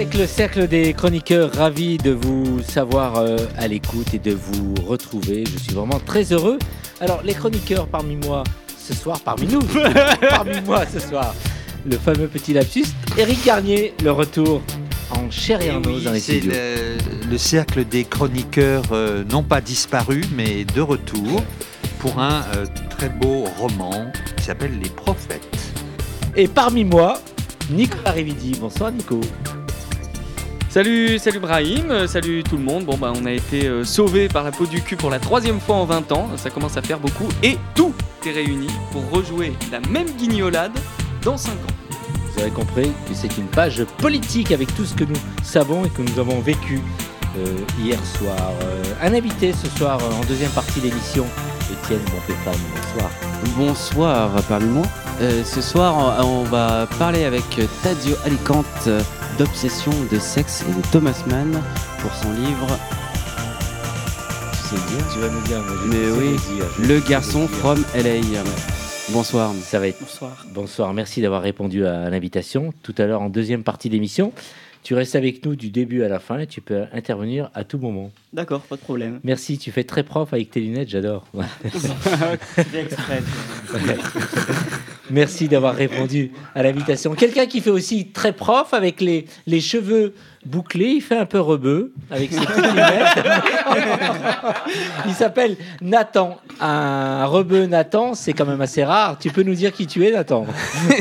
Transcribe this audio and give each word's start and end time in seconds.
Avec 0.00 0.14
le 0.14 0.26
cercle 0.26 0.66
des 0.66 0.94
chroniqueurs, 0.94 1.52
ravi 1.52 1.98
de 1.98 2.10
vous 2.10 2.62
savoir 2.62 3.16
euh, 3.16 3.36
à 3.58 3.68
l'écoute 3.68 4.14
et 4.14 4.18
de 4.18 4.32
vous 4.32 4.74
retrouver. 4.86 5.44
Je 5.44 5.58
suis 5.58 5.74
vraiment 5.74 6.00
très 6.00 6.32
heureux. 6.32 6.58
Alors, 7.02 7.20
les 7.22 7.34
chroniqueurs 7.34 7.86
parmi 7.86 8.16
moi 8.16 8.42
ce 8.78 8.94
soir, 8.94 9.20
parmi 9.22 9.46
nous, 9.46 9.60
parmi 10.30 10.58
moi 10.62 10.86
ce 10.90 11.00
soir, 11.00 11.34
le 11.84 11.98
fameux 11.98 12.28
petit 12.28 12.54
lapsus, 12.54 12.86
Eric 13.18 13.44
Garnier, 13.44 13.92
le 14.02 14.10
retour 14.10 14.62
en 15.10 15.30
chair 15.30 15.60
et, 15.60 15.66
Et 15.66 15.70
en 15.70 15.82
os 15.84 16.02
dans 16.02 16.12
les 16.12 16.20
c'est 16.20 16.38
studios. 16.38 16.54
le, 16.54 17.30
le 17.30 17.36
cercle 17.36 17.84
des 17.84 18.04
chroniqueurs, 18.04 18.84
euh, 18.92 19.22
non 19.30 19.42
pas 19.42 19.60
disparus, 19.60 20.24
mais 20.34 20.64
de 20.64 20.80
retour, 20.80 21.44
pour 21.98 22.18
un 22.20 22.42
euh, 22.56 22.64
très 22.88 23.10
beau 23.10 23.44
roman 23.58 24.06
qui 24.38 24.44
s'appelle 24.44 24.78
Les 24.82 24.88
Prophètes. 24.88 25.74
Et 26.36 26.48
parmi 26.48 26.84
moi, 26.84 27.20
Nicolas 27.70 28.12
Rividi. 28.12 28.56
Bonsoir 28.58 28.92
Nico. 28.92 29.20
Salut, 30.70 31.18
salut 31.18 31.40
Brahim, 31.40 31.90
euh, 31.90 32.06
salut 32.06 32.44
tout 32.44 32.56
le 32.56 32.62
monde. 32.62 32.84
Bon 32.84 32.96
bah 32.96 33.12
on 33.20 33.26
a 33.26 33.32
été 33.32 33.66
euh, 33.66 33.82
sauvé 33.82 34.28
par 34.28 34.44
la 34.44 34.52
peau 34.52 34.66
du 34.66 34.80
cul 34.80 34.94
pour 34.94 35.10
la 35.10 35.18
troisième 35.18 35.58
fois 35.58 35.74
en 35.74 35.84
20 35.84 36.12
ans, 36.12 36.28
ça 36.36 36.48
commence 36.48 36.76
à 36.76 36.82
faire 36.82 37.00
beaucoup. 37.00 37.26
Et 37.42 37.58
tout 37.74 37.92
est 38.24 38.30
réuni 38.30 38.68
pour 38.92 39.02
rejouer 39.10 39.52
la 39.72 39.80
même 39.80 40.08
guignolade 40.12 40.70
dans 41.24 41.36
5 41.36 41.50
ans. 41.50 41.54
Vous 42.32 42.40
avez 42.40 42.52
compris 42.52 42.92
que 43.08 43.14
c'est 43.14 43.36
une 43.36 43.48
page 43.48 43.82
politique 43.98 44.52
avec 44.52 44.72
tout 44.76 44.84
ce 44.84 44.94
que 44.94 45.02
nous 45.02 45.16
savons 45.42 45.84
et 45.86 45.88
que 45.88 46.02
nous 46.02 46.20
avons 46.20 46.38
vécu 46.38 46.78
euh, 47.36 47.56
hier 47.80 47.98
soir. 48.06 48.52
Un 49.02 49.12
invité 49.12 49.52
ce 49.52 49.68
soir 49.76 49.98
en 50.00 50.24
deuxième 50.26 50.52
partie 50.52 50.78
d'émission, 50.78 51.26
Étienne. 51.72 52.00
Bonsoir. 52.28 53.10
Bonsoir 53.56 54.42
parmi 54.48 54.68
moi. 54.68 54.86
Euh, 55.20 55.44
ce 55.44 55.60
soir, 55.60 56.18
on, 56.20 56.40
on 56.40 56.42
va 56.44 56.86
parler 56.98 57.24
avec 57.24 57.44
Tadio 57.82 58.16
Alicante 58.24 58.88
d'Obsession 59.38 59.92
de 60.10 60.18
sexe 60.18 60.64
et 60.68 60.72
de 60.72 60.86
Thomas 60.92 61.22
Mann 61.26 61.62
pour 62.00 62.12
son 62.14 62.32
livre 62.32 62.66
Tu 64.52 64.68
sais 64.68 64.76
le 64.76 64.96
dire 64.96 65.06
Tu 65.12 65.18
vas 65.20 65.28
nous 65.28 65.42
dire, 65.42 65.62
moi, 65.62 65.76
Mais 65.86 66.10
oui, 66.10 66.36
le 66.78 67.00
dire, 67.00 67.08
garçon 67.08 67.46
from 67.48 67.84
LA. 67.94 68.20
Bonsoir. 69.12 69.52
Ça 69.62 69.78
va 69.78 69.88
être. 69.88 70.00
Bonsoir. 70.00 70.46
Bonsoir, 70.52 70.94
merci 70.94 71.20
d'avoir 71.20 71.42
répondu 71.42 71.84
à 71.84 72.10
l'invitation. 72.10 72.72
Tout 72.82 72.94
à 72.98 73.06
l'heure, 73.06 73.22
en 73.22 73.28
deuxième 73.28 73.64
partie 73.64 73.88
d'émission, 73.88 74.32
tu 74.82 74.94
restes 74.94 75.16
avec 75.16 75.44
nous 75.44 75.56
du 75.56 75.70
début 75.70 76.02
à 76.02 76.08
la 76.08 76.18
fin 76.18 76.38
et 76.38 76.46
tu 76.46 76.60
peux 76.60 76.84
intervenir 76.92 77.50
à 77.54 77.64
tout 77.64 77.78
moment. 77.78 78.10
D'accord, 78.32 78.62
pas 78.62 78.76
de 78.76 78.80
problème. 78.80 79.20
Merci, 79.24 79.58
tu 79.58 79.72
fais 79.72 79.84
très 79.84 80.02
prof 80.02 80.32
avec 80.32 80.50
tes 80.50 80.60
lunettes, 80.60 80.88
j'adore. 80.88 81.26
Ouais. 81.34 81.46
Merci 85.10 85.48
d'avoir 85.48 85.74
répondu 85.74 86.32
à 86.54 86.62
l'invitation. 86.62 87.14
Quelqu'un 87.14 87.46
qui 87.46 87.60
fait 87.60 87.70
aussi 87.70 88.08
très 88.08 88.32
prof 88.32 88.72
avec 88.74 89.00
les, 89.00 89.26
les 89.46 89.60
cheveux 89.60 90.14
bouclés, 90.46 90.92
il 90.96 91.00
fait 91.00 91.16
un 91.16 91.26
peu 91.26 91.40
rebeu 91.40 91.92
avec 92.10 92.32
ses 92.32 92.40
petites 92.40 92.66
lunettes. 92.66 93.26
il 95.06 95.12
s'appelle 95.12 95.56
Nathan. 95.82 96.38
Un 96.60 97.26
rebeu 97.26 97.66
Nathan, 97.66 98.14
c'est 98.14 98.32
quand 98.32 98.46
même 98.46 98.60
assez 98.60 98.84
rare. 98.84 99.18
Tu 99.18 99.30
peux 99.30 99.42
nous 99.42 99.54
dire 99.54 99.72
qui 99.72 99.86
tu 99.86 100.06
es, 100.06 100.12
Nathan 100.12 100.46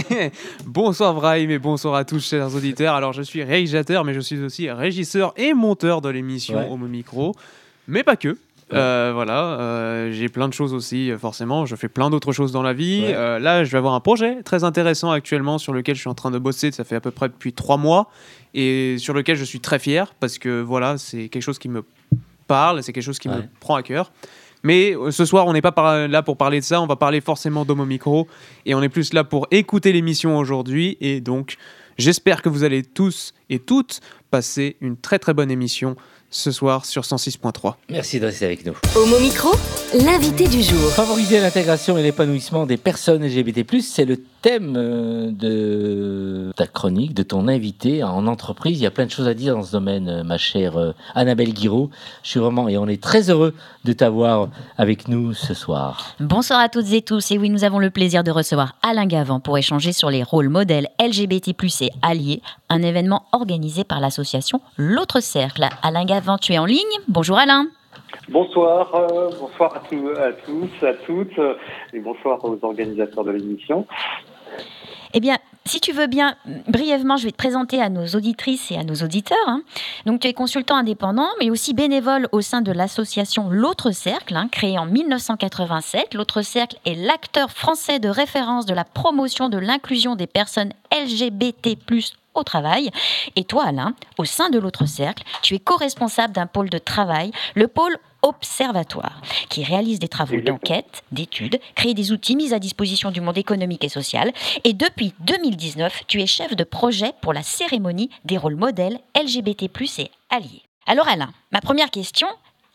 Bonsoir 0.66 1.14
Brahim 1.14 1.52
et 1.52 1.60
bonsoir 1.60 1.96
à 1.96 2.04
tous 2.04 2.28
chers 2.30 2.54
auditeurs. 2.56 2.96
Alors 2.96 3.14
je 3.14 3.22
suis 3.22 3.44
réalisateur 3.44 4.04
mais 4.04 4.14
je 4.14 4.20
suis 4.20 4.42
aussi 4.42 4.70
régisseur 4.70 5.34
et 5.38 5.54
monteur 5.54 6.02
de 6.02 6.10
l'émission 6.10 6.50
Ouais. 6.50 6.68
Homo 6.70 6.88
Micro, 6.88 7.36
mais 7.88 8.04
pas 8.04 8.16
que. 8.16 8.38
Euh, 8.74 9.12
voilà, 9.14 9.60
euh, 9.60 10.12
j'ai 10.12 10.30
plein 10.30 10.48
de 10.48 10.54
choses 10.54 10.74
aussi, 10.74 11.12
euh, 11.12 11.18
forcément. 11.18 11.66
Je 11.66 11.76
fais 11.76 11.88
plein 11.88 12.10
d'autres 12.10 12.32
choses 12.32 12.52
dans 12.52 12.62
la 12.62 12.74
vie. 12.74 13.02
Ouais. 13.02 13.14
Euh, 13.14 13.40
là, 13.40 13.64
je 13.64 13.72
vais 13.72 13.78
avoir 13.78 13.94
un 13.94 14.00
projet 14.00 14.44
très 14.44 14.64
intéressant 14.64 15.12
actuellement 15.12 15.58
sur 15.58 15.74
lequel 15.74 15.96
je 15.96 16.02
suis 16.02 16.10
en 16.10 16.14
train 16.16 16.32
de 16.32 16.40
bosser. 16.40 16.72
Ça 16.72 16.84
fait 16.84 16.96
à 16.96 17.02
peu 17.02 17.12
près 17.12 17.30
depuis 17.30 17.54
trois 17.54 17.78
mois 17.78 18.10
et 18.54 18.98
sur 19.00 19.14
lequel 19.14 19.38
je 19.38 19.44
suis 19.44 19.60
très 19.60 19.80
fier 19.80 20.14
parce 20.20 20.38
que 20.38 20.62
voilà, 20.62 20.98
c'est 20.98 21.30
quelque 21.30 21.44
chose 21.44 21.60
qui 21.60 21.70
me 21.70 21.84
parle, 22.48 22.84
c'est 22.84 22.94
quelque 22.94 23.04
chose 23.04 23.20
qui 23.20 23.30
me 23.30 23.44
prend 23.60 23.76
à 23.76 23.84
cœur. 23.84 24.12
Mais 24.64 24.94
ce 25.12 25.24
soir, 25.24 25.48
on 25.48 25.54
n'est 25.54 25.62
pas 25.62 26.08
là 26.08 26.22
pour 26.22 26.36
parler 26.36 26.60
de 26.60 26.66
ça. 26.66 26.82
On 26.82 26.88
va 26.88 26.98
parler 26.98 27.22
forcément 27.22 27.64
d'Homo 27.64 27.86
Micro 27.86 28.28
et 28.66 28.76
on 28.76 28.82
est 28.82 28.90
plus 28.90 29.14
là 29.14 29.24
pour 29.24 29.48
écouter 29.52 29.94
l'émission 29.94 30.38
aujourd'hui. 30.38 30.98
Et 31.00 31.22
donc, 31.22 31.56
j'espère 31.98 32.42
que 32.42 32.50
vous 32.50 32.64
allez 32.64 32.84
tous 32.84 33.34
et 33.50 33.60
toutes 33.60 34.02
passer 34.32 34.76
une 34.82 34.98
très 34.98 35.18
très 35.18 35.34
bonne 35.34 35.50
émission 35.50 35.96
ce 36.30 36.52
soir 36.52 36.86
sur 36.86 37.04
106.3. 37.04 37.76
Merci 37.90 38.20
de 38.20 38.26
rester 38.26 38.46
avec 38.46 38.66
nous. 38.66 38.74
Homo 38.96 39.20
Micro, 39.20 39.50
l'invité 39.94 40.48
du 40.48 40.62
jour. 40.62 40.92
Favoriser 40.92 41.40
l'intégration 41.40 41.98
et 41.98 42.04
l'épanouissement 42.04 42.66
des 42.66 42.78
personnes 42.78 43.26
LGBT+, 43.26 43.82
c'est 43.82 44.06
le 44.06 44.18
thème 44.42 44.76
euh, 44.78 45.32
de 45.32 46.52
ta 46.56 46.68
chronique, 46.68 47.14
de 47.14 47.24
ton 47.24 47.48
invité 47.48 48.04
en 48.04 48.28
entreprise. 48.28 48.80
Il 48.80 48.84
y 48.84 48.88
a 48.88 48.92
plein 48.92 49.06
de 49.06 49.12
choses 49.12 49.28
à 49.28 49.34
dire 49.34 49.56
dans 49.56 49.64
ce 49.64 49.72
domaine, 49.72 50.10
euh, 50.10 50.24
ma 50.24 50.38
chère 50.38 50.78
euh, 50.78 50.92
Annabelle 51.16 51.54
Guiraud. 51.54 51.90
Je 52.24 52.30
suis 52.30 52.40
vraiment, 52.40 52.68
et 52.68 52.78
on 52.78 52.88
est 52.88 53.02
très 53.02 53.30
heureux 53.30 53.54
de 53.86 53.94
t'avoir 53.94 54.50
avec 54.78 55.08
nous 55.08 55.34
ce 55.34 55.54
soir. 55.54 56.16
Bonsoir 56.20 56.60
à 56.60 56.70
toutes 56.70 56.92
et 56.94 57.02
tous. 57.02 57.32
Et 57.32 57.38
oui, 57.38 57.50
nous 57.50 57.64
avons 57.64 57.80
le 57.80 57.90
plaisir 57.90 58.24
de 58.24 58.32
recevoir 58.32 58.76
Alain 58.82 59.06
Gavant 59.06 59.40
pour 59.40 59.58
échanger 59.58 59.94
sur 59.94 60.10
les 60.10 60.24
rôles 60.24 60.50
modèles 60.50 60.90
LGBT+, 61.00 61.54
et 61.82 61.92
alliés, 62.02 62.42
un 62.70 62.82
événement 62.82 63.26
organisé 63.32 63.84
par 63.84 64.00
l'association 64.00 64.62
L'autre 64.78 65.20
Cercle. 65.20 65.68
Alain 65.82 66.06
Gavant, 66.06 66.38
tu 66.38 66.54
es 66.54 66.58
en 66.58 66.66
ligne. 66.66 66.80
Bonjour 67.08 67.38
Alain. 67.38 67.68
Bonsoir, 68.32 68.94
euh, 68.94 69.32
bonsoir 69.40 69.76
à, 69.76 69.80
tous, 69.80 70.86
à 70.86 70.94
toutes, 70.94 71.40
euh, 71.40 71.56
et 71.94 72.00
bonsoir 72.00 72.38
aux 72.46 72.60
organisateurs 72.62 73.24
de 73.24 73.32
l'émission. 73.32 73.88
Eh 75.16 75.20
bien, 75.20 75.38
si 75.66 75.82
tu 75.82 75.94
veux 75.94 76.06
bien, 76.06 76.36
brièvement, 76.68 77.18
je 77.18 77.26
vais 77.26 77.32
te 77.32 77.38
présenter 77.38 77.82
à 77.82 77.90
nos 77.90 78.06
auditrices 78.06 78.70
et 78.70 78.78
à 78.78 78.84
nos 78.84 78.94
auditeurs. 78.94 79.38
hein. 79.48 79.64
Donc, 80.06 80.20
tu 80.22 80.28
es 80.28 80.34
consultant 80.34 80.76
indépendant, 80.76 81.28
mais 81.40 81.50
aussi 81.50 81.74
bénévole 81.74 82.28
au 82.32 82.42
sein 82.42 82.62
de 82.62 82.72
l'association 82.72 83.50
L'autre 83.50 83.90
Cercle, 83.90 84.36
hein, 84.36 84.48
créée 84.52 84.78
en 84.78 84.86
1987. 84.86 86.14
L'autre 86.14 86.44
Cercle 86.44 86.78
est 86.86 86.94
l'acteur 86.94 87.50
français 87.50 87.98
de 87.98 88.10
référence 88.10 88.68
de 88.68 88.76
la 88.76 88.84
promotion 88.84 89.50
de 89.50 89.58
l'inclusion 89.58 90.16
des 90.16 90.28
personnes 90.28 90.74
LGBT+ 90.92 91.78
au 92.36 92.44
travail. 92.44 92.92
Et 93.36 93.44
toi, 93.44 93.66
Alain, 93.66 93.94
au 94.20 94.26
sein 94.26 94.50
de 94.52 94.60
l'autre 94.60 94.86
cercle, 94.86 95.24
tu 95.42 95.56
es 95.56 95.60
co-responsable 95.60 96.34
d'un 96.34 96.46
pôle 96.46 96.70
de 96.70 96.78
travail, 96.78 97.32
le 97.56 97.68
pôle 97.68 97.98
Observatoire, 98.22 99.22
qui 99.50 99.64
réalise 99.64 100.00
des 100.00 100.10
travaux 100.10 100.42
d'enquête, 100.42 101.04
d'études, 101.12 101.60
crée 101.76 101.94
des 101.94 102.12
outils 102.12 102.36
mis 102.36 102.54
à 102.54 102.60
disposition 102.60 103.12
du 103.12 103.22
monde 103.22 103.38
économique 103.38 103.84
et 103.86 103.90
social. 103.90 104.34
Et 104.66 104.74
depuis 104.74 105.14
2019, 105.22 106.04
tu 106.08 106.22
es 106.22 106.28
chef 106.28 106.56
de 106.56 106.64
projet 106.66 107.14
pour 107.22 107.32
la 107.32 107.44
cérémonie 107.44 108.10
des 108.26 108.38
rôles 108.38 108.58
modèles 108.58 109.00
LGBT+, 109.16 109.70
et 110.00 110.12
alliés. 110.30 110.64
Alors 110.86 111.08
Alain, 111.08 111.32
ma 111.52 111.62
première 111.62 111.92
question, 111.92 112.28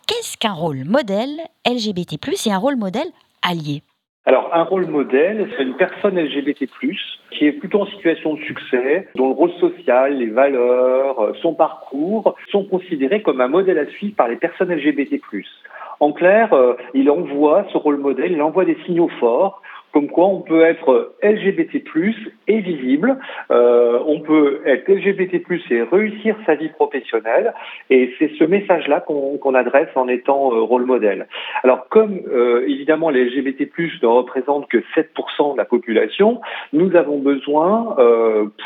qu'est-ce 0.06 0.36
qu'un 0.38 0.54
rôle 0.54 0.84
modèle 0.84 1.40
LGBT+, 1.66 2.18
et 2.46 2.52
un 2.52 2.58
rôle 2.58 2.76
modèle 2.76 3.10
allié? 3.42 3.82
Alors, 4.26 4.50
un 4.54 4.62
rôle 4.62 4.86
modèle, 4.86 5.50
c'est 5.54 5.64
une 5.64 5.74
personne 5.74 6.18
LGBT+, 6.18 6.66
qui 7.30 7.46
est 7.46 7.52
plutôt 7.52 7.82
en 7.82 7.86
situation 7.86 8.34
de 8.34 8.40
succès, 8.40 9.08
dont 9.16 9.28
le 9.28 9.34
rôle 9.34 9.52
social, 9.60 10.16
les 10.16 10.30
valeurs, 10.30 11.20
euh, 11.20 11.32
son 11.42 11.52
parcours 11.52 12.34
sont 12.50 12.64
considérés 12.64 13.20
comme 13.20 13.42
un 13.42 13.48
modèle 13.48 13.78
à 13.78 13.86
suivre 13.86 14.16
par 14.16 14.28
les 14.28 14.36
personnes 14.36 14.72
LGBT+. 14.72 15.20
En 16.00 16.12
clair, 16.12 16.54
euh, 16.54 16.74
il 16.94 17.10
envoie 17.10 17.66
ce 17.70 17.76
rôle 17.76 17.98
modèle, 17.98 18.32
il 18.32 18.40
envoie 18.40 18.64
des 18.64 18.78
signaux 18.86 19.10
forts, 19.20 19.60
comme 19.94 20.08
quoi 20.08 20.26
on 20.26 20.40
peut 20.40 20.64
être 20.64 21.14
LGBT+, 21.22 21.84
et 22.48 22.60
visible, 22.60 23.16
euh, 23.52 24.00
on 24.04 24.18
peut 24.18 24.60
être 24.66 24.88
LGBT+, 24.88 25.40
et 25.70 25.82
réussir 25.82 26.36
sa 26.46 26.56
vie 26.56 26.68
professionnelle, 26.68 27.54
et 27.90 28.12
c'est 28.18 28.32
ce 28.36 28.42
message-là 28.42 29.02
qu'on 29.02 29.54
adresse 29.54 29.90
en 29.94 30.08
étant 30.08 30.52
euh, 30.52 30.62
rôle 30.62 30.84
modèle. 30.84 31.28
Alors, 31.62 31.86
comme 31.90 32.18
euh, 32.26 32.64
évidemment 32.66 33.08
les 33.08 33.24
LGBT+ 33.24 33.70
ne 34.02 34.08
représentent 34.08 34.66
que 34.66 34.78
7% 34.96 35.52
de 35.52 35.58
la 35.58 35.64
population, 35.64 36.40
nous 36.72 36.96
avons 36.96 37.18
besoin, 37.18 37.96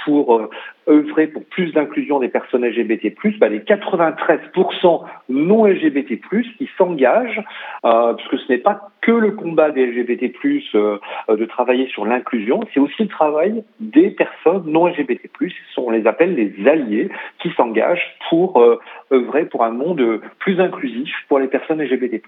pour 0.05 0.49
œuvrer 0.89 1.27
pour 1.27 1.45
plus 1.45 1.73
d'inclusion 1.73 2.21
des 2.21 2.29
personnes 2.29 2.65
LGBT+, 2.65 3.15
bah, 3.39 3.49
les 3.49 3.61
93% 3.61 5.05
non 5.29 5.67
LGBT+, 5.67 6.19
qui 6.59 6.69
s'engagent, 6.77 7.43
euh, 7.85 8.15
puisque 8.15 8.39
ce 8.45 8.53
n'est 8.53 8.59
pas 8.59 8.91
que 9.01 9.13
le 9.13 9.33
combat 9.33 9.71
des 9.71 9.87
LGBT+, 9.87 10.33
euh, 10.75 10.99
de 11.29 11.45
travailler 11.45 11.89
sur 11.89 12.05
l'inclusion, 12.05 12.61
c'est 12.73 12.81
aussi 12.81 13.03
le 13.03 13.09
travail 13.09 13.65
des 13.81 14.11
personnes 14.11 14.65
non 14.67 14.87
LGBT+, 14.87 15.31
on 15.77 15.91
les 15.91 16.07
appelle 16.07 16.35
les 16.35 16.69
alliés, 16.69 17.09
qui 17.41 17.51
s'engagent 17.57 18.17
pour 18.29 18.61
euh, 18.61 18.79
œuvrer 19.13 19.45
pour 19.47 19.65
un 19.65 19.71
monde 19.71 20.21
plus 20.39 20.61
inclusif 20.61 21.15
pour 21.29 21.39
les 21.39 21.49
personnes 21.49 21.83
LGBT+. 21.83 22.23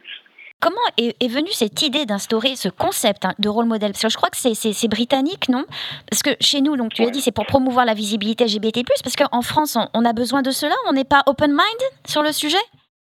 Comment 0.61 0.77
est, 0.99 1.17
est 1.23 1.29
venue 1.29 1.51
cette 1.51 1.81
idée 1.83 2.05
d'instaurer 2.05 2.55
ce 2.55 2.69
concept 2.69 3.25
hein, 3.25 3.33
de 3.39 3.49
rôle 3.49 3.65
modèle 3.65 3.93
Parce 3.93 4.03
que 4.03 4.11
je 4.11 4.17
crois 4.17 4.29
que 4.31 4.37
c'est 4.37 4.89
britannique, 4.89 5.49
non? 5.49 5.65
Parce 6.11 6.23
que 6.23 6.31
chez 6.41 6.61
nous, 6.61 6.77
donc 6.77 6.93
tu 6.93 7.03
l'as 7.03 7.11
dit, 7.11 7.21
c'est 7.21 7.35
pour 7.35 7.47
promouvoir 7.47 7.87
la 7.87 7.95
visibilité 7.95 8.45
LGBT+, 8.45 8.83
parce 9.03 9.17
qu'en 9.17 9.43
France, 9.43 9.77
on, 9.77 9.89
on, 9.95 10.05
a 10.05 10.13
besoin 10.13 10.43
de 10.43 10.51
cela? 10.51 10.75
On 10.89 10.93
n'est 10.93 11.05
pas 11.05 11.23
open-mind 11.27 11.83
sur 12.07 12.23
le 12.23 12.33
sujet? 12.33 12.59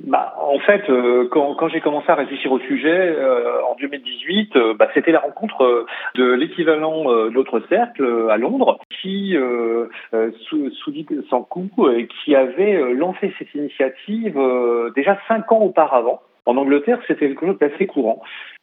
Bah, 0.02 0.34
en 0.40 0.60
fait, 0.60 0.90
euh, 0.90 1.28
quand, 1.30 1.56
quand 1.56 1.68
j'ai 1.68 1.82
commencé 1.82 2.10
à 2.10 2.16
réfléchir 2.16 2.52
au 2.54 2.60
sujet 2.60 2.90
euh, 2.90 3.62
en 3.70 3.76
2018, 3.76 4.56
euh, 4.56 4.74
bah, 4.74 4.88
c'était 4.94 5.12
la 5.12 5.20
rencontre 5.20 5.86
de 6.16 6.32
l'équivalent 6.32 7.04
de 7.04 7.30
notre 7.30 7.60
cercle 7.68 8.28
à 8.30 8.38
Londres, 8.38 8.80
qui, 9.02 9.36
sous, 10.48 10.72
sous 10.72 10.94
sans 11.30 11.44
coup, 11.44 11.70
qui 12.24 12.36
avait 12.36 12.94
lancé 12.94 13.34
cette 13.38 13.54
initiative 13.54 14.40
déjà 14.96 15.18
cinq 15.28 15.52
ans 15.52 15.60
auparavant. 15.60 16.22
En 16.46 16.58
Angleterre, 16.58 17.00
c'était 17.08 17.28
quelque 17.28 17.46
chose 17.46 17.60
d'assez 17.60 17.88
courant. 17.88 18.22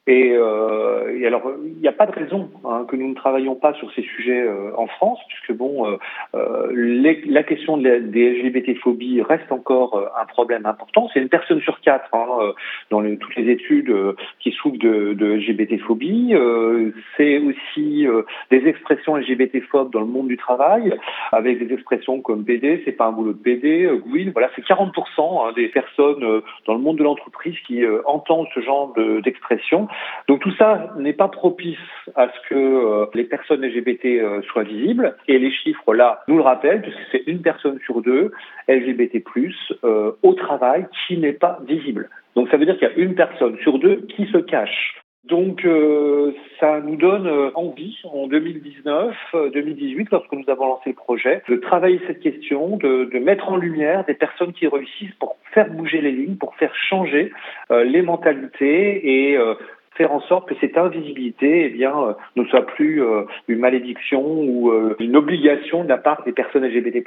Et, 0.08 0.32
euh, 0.34 1.18
et, 1.18 1.26
alors, 1.26 1.50
il 1.64 1.80
n'y 1.80 1.88
a 1.88 1.92
pas 1.92 2.06
de 2.06 2.12
raison 2.12 2.48
hein, 2.64 2.86
que 2.88 2.94
nous 2.94 3.08
ne 3.08 3.14
travaillions 3.14 3.56
pas 3.56 3.74
sur 3.74 3.92
ces 3.92 4.02
sujets 4.02 4.42
euh, 4.42 4.70
en 4.76 4.86
France, 4.86 5.18
puisque 5.28 5.58
bon, 5.58 5.86
euh, 5.86 5.96
euh 6.34 7.16
la 7.26 7.42
question 7.42 7.76
des 7.76 7.98
LGBT-phobies 7.98 9.22
reste 9.22 9.50
encore 9.50 9.96
euh, 9.96 10.06
un 10.20 10.26
problème 10.26 10.64
important. 10.64 11.08
C'est 11.12 11.20
une 11.20 11.28
personne 11.28 11.60
sur 11.60 11.80
quatre 11.80 12.08
hein, 12.14 12.26
euh, 12.40 12.52
dans 12.90 13.02
toutes 13.16 13.34
les 13.36 13.50
études 13.50 13.92
qui 14.38 14.52
souffrent 14.52 14.78
de, 14.78 15.14
de 15.14 15.26
LGBT-phobie. 15.26 16.34
C'est 17.16 17.38
aussi 17.38 18.06
des 18.50 18.66
expressions 18.66 19.16
LGBT-phobes 19.16 19.92
dans 19.92 20.00
le 20.00 20.06
monde 20.06 20.28
du 20.28 20.36
travail, 20.36 20.96
avec 21.32 21.66
des 21.66 21.72
expressions 21.74 22.20
comme 22.20 22.44
PD, 22.44 22.82
c'est 22.84 22.92
pas 22.92 23.06
un 23.06 23.12
boulot 23.12 23.32
de 23.32 23.38
PD, 23.38 23.88
oui, 24.06 24.30
voilà, 24.32 24.50
c'est 24.54 24.64
40% 24.64 24.90
hein, 25.18 25.52
des 25.54 25.68
personnes 25.68 26.42
dans 26.66 26.74
le 26.74 26.80
monde 26.80 26.98
de 26.98 27.04
l'entreprise 27.04 27.56
qui 27.66 27.82
entendent 28.04 28.48
ce 28.54 28.60
genre 28.60 28.94
d'expression. 29.22 29.88
Donc 30.28 30.40
tout 30.40 30.52
ça 30.56 30.92
n'est 30.98 31.12
pas 31.12 31.28
propice 31.28 31.78
à 32.14 32.28
ce 32.28 32.48
que 32.48 32.54
euh, 32.54 33.06
les 33.14 33.24
personnes 33.24 33.64
LGBT 33.64 34.06
euh, 34.06 34.42
soient 34.42 34.64
visibles. 34.64 35.16
Et 35.28 35.38
les 35.38 35.52
chiffres 35.52 35.94
là 35.94 36.22
nous 36.28 36.36
le 36.36 36.42
rappellent, 36.42 36.82
puisque 36.82 36.98
c'est 37.12 37.22
une 37.26 37.42
personne 37.42 37.78
sur 37.84 38.02
deux 38.02 38.32
LGBT+ 38.68 39.22
euh, 39.84 40.12
au 40.22 40.34
travail 40.34 40.86
qui 41.06 41.16
n'est 41.18 41.32
pas 41.32 41.60
visible. 41.66 42.08
Donc 42.34 42.48
ça 42.50 42.56
veut 42.56 42.66
dire 42.66 42.76
qu'il 42.78 42.88
y 42.88 42.90
a 42.90 42.94
une 42.96 43.14
personne 43.14 43.56
sur 43.58 43.78
deux 43.78 44.06
qui 44.16 44.26
se 44.26 44.38
cache. 44.38 44.96
Donc 45.24 45.66
ça 46.60 46.80
nous 46.80 46.94
donne 46.94 47.28
envie 47.56 47.98
en 48.04 48.28
2019, 48.28 49.16
2018, 49.52 50.02
euh, 50.02 50.06
lorsque 50.12 50.32
nous 50.32 50.48
avons 50.48 50.66
lancé 50.68 50.90
le 50.90 50.94
projet, 50.94 51.42
de 51.48 51.56
travailler 51.56 52.00
cette 52.06 52.20
question, 52.20 52.76
de, 52.76 53.10
de, 53.12 53.18
mettre 53.18 53.48
en 53.48 53.56
lumière 53.56 54.04
des 54.04 54.14
personnes 54.14 54.52
qui 54.52 54.68
réussissent 54.68 55.14
pour 55.18 55.34
faire 55.52 55.68
bouger 55.68 56.00
les 56.00 56.12
lignes, 56.12 56.36
pour 56.36 56.54
faire 56.54 56.72
changer 56.76 57.32
les 57.70 58.02
mentalités 58.02 59.32
et 59.32 59.38
faire 59.96 60.12
en 60.12 60.20
sorte 60.22 60.48
que 60.48 60.54
cette 60.60 60.76
invisibilité 60.76 61.66
eh 61.66 61.68
bien, 61.70 61.92
euh, 61.98 62.12
ne 62.36 62.44
soit 62.44 62.66
plus 62.66 63.02
euh, 63.02 63.24
une 63.48 63.58
malédiction 63.58 64.22
ou 64.22 64.70
euh, 64.70 64.96
une 65.00 65.16
obligation 65.16 65.84
de 65.84 65.88
la 65.88 65.98
part 65.98 66.22
des 66.24 66.32
personnes 66.32 66.64
LGBT+. 66.64 67.02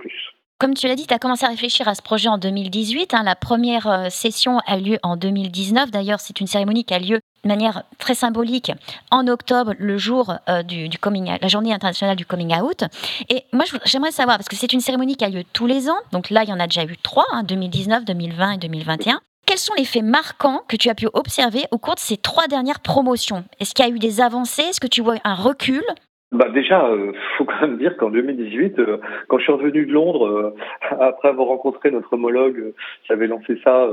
Comme 0.60 0.74
tu 0.74 0.88
l'as 0.88 0.96
dit, 0.96 1.08
tu 1.08 1.14
as 1.14 1.20
commencé 1.20 1.46
à 1.46 1.50
réfléchir 1.50 1.88
à 1.88 1.96
ce 1.96 2.02
projet 2.02 2.28
en 2.28 2.38
2018. 2.38 3.14
Hein. 3.14 3.24
la 3.24 3.36
première 3.36 4.12
session 4.12 4.60
a 4.68 4.78
lieu 4.78 4.98
en 5.04 5.16
2019. 5.16 5.90
D'ailleurs, 5.90 6.20
c'est 6.20 6.42
une 6.42 6.48
cérémonie 6.48 6.84
qui 6.84 6.94
a 6.94 7.00
lieu 7.00 7.20
de 7.44 7.48
manière 7.48 7.84
très 7.98 8.14
symbolique 8.14 8.74
en 9.10 9.26
octobre, 9.30 9.74
le 9.80 9.98
jour 9.98 10.34
du, 10.68 10.90
coming 11.00 11.32
la 11.42 11.48
journée 11.48 11.74
internationale 11.74 12.18
du 12.18 12.26
coming 12.26 12.54
out. 12.60 12.84
Et 13.30 13.44
moi, 13.54 13.64
j'aimerais 13.86 14.12
savoir, 14.12 14.36
parce 14.36 14.50
que 14.50 14.58
c'est 14.58 14.74
une 14.74 14.82
cérémonie 14.82 15.16
qui 15.16 15.24
a 15.24 15.30
lieu 15.30 15.44
tous 15.54 15.66
les 15.66 15.90
ans, 15.90 16.00
donc 16.12 16.30
là, 16.30 16.44
il 16.44 16.50
y 16.50 16.54
en 16.54 16.60
a 16.60 16.68
déjà 16.68 16.84
eu 16.84 16.98
trois, 16.98 17.26
hein, 17.32 17.44
2019, 17.44 18.04
2020 18.04 18.52
et 18.52 18.58
2021. 18.58 19.22
Quels 19.46 19.58
sont 19.58 19.74
les 19.78 19.86
faits 19.86 20.04
marquants 20.04 20.62
que 20.70 20.76
tu 20.76 20.90
as 20.90 20.96
pu 20.96 21.08
observer 21.14 21.64
au 21.72 21.78
cours 21.78 21.96
de 21.96 22.00
ces 22.00 22.18
trois 22.18 22.48
dernières 22.48 22.82
promotions? 22.82 23.44
Est-ce 23.60 23.74
qu'il 23.74 23.86
y 23.86 23.90
a 23.90 23.92
eu 23.92 24.00
des 24.00 24.22
avancées? 24.22 24.62
Est-ce 24.62 24.80
que 24.80 24.88
tu 24.88 25.02
vois 25.02 25.16
un 25.24 25.36
recul? 25.36 25.84
Bah 26.32 26.48
déjà, 26.50 26.86
euh, 26.86 27.12
faut 27.40 27.46
quand 27.46 27.60
même 27.62 27.80
dire 27.80 27.98
qu'en 27.98 28.12
2018, 28.12 28.78
euh, 28.78 28.98
quand 29.28 29.40
je 29.40 29.44
suis 29.46 29.52
revenu 29.52 29.88
de 29.88 29.92
Londres, 29.92 30.28
euh, 30.28 30.56
après 31.00 31.30
avoir 31.30 31.48
rencontré 31.48 31.90
notre 31.90 32.14
homologue 32.14 32.74
qui 33.04 33.12
avait 33.12 33.26
lancé 33.26 33.60
ça 33.64 33.90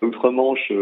outre-Manche 0.00 0.72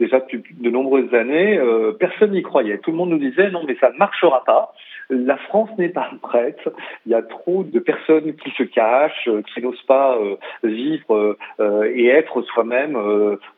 déjà 0.00 0.20
depuis 0.20 0.54
de 0.54 0.70
nombreuses 0.70 1.12
années, 1.12 1.60
personne 1.98 2.30
n'y 2.30 2.42
croyait. 2.42 2.78
Tout 2.78 2.90
le 2.90 2.96
monde 2.96 3.10
nous 3.10 3.18
disait 3.18 3.50
non 3.50 3.64
mais 3.66 3.76
ça 3.80 3.90
ne 3.90 3.98
marchera 3.98 4.44
pas. 4.44 4.72
La 5.10 5.36
France 5.36 5.70
n'est 5.78 5.88
pas 5.88 6.10
prête. 6.22 6.60
Il 7.06 7.12
y 7.12 7.14
a 7.14 7.22
trop 7.22 7.64
de 7.64 7.78
personnes 7.78 8.34
qui 8.34 8.50
se 8.50 8.62
cachent, 8.62 9.28
qui 9.54 9.62
n'osent 9.62 9.82
pas 9.82 10.18
vivre 10.62 11.36
et 11.60 12.06
être 12.06 12.42
soi-même 12.42 12.94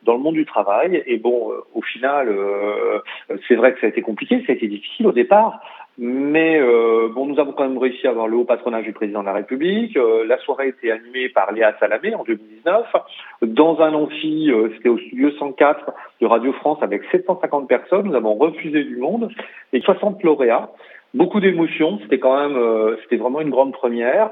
dans 0.03 0.13
le 0.13 0.19
monde 0.19 0.35
du 0.35 0.45
travail. 0.45 1.03
Et 1.05 1.17
bon, 1.17 1.51
au 1.73 1.81
final, 1.81 2.33
c'est 3.47 3.55
vrai 3.55 3.73
que 3.73 3.79
ça 3.79 3.87
a 3.87 3.89
été 3.89 4.01
compliqué, 4.01 4.43
ça 4.45 4.53
a 4.53 4.55
été 4.55 4.67
difficile 4.67 5.07
au 5.07 5.11
départ. 5.11 5.59
Mais 6.01 6.57
euh, 6.57 7.09
bon, 7.13 7.25
nous 7.25 7.41
avons 7.41 7.51
quand 7.51 7.67
même 7.67 7.77
réussi 7.77 8.07
à 8.07 8.11
avoir 8.11 8.29
le 8.29 8.37
haut 8.37 8.45
patronage 8.45 8.85
du 8.85 8.93
président 8.93 9.19
de 9.19 9.25
la 9.25 9.33
République. 9.33 9.97
Euh, 9.97 10.25
la 10.25 10.37
soirée 10.37 10.63
a 10.63 10.67
été 10.67 10.91
animée 10.93 11.27
par 11.27 11.51
Léa 11.51 11.75
Salamé 11.77 12.15
en 12.15 12.23
2019 12.23 12.85
dans 13.41 13.81
un 13.81 13.93
amphi, 13.93 14.51
euh, 14.51 14.69
c'était 14.75 14.89
au 14.89 14.97
studio 14.97 15.31
104 15.31 15.91
de 16.21 16.25
Radio 16.25 16.53
France 16.53 16.79
avec 16.81 17.03
750 17.11 17.67
personnes. 17.67 18.07
Nous 18.07 18.15
avons 18.15 18.35
refusé 18.35 18.83
du 18.83 18.97
monde 18.97 19.29
et 19.73 19.81
60 19.81 20.23
lauréats. 20.23 20.71
Beaucoup 21.13 21.39
d'émotions. 21.39 21.99
C'était 22.03 22.19
quand 22.19 22.39
même, 22.39 22.57
euh, 22.57 22.95
c'était 23.03 23.17
vraiment 23.17 23.41
une 23.41 23.49
grande 23.49 23.73
première. 23.73 24.29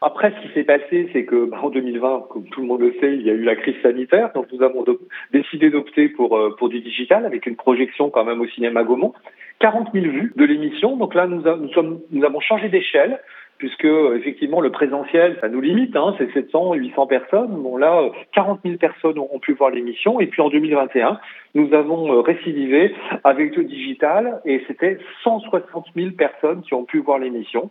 Après, 0.00 0.32
ce 0.32 0.46
qui 0.46 0.54
s'est 0.54 0.64
passé, 0.64 1.08
c'est 1.12 1.24
que 1.24 1.46
bah, 1.46 1.58
en 1.62 1.70
2020, 1.70 2.26
comme 2.30 2.48
tout 2.48 2.60
le 2.60 2.66
monde 2.66 2.80
le 2.80 2.92
sait, 3.00 3.14
il 3.14 3.22
y 3.22 3.30
a 3.30 3.34
eu 3.34 3.42
la 3.42 3.56
crise 3.56 3.74
sanitaire, 3.82 4.30
donc 4.32 4.46
nous 4.52 4.62
avons 4.62 4.84
décidé 5.32 5.70
d'opter 5.70 6.08
pour 6.08 6.36
euh, 6.36 6.54
pour 6.56 6.68
du 6.68 6.80
digital 6.80 7.26
avec 7.26 7.46
une 7.46 7.56
projection 7.56 8.08
quand 8.10 8.24
même 8.24 8.40
au 8.40 8.46
cinéma 8.46 8.84
Gaumont. 8.84 9.12
40 9.58 9.88
000 9.92 10.06
vues 10.06 10.32
de 10.36 10.44
l'émission. 10.44 10.96
Donc 10.96 11.14
là, 11.14 11.26
nous, 11.26 11.42
nous, 11.42 11.72
sommes, 11.72 12.00
nous 12.12 12.24
avons 12.24 12.38
changé 12.40 12.68
d'échelle 12.68 13.18
puisque 13.58 13.84
effectivement 13.84 14.60
le 14.60 14.70
présentiel, 14.70 15.36
ça 15.40 15.48
nous 15.48 15.60
limite, 15.60 15.94
hein, 15.96 16.14
c'est 16.16 16.32
700, 16.32 16.74
800 16.74 17.06
personnes. 17.06 17.62
Bon 17.62 17.76
là, 17.76 18.08
40 18.32 18.60
000 18.64 18.76
personnes 18.76 19.18
ont 19.18 19.38
pu 19.38 19.52
voir 19.54 19.70
l'émission. 19.70 20.20
Et 20.20 20.26
puis 20.26 20.40
en 20.40 20.48
2021, 20.48 21.18
nous 21.54 21.74
avons 21.74 22.12
euh, 22.12 22.20
récidivé 22.20 22.94
avec 23.24 23.56
le 23.56 23.64
digital 23.64 24.40
et 24.44 24.62
c'était 24.68 24.98
160 25.24 25.86
000 25.94 26.10
personnes 26.12 26.62
qui 26.62 26.74
ont 26.74 26.84
pu 26.84 27.00
voir 27.00 27.18
l'émission. 27.18 27.70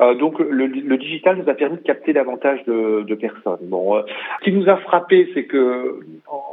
Euh, 0.00 0.14
donc 0.14 0.38
le, 0.38 0.66
le, 0.66 0.96
digital 0.96 1.36
nous 1.36 1.48
a 1.48 1.54
permis 1.54 1.76
de 1.76 1.82
capter 1.82 2.12
davantage 2.12 2.64
de, 2.64 3.02
de 3.02 3.14
personnes. 3.14 3.58
Bon, 3.62 3.96
euh, 3.96 4.02
ce 4.38 4.44
qui 4.44 4.52
nous 4.52 4.68
a 4.68 4.76
frappé, 4.78 5.30
c'est 5.34 5.44
que 5.44 6.00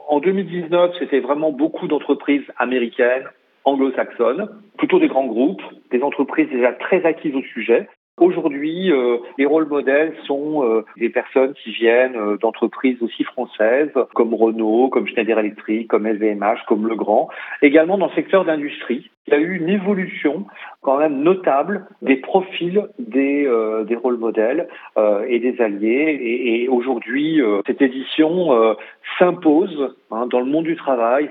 en 0.10 0.20
2019, 0.20 0.96
c'était 1.00 1.20
vraiment 1.20 1.52
beaucoup 1.52 1.88
d'entreprises 1.88 2.44
américaines, 2.58 3.24
anglo-saxonnes, 3.64 4.50
plutôt 4.78 5.00
des 5.00 5.08
grands 5.08 5.28
groupes, 5.28 5.62
des 5.92 6.04
entreprises 6.04 6.50
déjà 6.50 6.74
très 6.74 7.06
acquises 7.06 7.36
au 7.36 7.42
sujet. 7.42 7.88
Aujourd'hui, 8.20 8.92
euh, 8.92 9.20
les 9.38 9.46
rôles 9.46 9.68
modèles 9.68 10.16
sont 10.26 10.64
euh, 10.64 10.84
des 10.98 11.10
personnes 11.10 11.54
qui 11.54 11.72
viennent 11.72 12.16
euh, 12.16 12.38
d'entreprises 12.38 12.98
aussi 13.04 13.24
françaises, 13.24 13.92
comme 14.16 14.34
Renault, 14.34 14.90
comme 14.90 15.08
Schneider 15.08 15.38
Electric, 15.38 15.88
comme 15.88 16.08
LVMH, 16.08 16.66
comme 16.68 16.88
Legrand, 16.88 17.30
également 17.62 17.96
dans 18.00 18.08
le 18.08 18.14
secteur 18.14 18.44
d'industrie. 18.44 19.12
Il 19.28 19.34
y 19.34 19.36
a 19.36 19.40
eu 19.40 19.58
une 19.58 19.70
évolution 19.70 20.48
quand 20.82 20.98
même 20.98 21.22
notable 21.22 21.86
des 22.02 22.18
profils 22.18 22.88
des, 23.00 23.46
euh, 23.46 23.84
des 23.84 23.96
rôles 23.96 24.18
modèles 24.18 24.68
euh, 24.98 25.26
et 25.28 25.40
des 25.40 25.60
alliés. 25.62 26.18
Et, 26.22 26.70
aujourd'hui, 26.70 27.42
euh, 27.42 27.62
cette 27.66 27.82
édition 27.82 28.76
s'impose 29.18 29.96
hein, 30.12 30.28
dans 30.28 30.40
le 30.40 30.46
monde 30.46 30.66
du 30.66 30.76
travail. 30.76 31.30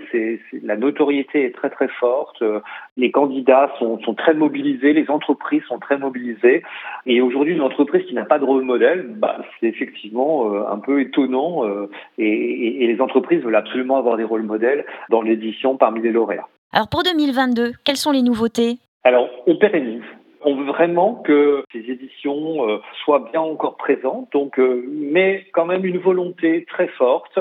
La 0.62 0.76
notoriété 0.76 1.45
est 1.45 1.55
très 1.55 1.71
très 1.71 1.88
forte. 1.88 2.43
Les 2.97 3.11
candidats 3.11 3.71
sont, 3.79 4.00
sont 4.00 4.15
très 4.15 4.35
mobilisés, 4.35 4.93
les 4.93 5.09
entreprises 5.11 5.62
sont 5.65 5.79
très 5.79 5.99
mobilisées. 5.99 6.62
Et 7.05 7.21
aujourd'hui, 7.21 7.55
une 7.55 7.62
entreprise 7.62 8.05
qui 8.07 8.15
n'a 8.15 8.25
pas 8.25 8.38
de 8.38 8.45
rôle 8.45 8.65
modèle, 8.65 9.07
bah, 9.09 9.38
c'est 9.61 9.67
effectivement 9.67 10.53
un 10.69 10.79
peu 10.79 11.00
étonnant. 11.00 11.62
Et, 12.19 12.26
et, 12.26 12.85
et 12.85 12.87
les 12.87 13.00
entreprises 13.00 13.43
veulent 13.43 13.57
absolument 13.57 13.99
avoir 13.99 14.17
des 14.17 14.25
rôles 14.25 14.43
modèles 14.43 14.85
dans 15.11 15.23
l'édition 15.23 15.76
parmi 15.76 16.00
les 16.00 16.12
lauréats. 16.12 16.49
Alors 16.73 16.88
pour 16.88 17.03
2022, 17.05 17.73
quelles 17.85 17.97
sont 17.97 18.12
les 18.12 18.23
nouveautés? 18.23 18.79
Alors 19.06 19.30
on 19.46 19.54
pérennise. 19.54 20.02
On 20.40 20.56
veut 20.56 20.64
vraiment 20.64 21.14
que 21.14 21.62
ces 21.70 21.78
éditions 21.78 22.68
euh, 22.68 22.78
soient 23.04 23.28
bien 23.30 23.40
encore 23.40 23.76
présentes, 23.76 24.32
donc, 24.32 24.58
euh, 24.58 24.84
mais 24.88 25.46
quand 25.52 25.64
même 25.64 25.84
une 25.84 25.98
volonté 25.98 26.64
très 26.64 26.88
forte. 26.88 27.38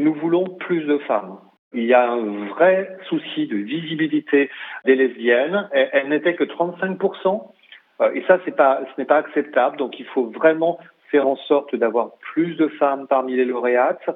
Nous 0.00 0.12
voulons 0.12 0.56
plus 0.58 0.82
de 0.86 0.98
femmes. 0.98 1.38
Il 1.72 1.84
y 1.84 1.94
a 1.94 2.10
un 2.10 2.48
vrai 2.48 2.96
souci 3.08 3.46
de 3.46 3.58
visibilité 3.58 4.50
des 4.86 4.96
lesbiennes. 4.96 5.68
Elles, 5.70 6.08
n'étaient 6.08 6.34
que 6.34 6.42
35%. 6.42 7.44
Euh, 8.00 8.10
et 8.14 8.24
ça, 8.26 8.40
ce 8.44 8.50
n'est 8.50 9.04
pas 9.06 9.16
acceptable. 9.18 9.76
Donc, 9.76 10.00
il 10.00 10.06
faut 10.06 10.24
vraiment 10.24 10.80
faire 11.12 11.28
en 11.28 11.36
sorte 11.36 11.76
d'avoir 11.76 12.10
plus 12.32 12.56
de 12.56 12.66
femmes 12.66 13.06
parmi 13.08 13.36
les 13.36 13.44
lauréates. 13.44 14.10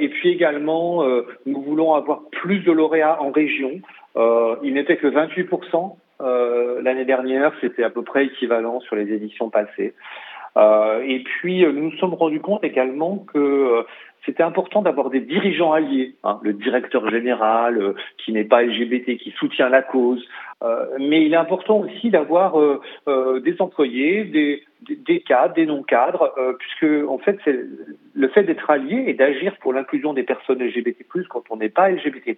Et 0.00 0.08
puis 0.08 0.30
également, 0.30 1.02
nous 1.46 1.62
voulons 1.62 1.94
avoir 1.94 2.22
plus 2.30 2.58
de 2.58 2.72
lauréats 2.72 3.22
en 3.22 3.30
région. 3.30 3.80
Euh, 4.16 4.56
il 4.62 4.74
n'était 4.74 4.96
que 4.96 5.06
28% 5.06 5.96
euh, 6.20 6.82
l'année 6.82 7.04
dernière, 7.04 7.52
c'était 7.60 7.84
à 7.84 7.90
peu 7.90 8.02
près 8.02 8.26
équivalent 8.26 8.80
sur 8.80 8.96
les 8.96 9.12
éditions 9.12 9.50
passées. 9.50 9.94
et 10.56 11.22
puis, 11.24 11.62
nous 11.64 11.90
nous 11.90 11.96
sommes 11.96 12.14
rendus 12.14 12.40
compte 12.40 12.64
également 12.64 13.24
que 13.32 13.84
c'était 14.26 14.42
important 14.42 14.82
d'avoir 14.82 15.10
des 15.10 15.20
dirigeants 15.20 15.72
alliés, 15.72 16.14
hein, 16.24 16.38
le 16.42 16.52
directeur 16.52 17.08
général 17.10 17.78
euh, 17.78 17.94
qui 18.18 18.32
n'est 18.32 18.44
pas 18.44 18.62
LGBT, 18.62 19.16
qui 19.16 19.32
soutient 19.38 19.68
la 19.68 19.82
cause, 19.82 20.26
euh, 20.62 20.86
mais 20.98 21.24
il 21.24 21.32
est 21.32 21.38
important 21.38 21.78
aussi 21.78 22.10
d'avoir 22.10 22.60
euh, 22.60 23.40
des 23.40 23.56
employés, 23.60 24.24
des, 24.24 25.20
cadres, 25.20 25.54
des 25.54 25.66
non-cadres, 25.66 26.34
puisque 26.58 27.08
en 27.08 27.18
fait, 27.18 27.38
le 28.14 28.28
fait 28.28 28.42
d'être 28.42 28.70
allié 28.70 29.04
et 29.06 29.14
d'agir 29.14 29.56
pour 29.60 29.72
l'inclusion 29.72 30.12
des 30.12 30.22
personnes 30.22 30.62
LGBT+, 30.62 31.04
quand 31.28 31.44
on 31.50 31.56
n'est 31.56 31.68
pas 31.68 31.90
LGBT+, 31.90 32.36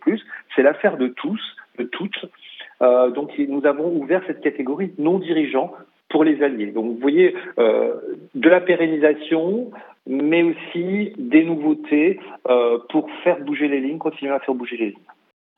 c'est 0.54 0.62
l'affaire 0.62 0.96
de 0.96 1.08
tous, 1.08 1.40
de 1.78 1.84
toutes. 1.84 2.26
donc 2.80 3.36
nous 3.38 3.64
avons 3.66 3.88
ouvert 3.96 4.22
cette 4.26 4.40
catégorie 4.40 4.92
non 4.98 5.18
dirigeants 5.18 5.72
pour 6.08 6.24
les 6.24 6.42
alliés. 6.42 6.72
Donc 6.72 6.86
vous 6.86 6.98
voyez, 7.00 7.34
de 7.56 8.48
la 8.48 8.60
pérennisation, 8.60 9.70
mais 10.06 10.42
aussi 10.42 11.12
des 11.16 11.44
nouveautés 11.44 12.18
euh, 12.48 12.78
pour 12.90 13.08
faire 13.22 13.40
bouger 13.40 13.68
les 13.68 13.80
lignes, 13.80 13.98
continuer 13.98 14.32
à 14.32 14.40
faire 14.40 14.54
bouger 14.54 14.76
les 14.76 14.86
lignes. 14.86 14.98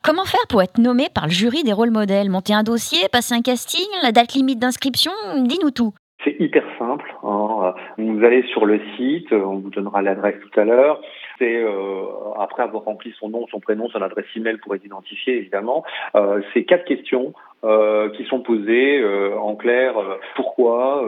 Comment 0.03 0.25
faire 0.25 0.47
pour 0.51 0.63
être 0.63 0.79
nommé 0.79 1.07
par 1.15 1.27
le 1.27 1.33
jury 1.33 1.63
des 1.65 1.73
rôles 1.73 1.91
modèles? 1.91 2.29
Monter 2.29 2.53
un 2.53 2.63
dossier, 2.63 3.09
passer 3.11 3.35
un 3.35 3.41
casting, 3.41 3.87
la 4.03 4.13
date 4.13 4.35
limite 4.35 4.59
d'inscription? 4.59 5.13
Dis-nous 5.45 5.71
tout. 5.71 5.95
C'est 6.23 6.37
hyper 6.39 6.65
simple. 6.79 7.11
Hein. 7.23 7.75
Vous 7.97 8.23
allez 8.23 8.43
sur 8.53 8.67
le 8.67 8.81
site, 8.97 9.33
on 9.33 9.57
vous 9.57 9.71
donnera 9.71 10.03
l'adresse 10.03 10.37
tout 10.41 10.61
à 10.61 10.65
l'heure. 10.65 11.01
C'est 11.39 11.57
euh, 11.57 12.05
après 12.39 12.63
avoir 12.63 12.85
rempli 12.85 13.15
son 13.19 13.29
nom, 13.29 13.47
son 13.49 13.61
prénom, 13.61 13.89
son 13.89 14.03
adresse 14.03 14.27
email 14.37 14.59
pour 14.59 14.75
être 14.75 14.85
identifié 14.85 15.37
évidemment. 15.39 15.85
Euh, 16.15 16.43
c'est 16.53 16.65
quatre 16.65 16.85
questions 16.85 17.33
euh, 17.65 18.11
qui 18.11 18.25
sont 18.25 18.41
posées 18.41 19.01
euh, 19.01 19.39
en 19.39 19.57
clair 19.57 19.97
euh, 19.97 20.19
pourquoi, 20.35 21.03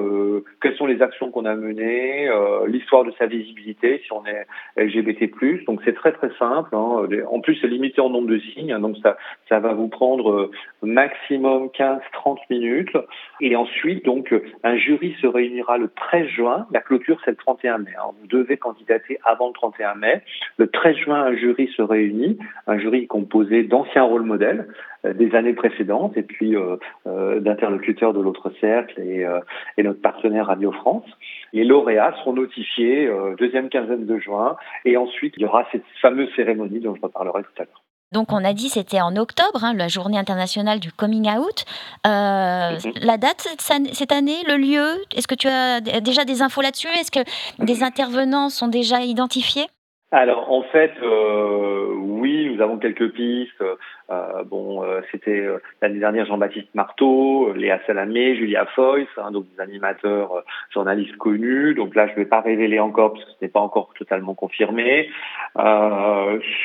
quelles 0.63 0.77
sont 0.77 0.87
les 0.87 1.03
actions 1.03 1.31
qu'on 1.31 1.45
a 1.45 1.55
menées, 1.55 2.31
l'histoire 2.67 3.05
de 3.05 3.13
sa 3.19 3.27
visibilité 3.27 4.01
si 4.05 4.13
on 4.13 4.25
est 4.25 4.47
LGBT+. 4.77 5.31
Donc 5.67 5.81
c'est 5.85 5.95
très 5.95 6.13
très 6.13 6.31
simple. 6.39 6.75
Hein. 6.75 7.07
En 7.31 7.41
plus 7.41 7.57
c'est 7.61 7.67
limité 7.67 8.01
en 8.01 8.11
nombre 8.11 8.29
de 8.29 8.39
signes, 8.39 8.73
hein, 8.73 8.81
donc 8.81 8.97
ça 9.03 9.17
ça 9.49 9.59
va 9.59 9.73
vous 9.75 9.89
prendre 9.89 10.51
maximum 10.83 11.69
15-30 11.79 12.39
minutes. 12.51 12.97
Et 13.41 13.55
ensuite 13.57 14.05
donc 14.05 14.35
un 14.63 14.77
jury 14.77 15.15
se 15.21 15.27
réunira 15.27 15.79
le 15.79 15.89
13 15.89 16.27
juin. 16.29 16.67
La 16.73 16.81
clôture 16.81 17.19
c'est 17.25 17.33
le 17.33 17.37
31 17.37 17.79
mai. 17.79 17.91
Hein. 17.99 18.11
Vous 18.21 18.27
devez 18.27 18.57
candidater 18.57 19.19
avant 19.25 19.49
le 19.49 19.55
31 19.55 19.95
mai. 19.97 20.23
Le 20.59 20.69
13 20.69 20.97
juin 20.97 21.23
un 21.23 21.37
jury 21.37 21.69
se 21.77 21.83
réunit, 21.83 22.39
un 22.67 22.79
jury 22.79 23.07
composé 23.07 23.63
d'anciens 23.63 24.05
rôles 24.05 24.23
modèles 24.23 24.67
des 25.15 25.35
années 25.35 25.53
précédentes 25.53 26.17
et 26.17 26.23
puis 26.23 26.57
euh, 26.57 26.77
euh, 27.07 27.41
d'interlocuteurs 27.41 28.13
de 28.13 28.21
l'autre 28.21 28.51
cercle 28.61 29.01
euh, 29.01 29.41
et, 29.77 29.83
notre 29.83 30.01
partenaire 30.01 30.47
Radio 30.47 30.73
France. 30.73 31.05
Les 31.53 31.65
lauréats 31.65 32.15
seront 32.21 32.35
notifiés 32.35 33.11
deuxième 33.39 33.69
quinzaine 33.69 34.07
de 34.07 34.19
juin 34.19 34.57
et 34.85 34.97
ensuite 34.97 35.35
il 35.37 35.43
y 35.43 35.47
aura 35.47 35.65
cette 35.73 35.85
fameuse 36.03 36.29
cérémonie 36.35 36.81
dont 36.81 36.95
je 36.95 37.01
reparlerai 37.01 37.43
tout 37.43 37.63
à 37.63 37.65
l'heure. 37.65 37.83
Donc 38.13 38.33
on 38.33 38.45
a 38.45 38.53
dit 38.53 38.69
c'était 38.69 39.01
en 39.01 39.17
octobre, 39.17 39.65
hein, 39.65 39.75
la 39.75 39.89
journée 39.89 40.19
internationale 40.19 40.81
du 40.81 40.93
coming 40.93 41.29
out. 41.29 41.65
Mhm. 42.05 42.93
La 43.03 43.17
date 43.17 43.49
cette 43.59 44.13
année, 44.13 44.43
le 44.47 44.57
lieu, 44.57 45.03
est-ce 45.17 45.27
que 45.27 45.35
tu 45.35 45.49
as 45.49 45.81
déjà 46.01 46.25
des 46.25 46.43
infos 46.43 46.63
là-dessus? 46.63 46.89
Est-ce 46.89 47.11
que 47.11 47.65
des 47.65 47.83
intervenants 47.83 48.49
sont 48.49 48.69
déjà 48.69 49.01
identifiés? 49.01 49.67
Alors 50.13 50.53
en 50.53 50.63
fait, 50.63 50.93
euh, 51.03 51.89
oui, 52.27 52.53
nous 52.53 52.61
avons 52.61 52.79
quelques 52.79 53.13
pistes. 53.13 53.63
Euh, 54.11 54.43
bon, 54.45 54.83
euh, 54.83 55.01
c'était 55.13 55.47
l'année 55.81 56.01
dernière 56.01 56.27
Jean-Baptiste 56.27 56.75
Marteau, 56.75 57.53
Léa 57.53 57.79
Salamé, 57.87 58.35
Julia 58.35 58.67
Foyce, 58.75 59.07
hein, 59.17 59.31
donc 59.31 59.47
des 59.55 59.63
animateurs 59.63 60.43
journalistes 60.73 61.17
connus. 61.19 61.75
Donc 61.75 61.95
là, 61.95 62.09
je 62.09 62.13
ne 62.13 62.17
vais 62.17 62.25
pas 62.25 62.41
révéler 62.41 62.81
encore 62.81 63.13
parce 63.13 63.25
que 63.25 63.31
ce 63.31 63.37
n'est 63.43 63.51
pas 63.51 63.61
encore 63.61 63.93
totalement 63.97 64.35
confirmé. 64.35 65.09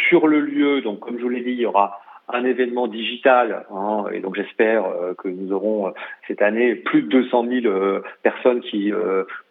sur 0.10 0.28
le 0.28 0.40
lieu, 0.40 0.82
donc 0.82 1.00
comme 1.00 1.20
je 1.20 1.24
vous 1.24 1.30
l'ai 1.30 1.42
dit, 1.42 1.52
il 1.52 1.60
y 1.60 1.66
aura 1.68 2.02
un 2.34 2.46
événement 2.46 2.88
digital. 2.88 3.66
Hein, 3.74 4.06
et 4.14 4.20
donc 4.20 4.36
j'espère 4.36 4.86
euh, 4.86 5.14
que 5.14 5.28
nous 5.28 5.52
aurons 5.52 5.88
euh, 5.88 5.92
cette 6.28 6.42
année 6.42 6.76
plus 6.76 7.04
de 7.04 7.08
200 7.08 7.46
000 7.48 7.66
euh, 7.66 8.04
personnes 8.24 8.62
qui 8.62 8.92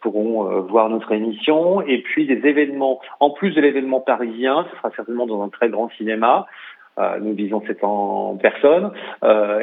pourront 0.01 0.61
voir 0.63 0.89
notre 0.89 1.13
émission. 1.13 1.83
Et 1.83 2.03
puis 2.03 2.27
des 2.27 2.47
événements, 2.47 3.01
en 3.21 3.31
plus 3.31 3.53
de 3.53 3.61
l'événement 3.61 4.01
parisien, 4.01 4.67
ce 4.71 4.77
sera 4.77 4.91
certainement 4.97 5.27
dans 5.27 5.43
un 5.43 5.49
très 5.49 5.69
grand 5.69 5.91
cinéma. 5.97 6.47
nous 7.21 7.35
visons 7.35 7.63
cette 7.67 7.83
en 7.83 8.37
personne. 8.37 8.93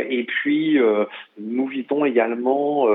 et 0.10 0.24
puis, 0.24 0.80
nous 1.40 1.68
visons 1.68 2.06
également 2.06 2.88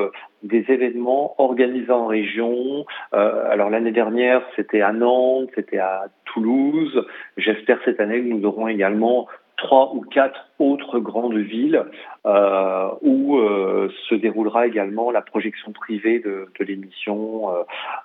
des 0.42 0.64
événements 0.68 1.34
organisés 1.38 1.92
en 1.92 2.06
région. 2.06 2.84
alors 3.12 3.70
l'année 3.70 3.92
dernière, 3.92 4.42
c'était 4.56 4.82
à 4.82 4.92
Nantes, 4.92 5.50
c'était 5.54 5.78
à 5.78 6.06
Toulouse. 6.26 7.04
J'espère 7.36 7.78
cette 7.84 8.00
année 8.00 8.20
que 8.20 8.28
nous 8.28 8.44
aurons 8.44 8.68
également 8.68 9.28
trois 9.56 9.92
ou 9.94 10.00
quatre 10.00 10.48
autres 10.58 10.98
grandes 10.98 11.36
villes 11.36 11.84
euh, 12.26 12.88
où 13.00 13.38
euh, 13.38 13.90
se 14.08 14.14
déroulera 14.14 14.66
également 14.66 15.10
la 15.10 15.22
projection 15.22 15.72
privée 15.72 16.20
de, 16.20 16.46
l'émission. 16.60 17.50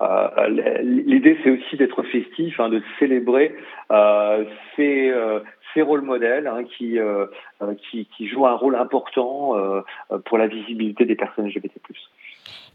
Euh, 0.02 0.82
l'idée, 0.82 1.38
c'est 1.44 1.52
aussi 1.52 1.78
d'être 1.78 2.04
festif, 2.04 2.60
hein, 2.60 2.70
de 2.70 2.82
célébrer 3.00 3.56
ces, 4.76 5.14
ces 5.74 5.82
rôles 5.82 6.02
modèles 6.02 6.48
hein, 6.48 6.64
qui, 6.64 6.98
qui, 7.90 8.06
qui, 8.06 8.28
jouent 8.28 8.48
un 8.48 8.56
rôle 8.56 8.76
important 8.76 9.54
pour 10.26 10.38
la 10.38 10.48
visibilité 10.48 11.06
des 11.06 11.16
personnes 11.16 11.48
LGBT+. 11.48 11.80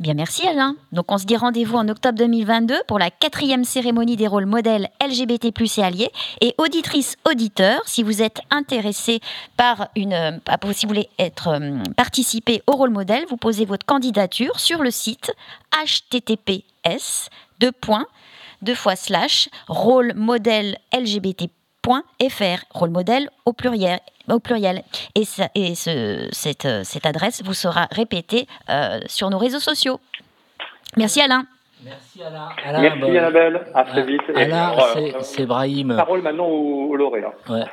Bien, 0.00 0.14
merci 0.14 0.46
Alain. 0.46 0.76
Donc 0.92 1.12
on 1.12 1.18
se 1.18 1.24
dit 1.24 1.36
rendez-vous 1.36 1.76
en 1.76 1.88
octobre 1.88 2.18
2022 2.18 2.74
pour 2.88 2.98
la 2.98 3.10
quatrième 3.10 3.64
cérémonie 3.64 4.16
des 4.16 4.26
rôles 4.26 4.46
modèles 4.46 4.88
LGBT+ 5.06 5.52
et 5.78 5.82
alliés. 5.82 6.10
Et 6.40 6.54
auditrices, 6.58 7.16
auditeurs, 7.28 7.82
si 7.86 8.02
vous 8.02 8.22
êtes 8.22 8.40
intéressés 8.50 9.20
par 9.56 9.88
une, 9.96 10.12
euh, 10.12 10.72
si 10.72 10.86
vous 10.86 10.90
voulez 10.90 11.08
être 11.18 11.48
euh, 11.48 11.82
participer 11.96 12.62
au 12.66 12.72
rôle 12.72 12.90
modèle, 12.90 13.24
vous 13.28 13.36
posez 13.36 13.64
votre 13.64 13.86
candidature 13.86 14.58
sur 14.58 14.82
le 14.82 14.90
site 14.90 15.32
https 15.72 17.30
deux 17.60 17.72
points 17.72 18.06
deux 18.62 18.74
fois 18.74 18.96
slash 18.96 19.48
rôle 19.68 20.12
modèle 20.14 20.78
LGBT 20.92 21.50
.fr, 21.84 22.64
rôle 22.70 22.90
modèle 22.90 23.28
au 23.44 23.52
pluriel. 23.52 24.00
Au 24.30 24.38
pluriel. 24.38 24.82
Et, 25.14 25.24
et 25.54 25.74
ce, 25.74 26.28
cette, 26.32 26.68
cette, 26.84 27.06
adresse 27.06 27.42
vous 27.44 27.54
sera 27.54 27.88
répétée 27.90 28.46
euh, 28.70 29.00
sur 29.06 29.30
nos 29.30 29.38
réseaux 29.38 29.60
sociaux. 29.60 30.00
Merci 30.96 31.20
Alain. 31.20 31.44
Merci 31.84 32.22
Alain. 32.22 32.48
Merci 32.80 33.00
bah, 33.00 33.06
Annabelle. 33.08 33.66
À 33.74 33.84
très 33.84 34.04
vite. 34.04 34.20
Alain, 34.34 34.72
c'est 35.20 35.46
Brahim. 35.46 35.96
Parole 35.96 36.22
maintenant 36.22 36.46
au, 36.46 36.94
lauréat. 36.94 37.32
Ouais. 37.48 37.64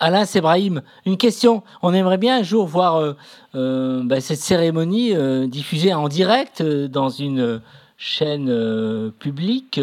Alain, 0.00 0.24
c'est 0.24 0.40
Brahim. 0.40 0.82
Une 1.06 1.16
question. 1.16 1.62
On 1.82 1.94
aimerait 1.94 2.18
bien 2.18 2.38
un 2.38 2.42
jour 2.42 2.66
voir 2.66 2.96
euh, 2.96 3.12
euh, 3.54 4.02
bah, 4.04 4.20
cette 4.20 4.40
cérémonie 4.40 5.14
diffusée 5.48 5.94
en 5.94 6.08
direct 6.08 6.62
dans 6.62 7.08
une 7.08 7.60
chaîne 7.96 9.12
publique 9.20 9.80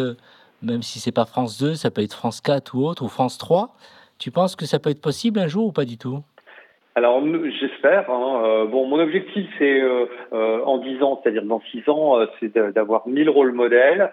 même 0.62 0.84
si 0.84 1.00
c'est 1.00 1.12
pas 1.12 1.25
France 1.25 1.58
2, 1.58 1.75
ça 1.75 1.91
peut 1.91 2.01
être 2.01 2.13
France 2.13 2.41
4 2.41 2.75
ou 2.75 2.86
autre, 2.86 3.03
ou 3.03 3.08
France 3.08 3.38
3. 3.38 3.75
Tu 4.22 4.30
penses 4.30 4.56
que 4.56 4.68
ça 4.68 4.78
peut 4.78 4.92
être 4.92 5.01
possible 5.01 5.40
un 5.40 5.48
jour 5.48 5.66
ou 5.66 5.72
pas 5.72 5.84
du 5.84 5.98
tout? 5.98 6.20
Alors 6.94 7.24
j'espère. 7.60 8.08
Hein, 8.12 8.44
euh, 8.46 8.66
bon, 8.66 8.86
mon 8.86 9.00
objectif 9.00 9.50
c'est 9.58 9.82
euh, 9.82 10.06
euh, 10.32 10.63
en 10.63 10.78
10 10.78 11.01
ans, 11.01 11.20
c'est-à-dire 11.24 11.44
dans 11.44 11.62
6 11.72 11.90
ans, 11.90 12.20
c'est 12.40 12.56
d'avoir 12.56 13.08
1000 13.08 13.32
rôles 13.32 13.54
modèles. 13.54 14.12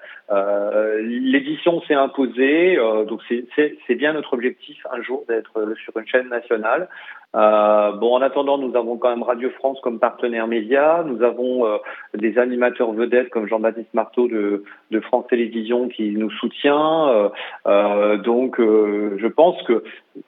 L'édition 1.02 1.82
s'est 1.82 1.94
imposée, 1.94 2.78
donc 3.06 3.20
c'est 3.28 3.94
bien 3.96 4.14
notre 4.14 4.32
objectif 4.32 4.78
un 4.90 5.02
jour 5.02 5.24
d'être 5.28 5.74
sur 5.84 5.94
une 5.98 6.06
chaîne 6.06 6.28
nationale. 6.28 6.88
Euh, 7.36 7.92
bon, 7.92 8.14
en 8.14 8.22
attendant, 8.22 8.56
nous 8.56 8.74
avons 8.74 8.96
quand 8.96 9.10
même 9.10 9.22
Radio 9.22 9.50
France 9.50 9.78
comme 9.82 9.98
partenaire 9.98 10.46
média. 10.46 11.04
Nous 11.06 11.22
avons 11.22 11.66
euh, 11.66 11.76
des 12.14 12.38
animateurs 12.38 12.92
vedettes 12.92 13.28
comme 13.28 13.46
Jean-Baptiste 13.46 13.92
Marteau 13.92 14.28
de, 14.28 14.64
de, 14.90 15.00
France 15.00 15.26
Télévisions 15.28 15.88
qui 15.88 16.10
nous 16.10 16.30
soutient. 16.30 17.08
Euh, 17.08 17.28
euh 17.66 18.16
donc, 18.16 18.56
je 18.58 19.26
pense 19.26 19.62
que 19.64 19.84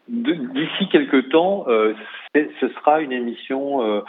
d'ici 0.08 0.88
quelques 0.92 1.30
temps, 1.30 1.66
ce 2.34 2.68
sera 2.68 3.00
une 3.00 3.12
émission 3.12 4.02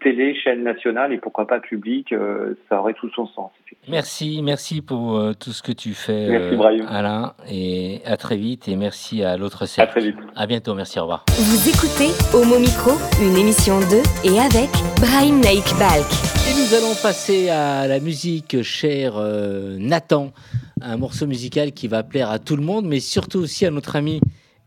télé, 0.00 0.34
chaîne 0.34 0.62
nationale 0.62 1.12
et 1.12 1.18
pourquoi 1.18 1.46
pas 1.46 1.60
publique. 1.60 2.14
ça 2.68 2.80
aurait 2.80 2.94
tout 2.94 3.10
son 3.10 3.26
sens. 3.26 3.50
Merci, 3.88 4.40
merci 4.42 4.82
pour 4.82 5.20
tout 5.40 5.50
ce 5.50 5.62
que 5.62 5.72
tu 5.72 5.94
fais, 5.94 6.28
merci, 6.28 6.82
Alain, 6.88 7.32
et 7.50 8.00
à 8.04 8.16
très 8.16 8.36
vite. 8.36 8.68
Et 8.68 8.76
merci 8.76 9.24
à 9.24 9.36
l'autre 9.36 9.66
cercle. 9.66 9.90
À 9.90 10.00
très 10.00 10.10
vite. 10.10 10.18
À 10.36 10.46
bientôt. 10.46 10.74
Merci. 10.74 10.98
Au 10.98 11.02
revoir. 11.02 11.24
Vous 11.28 11.68
écoutez 11.68 12.17
Homo 12.34 12.58
Micro, 12.58 12.92
une 13.22 13.36
émission 13.36 13.80
de 13.80 14.02
et 14.24 14.38
avec 14.38 14.68
Brahim 15.00 15.40
Naik 15.40 15.64
Balk. 15.78 16.06
Et 16.48 16.54
nous 16.54 16.74
allons 16.74 16.94
passer 17.02 17.48
à 17.48 17.86
la 17.86 18.00
musique, 18.00 18.62
cher 18.62 19.14
euh, 19.16 19.76
Nathan, 19.78 20.32
un 20.80 20.96
morceau 20.96 21.26
musical 21.26 21.72
qui 21.72 21.88
va 21.88 22.02
plaire 22.02 22.30
à 22.30 22.38
tout 22.38 22.56
le 22.56 22.62
monde, 22.62 22.86
mais 22.86 23.00
surtout 23.00 23.38
aussi 23.40 23.64
à 23.66 23.70
notre 23.70 23.96
ami 23.96 24.20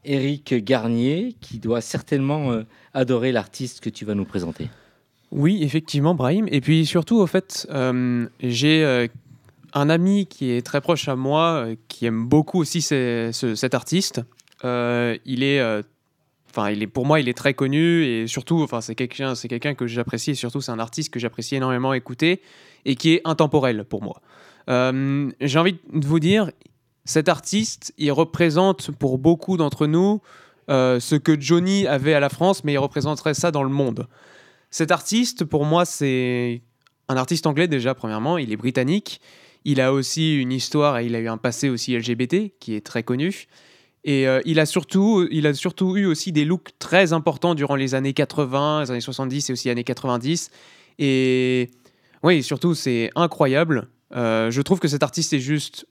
Eric 0.05 0.55
Garnier, 0.63 1.35
qui 1.41 1.59
doit 1.59 1.81
certainement 1.81 2.51
euh, 2.51 2.63
adorer 2.93 3.31
l'artiste 3.31 3.79
que 3.81 3.89
tu 3.89 4.05
vas 4.05 4.15
nous 4.15 4.25
présenter. 4.25 4.69
Oui, 5.31 5.59
effectivement, 5.61 6.15
Brahim. 6.15 6.47
Et 6.51 6.61
puis 6.61 6.85
surtout, 6.85 7.17
au 7.19 7.27
fait, 7.27 7.67
euh, 7.71 8.25
j'ai 8.41 9.07
un 9.73 9.89
ami 9.89 10.25
qui 10.25 10.51
est 10.51 10.65
très 10.65 10.81
proche 10.81 11.07
à 11.07 11.15
moi, 11.15 11.65
euh, 11.67 11.75
qui 11.87 12.05
aime 12.05 12.25
beaucoup 12.25 12.59
aussi 12.59 12.81
ces- 12.81 13.29
ce- 13.31 13.55
cet 13.55 13.73
artiste. 13.75 14.21
Euh, 14.65 15.17
il 15.25 15.43
est, 15.43 15.59
euh, 15.59 15.81
enfin, 16.55 16.73
pour 16.93 17.05
moi, 17.05 17.19
il 17.19 17.29
est 17.29 17.33
très 17.33 17.53
connu 17.53 18.03
et 18.03 18.27
surtout, 18.27 18.61
enfin, 18.61 18.81
c'est 18.81 18.95
quelqu'un, 18.95 19.35
c'est 19.35 19.47
quelqu'un 19.47 19.73
que 19.73 19.87
j'apprécie 19.87 20.31
et 20.31 20.35
surtout, 20.35 20.61
c'est 20.61 20.71
un 20.71 20.79
artiste 20.79 21.11
que 21.11 21.19
j'apprécie 21.19 21.55
énormément 21.55 21.93
écouter 21.93 22.41
et 22.85 22.95
qui 22.95 23.13
est 23.13 23.21
intemporel 23.25 23.85
pour 23.85 24.03
moi. 24.03 24.21
Euh, 24.69 25.31
J'ai 25.41 25.59
envie 25.59 25.77
de 25.93 26.05
vous 26.05 26.19
dire, 26.19 26.51
cet 27.05 27.29
artiste, 27.29 27.93
il 27.97 28.11
représente 28.11 28.91
pour 28.91 29.17
beaucoup 29.17 29.57
d'entre 29.57 29.87
nous 29.87 30.21
euh, 30.69 30.99
ce 30.99 31.15
que 31.15 31.39
Johnny 31.39 31.87
avait 31.87 32.13
à 32.13 32.19
la 32.19 32.29
France, 32.29 32.63
mais 32.63 32.73
il 32.73 32.77
représenterait 32.77 33.33
ça 33.33 33.51
dans 33.51 33.63
le 33.63 33.69
monde. 33.69 34.07
Cet 34.69 34.91
artiste, 34.91 35.43
pour 35.43 35.65
moi, 35.65 35.85
c'est 35.85 36.61
un 37.07 37.17
artiste 37.17 37.47
anglais 37.47 37.67
déjà, 37.67 37.93
premièrement, 37.93 38.37
il 38.37 38.51
est 38.51 38.57
britannique. 38.57 39.19
Il 39.65 39.81
a 39.81 39.93
aussi 39.93 40.37
une 40.37 40.51
histoire 40.51 40.97
et 40.97 41.05
il 41.05 41.15
a 41.15 41.19
eu 41.19 41.27
un 41.27 41.37
passé 41.37 41.69
aussi 41.69 41.95
LGBT 41.95 42.57
qui 42.59 42.75
est 42.75 42.85
très 42.85 43.03
connu. 43.03 43.47
Et 44.03 44.27
euh, 44.27 44.41
il, 44.45 44.59
a 44.59 44.65
surtout, 44.65 45.27
il 45.29 45.45
a 45.45 45.53
surtout 45.53 45.95
eu 45.95 46.05
aussi 46.05 46.31
des 46.31 46.45
looks 46.45 46.69
très 46.79 47.13
importants 47.13 47.53
durant 47.53 47.75
les 47.75 47.93
années 47.93 48.13
80, 48.13 48.81
les 48.81 48.91
années 48.91 49.01
70 49.01 49.49
et 49.49 49.53
aussi 49.53 49.69
années 49.69 49.83
90. 49.83 50.49
Et 50.99 51.69
oui, 52.23 52.43
surtout, 52.43 52.73
c'est 52.73 53.09
incroyable. 53.15 53.87
Euh, 54.15 54.51
je 54.51 54.61
trouve 54.61 54.79
que 54.79 54.87
cet 54.87 55.03
artiste 55.03 55.33
est 55.33 55.39
juste 55.39 55.87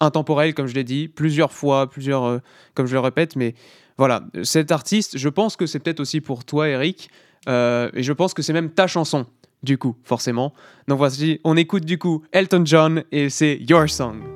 intemporel, 0.00 0.54
comme 0.54 0.66
je 0.66 0.74
l'ai 0.74 0.84
dit, 0.84 1.08
plusieurs 1.08 1.52
fois, 1.52 1.88
plusieurs, 1.88 2.24
euh, 2.24 2.38
comme 2.74 2.86
je 2.86 2.94
le 2.94 3.00
répète. 3.00 3.36
Mais 3.36 3.54
voilà, 3.96 4.24
cet 4.42 4.70
artiste, 4.72 5.18
je 5.18 5.28
pense 5.28 5.56
que 5.56 5.66
c'est 5.66 5.78
peut-être 5.78 6.00
aussi 6.00 6.20
pour 6.20 6.44
toi, 6.44 6.68
Eric. 6.68 7.10
euh, 7.48 7.90
et 7.94 8.02
je 8.02 8.12
pense 8.12 8.34
que 8.34 8.42
c'est 8.42 8.52
même 8.52 8.70
ta 8.70 8.86
chanson, 8.86 9.26
du 9.62 9.78
coup, 9.78 9.96
forcément. 10.04 10.52
Donc 10.88 10.98
voici, 10.98 11.40
on 11.44 11.56
écoute 11.56 11.84
du 11.84 11.98
coup 11.98 12.22
Elton 12.32 12.62
John 12.64 13.04
et 13.12 13.30
c'est 13.30 13.58
Your 13.68 13.88
Song. 13.88 14.35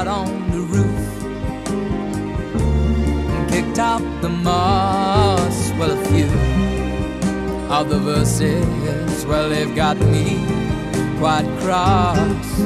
Sat 0.00 0.08
on 0.08 0.50
the 0.50 0.60
roof 0.60 1.24
and 3.34 3.50
kicked 3.50 3.78
out 3.78 4.00
the 4.22 4.30
moss. 4.30 5.72
Well, 5.78 5.90
a 5.90 6.04
few 6.06 6.30
of 7.68 7.90
the 7.90 7.98
verses, 7.98 9.26
well, 9.26 9.50
they've 9.50 9.76
got 9.76 9.98
me 9.98 10.46
quite 11.18 11.44
cross. 11.60 12.62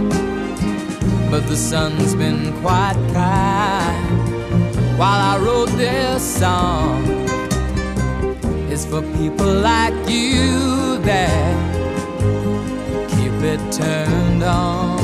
But 1.29 1.49
the 1.49 1.57
sun's 1.57 2.15
been 2.15 2.53
quite 2.61 3.01
kind 3.13 4.97
while 4.97 5.21
I 5.33 5.37
wrote 5.45 5.71
this 5.71 6.23
song. 6.23 7.03
It's 8.71 8.85
for 8.87 9.03
people 9.19 9.53
like 9.53 10.09
you 10.09 10.99
that 11.03 11.57
keep 13.11 13.35
it 13.43 13.61
turned 13.73 14.45
on. 14.45 15.04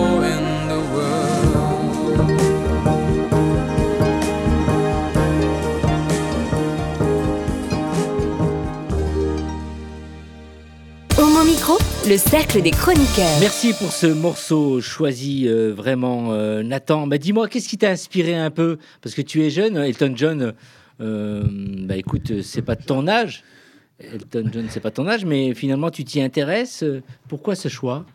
le 12.11 12.17
cercle 12.17 12.61
des 12.61 12.71
chroniqueurs. 12.71 13.39
Merci 13.39 13.71
pour 13.71 13.89
ce 13.93 14.05
morceau 14.07 14.81
choisi 14.81 15.47
euh, 15.47 15.73
vraiment, 15.73 16.33
euh, 16.33 16.61
Nathan. 16.61 17.07
Bah, 17.07 17.17
dis-moi, 17.17 17.47
qu'est-ce 17.47 17.69
qui 17.69 17.77
t'a 17.77 17.89
inspiré 17.89 18.35
un 18.35 18.49
peu? 18.51 18.79
Parce 19.01 19.15
que 19.15 19.21
tu 19.21 19.41
es 19.45 19.49
jeune, 19.49 19.77
Elton 19.77 20.11
John. 20.13 20.53
euh, 20.99 21.43
bah 21.87 21.95
écoute, 21.95 22.41
c'est 22.41 22.63
pas 22.63 22.75
de 22.75 22.83
ton 22.83 23.07
âge. 23.07 23.45
Elton 24.01 24.43
John, 24.51 24.65
c'est 24.67 24.81
pas 24.81 24.91
ton 24.91 25.07
âge, 25.07 25.23
mais 25.23 25.53
finalement 25.53 25.89
tu 25.89 26.03
t'y 26.03 26.21
intéresses. 26.21 26.83
Pourquoi 27.29 27.55
ce 27.55 27.69
choix? 27.69 28.05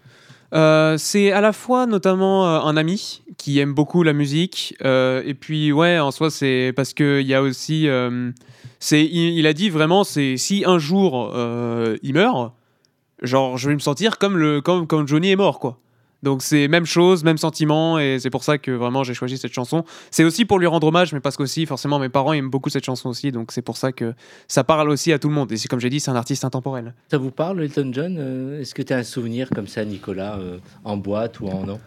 Euh, 0.53 0.99
c'est 0.99 1.33
à 1.33 1.41
la 1.41 1.55
fois 1.55 1.87
notamment 1.87 2.47
euh, 2.47 2.61
un 2.61 2.77
ami 2.77 3.23
qui 3.39 3.61
aime 3.61 3.73
beaucoup 3.73 4.03
la 4.03 4.13
musique 4.13 4.77
euh, 4.85 5.23
et 5.25 5.35
puis 5.35 5.73
ouais 5.73 5.99
en 5.99 6.13
soi 6.13 6.31
c'est 6.31 6.73
parce 6.77 6.95
que 6.95 7.21
il 7.21 7.27
y 7.27 7.35
a 7.35 7.43
aussi 7.43 7.89
euh, 7.89 8.31
c'est 8.79 9.05
il, 9.05 9.37
il 9.37 9.47
a 9.49 9.53
dit 9.53 9.71
vraiment 9.71 10.05
c'est 10.05 10.37
si 10.37 10.63
un 10.65 10.79
jour 10.79 11.33
euh, 11.35 11.97
il 12.05 12.15
meurt 12.15 12.53
genre 13.23 13.57
je 13.59 13.69
vais 13.69 13.75
me 13.75 13.81
sentir 13.81 14.19
comme 14.19 14.37
le 14.37 14.61
comme 14.61 14.87
comme 14.87 15.07
Johnny 15.09 15.31
est 15.31 15.37
mort 15.37 15.59
quoi. 15.61 15.79
Donc 16.23 16.43
c'est 16.43 16.67
même 16.67 16.87
chose 16.87 17.25
même 17.25 17.37
sentiment 17.37 17.99
et 17.99 18.19
c'est 18.19 18.31
pour 18.31 18.43
ça 18.43 18.57
que 18.59 18.71
vraiment 18.71 19.05
j'ai 19.05 19.13
choisi 19.15 19.37
cette 19.37 19.53
chanson. 19.53 19.85
C'est 20.11 20.25
aussi 20.25 20.45
pour 20.47 20.59
lui 20.59 20.67
rendre 20.67 20.87
hommage 20.87 21.13
mais 21.13 21.21
parce 21.21 21.37
qu'aussi 21.37 21.67
forcément 21.67 21.99
mes 21.99 22.09
parents 22.09 22.33
aiment 22.33 22.49
beaucoup 22.51 22.71
cette 22.71 22.85
chanson 22.85 23.11
aussi 23.11 23.33
donc 23.33 23.53
c'est 23.53 23.63
pour 23.63 23.77
ça 23.77 23.93
que 23.93 24.15
ça 24.49 24.65
parle 24.65 24.89
aussi 24.89 25.13
à 25.13 25.19
tout 25.19 25.29
le 25.29 25.35
monde. 25.35 25.53
Et 25.53 25.57
c'est 25.57 25.69
comme 25.69 25.79
j'ai 25.81 25.91
dit 25.91 26.01
c'est 26.01 26.11
un 26.11 26.17
artiste 26.17 26.45
intemporel. 26.45 26.95
Ça 27.11 27.19
vous 27.19 27.31
parle, 27.31 27.63
Elton 27.63 27.91
John 27.93 28.17
Euh, 28.19 28.61
Est-ce 28.61 28.75
que 28.75 28.83
tu 28.83 28.93
as 28.93 28.97
un 28.97 29.03
souvenir 29.05 29.51
comme 29.51 29.67
ça, 29.69 29.85
Nicolas, 29.85 30.37
euh, 30.39 30.59
en 30.85 30.97
boîte 30.97 31.39
ou 31.41 31.49
en 31.49 31.65
non 31.65 31.81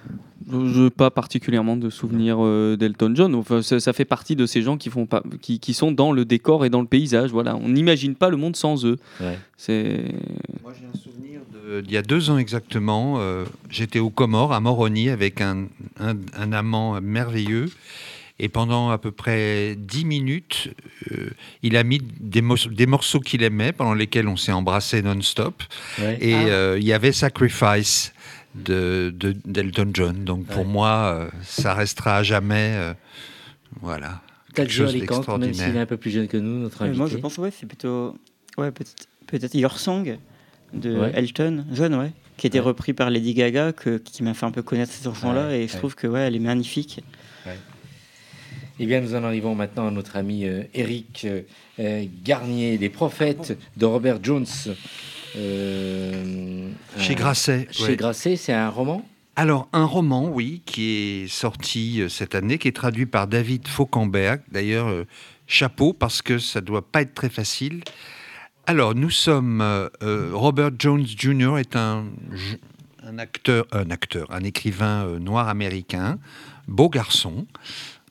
Je 0.52 0.84
n'ai 0.84 0.89
pas 0.89 1.12
particulièrement 1.12 1.75
de 1.78 1.89
souvenirs 1.89 2.38
euh, 2.39 2.75
d'Elton 2.78 3.12
John. 3.15 3.36
Enfin, 3.36 3.62
ça, 3.62 3.80
ça 3.80 3.93
fait 3.93 4.06
partie 4.06 4.36
de 4.36 4.45
ces 4.45 4.62
gens 4.62 4.78
qui, 4.78 4.89
font 4.89 5.06
pas, 5.06 5.21
qui, 5.41 5.60
qui 5.60 5.73
sont 5.73 5.91
dans 5.91 6.12
le 6.12 6.25
décor 6.25 6.65
et 6.65 6.69
dans 6.69 6.82
le 6.82 6.88
paysage. 6.88 7.32
Voilà, 7.32 7.56
on 7.58 7.69
n'imagine 7.69 8.15
pas 8.15 8.30
le 8.30 8.38
monde 8.38 8.56
sans 8.56 8.86
eux. 8.86 8.97
Ouais. 9.19 9.38
C'est 9.58 10.06
Moi, 10.63 10.73
j'ai 10.80 10.86
un 10.88 10.97
souvenir 10.99 11.41
d'il 11.84 11.91
y 11.91 11.97
a 11.97 12.02
deux 12.02 12.30
ans 12.30 12.38
exactement. 12.38 13.15
euh, 13.19 13.45
J'étais 13.69 13.99
aux 13.99 14.10
Comores, 14.10 14.54
à 14.54 14.60
Moroni, 14.60 15.10
avec 15.10 15.41
un, 15.41 15.67
un- 15.99 16.15
un 16.38 16.52
amant 16.54 16.99
merveilleux. 17.02 17.67
Et 18.41 18.47
pendant 18.47 18.89
à 18.89 18.97
peu 18.97 19.12
près 19.12 19.75
dix 19.78 20.06
minutes, 20.06 20.69
euh, 21.12 21.30
il 21.62 21.75
a 21.75 21.84
mis 21.84 21.99
des, 22.21 22.41
des 22.71 22.86
morceaux 22.86 23.19
qu'il 23.19 23.43
aimait, 23.43 23.73
pendant 23.73 23.93
lesquels 23.93 24.30
on 24.30 24.38
s'est 24.38 24.54
embrassé 24.54 25.02
non-stop. 25.02 25.62
Ouais. 25.99 26.17
Et 26.21 26.34
Ah. 26.34 26.45
euh, 26.47 26.78
il 26.80 26.86
y 26.88 26.93
avait 26.93 27.12
Sacrifice 27.12 28.13
de 28.55 29.13
de- 29.15 29.35
d'Elton 29.45 29.91
John. 29.93 30.23
Donc 30.25 30.45
pour 30.45 30.65
moi, 30.65 31.13
euh, 31.15 31.29
ça 31.43 31.73
restera 31.73 32.17
à 32.17 32.23
jamais. 32.23 32.73
euh, 32.75 32.93
voilà. 33.81 34.21
Quelque 34.55 34.71
chose 34.73 34.89
Alicante, 34.89 35.09
même 35.09 35.17
d'extraordinaire. 35.17 35.67
s'il 35.67 35.75
est 35.75 35.79
un 35.79 35.85
peu 35.85 35.97
plus 35.97 36.12
jeune 36.12 36.27
que 36.27 36.38
nous, 36.38 36.59
notre 36.59 36.81
invité. 36.81 36.97
moi, 36.97 37.07
je 37.07 37.17
pense 37.17 37.38
ouais, 37.38 37.51
c'est 37.51 37.67
plutôt 37.67 38.17
ouais, 38.57 38.71
peut-être 38.71 38.93
peut-être 39.27 39.53
Your 39.55 39.77
Song 39.79 40.17
de 40.73 40.97
Ouais. 40.99 41.12
Elton 41.15 41.65
John, 41.71 41.93
ouais, 41.95 42.12
qui 42.38 42.47
a 42.47 42.49
été 42.49 42.59
Ouais. 42.59 42.65
repris 42.65 42.93
par 42.93 43.09
Lady 43.12 43.33
Gaga, 43.35 43.73
que, 43.73 43.97
qui 43.97 44.23
m'a 44.23 44.33
fait 44.33 44.45
un 44.47 44.51
peu 44.51 44.63
connaître 44.63 44.91
cette 44.91 45.03
chanson-là, 45.03 45.47
Ouais, 45.49 45.62
et 45.62 45.67
je 45.67 45.73
ouais. 45.73 45.79
trouve 45.79 45.95
que 45.95 46.07
ouais, 46.07 46.21
elle 46.21 46.35
est 46.35 46.39
magnifique. 46.39 47.03
Eh 48.81 48.85
bien, 48.85 49.01
nous 49.01 49.13
en 49.13 49.23
arrivons 49.25 49.55
maintenant 49.55 49.88
à 49.88 49.91
notre 49.91 50.15
ami 50.15 50.45
euh, 50.45 50.63
Eric 50.73 51.27
euh, 51.79 52.05
Garnier, 52.23 52.77
Les 52.77 52.88
Prophètes 52.89 53.57
de 53.75 53.85
Robert 53.85 54.19
Jones. 54.23 54.45
Euh, 55.35 56.69
Chez 56.97 57.15
Grasset. 57.15 57.67
Chez 57.71 57.83
ouais. 57.83 57.95
Grasset, 57.95 58.35
c'est 58.35 58.53
un 58.53 58.69
roman? 58.69 59.05
Alors, 59.35 59.69
un 59.71 59.85
roman, 59.85 60.27
oui, 60.27 60.61
qui 60.65 60.91
est 61.23 61.27
sorti 61.27 62.01
euh, 62.01 62.09
cette 62.09 62.35
année, 62.35 62.57
qui 62.57 62.67
est 62.67 62.75
traduit 62.75 63.05
par 63.05 63.27
David 63.27 63.67
Fauquemberg. 63.67 64.41
D'ailleurs, 64.51 64.87
euh, 64.87 65.05
chapeau, 65.47 65.93
parce 65.93 66.21
que 66.21 66.39
ça 66.39 66.61
doit 66.61 66.81
pas 66.81 67.01
être 67.03 67.13
très 67.13 67.29
facile. 67.29 67.83
Alors, 68.67 68.95
nous 68.95 69.09
sommes. 69.09 69.61
euh, 69.61 70.29
Robert 70.33 70.71
Jones 70.77 71.05
Jr. 71.05 71.57
est 71.57 71.75
un, 71.75 72.05
un 73.03 73.17
acteur, 73.17 73.65
un 73.71 73.89
acteur, 73.91 74.27
un 74.29 74.43
écrivain 74.43 75.05
noir 75.19 75.47
américain, 75.47 76.19
beau 76.67 76.89
garçon. 76.89 77.47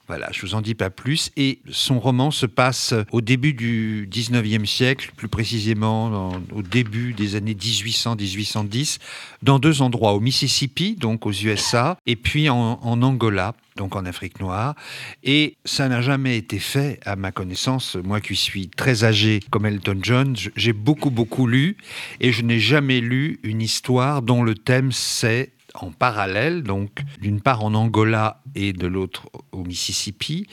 Voilà, 0.09 0.31
je 0.33 0.41
vous 0.41 0.55
en 0.55 0.63
dis 0.63 0.75
pas 0.75 0.89
plus. 0.89 1.31
Et 1.37 1.61
son 1.71 2.01
roman 2.01 2.31
se 2.31 2.47
passe 2.47 2.95
au 3.13 3.21
début 3.21 3.53
du 3.53 4.09
19e 4.11 4.65
siècle, 4.65 5.13
plus 5.15 5.29
précisément 5.29 6.33
au 6.53 6.63
début 6.63 7.13
des 7.13 7.37
années 7.37 7.55
1800-1810, 7.55 8.99
dans 9.43 9.59
deux 9.59 9.83
endroits, 9.83 10.15
au 10.15 10.21
Mississippi, 10.21 10.97
donc 10.97 11.27
aux 11.27 11.33
USA, 11.33 11.99
et 12.07 12.17
puis 12.17 12.49
en, 12.49 12.81
en 12.83 13.03
Angola, 13.03 13.55
donc 13.77 13.97
en 13.97 14.07
Afrique 14.07 14.41
noire. 14.41 14.75
Et 15.25 15.59
ça 15.67 15.89
n'a 15.89 16.01
jamais 16.01 16.39
été 16.39 16.59
fait, 16.59 17.01
à 17.05 17.15
ma 17.15 17.31
connaissance, 17.31 17.97
moi 18.03 18.23
qui 18.23 18.35
suis 18.35 18.71
très 18.71 19.05
âgé 19.05 19.41
comme 19.51 19.67
Elton 19.67 19.99
John, 20.01 20.35
j'ai 20.57 20.73
beaucoup, 20.73 21.11
beaucoup 21.11 21.47
lu, 21.47 21.77
et 22.21 22.33
je 22.33 22.43
n'ai 22.43 22.61
jamais 22.61 23.01
lu 23.01 23.41
une 23.43 23.61
histoire 23.61 24.23
dont 24.23 24.43
le 24.43 24.55
thème 24.55 24.91
c'est 24.91 25.53
en 25.85 25.91
parallèle, 25.91 26.63
donc 26.63 27.03
d'une 27.21 27.41
part 27.41 27.65
en 27.65 27.75
Angola 27.75 28.43
et 28.55 28.73
de 28.73 28.87
l'autre 28.87 29.29
au 29.53 29.65
Mississippi, 29.65 30.47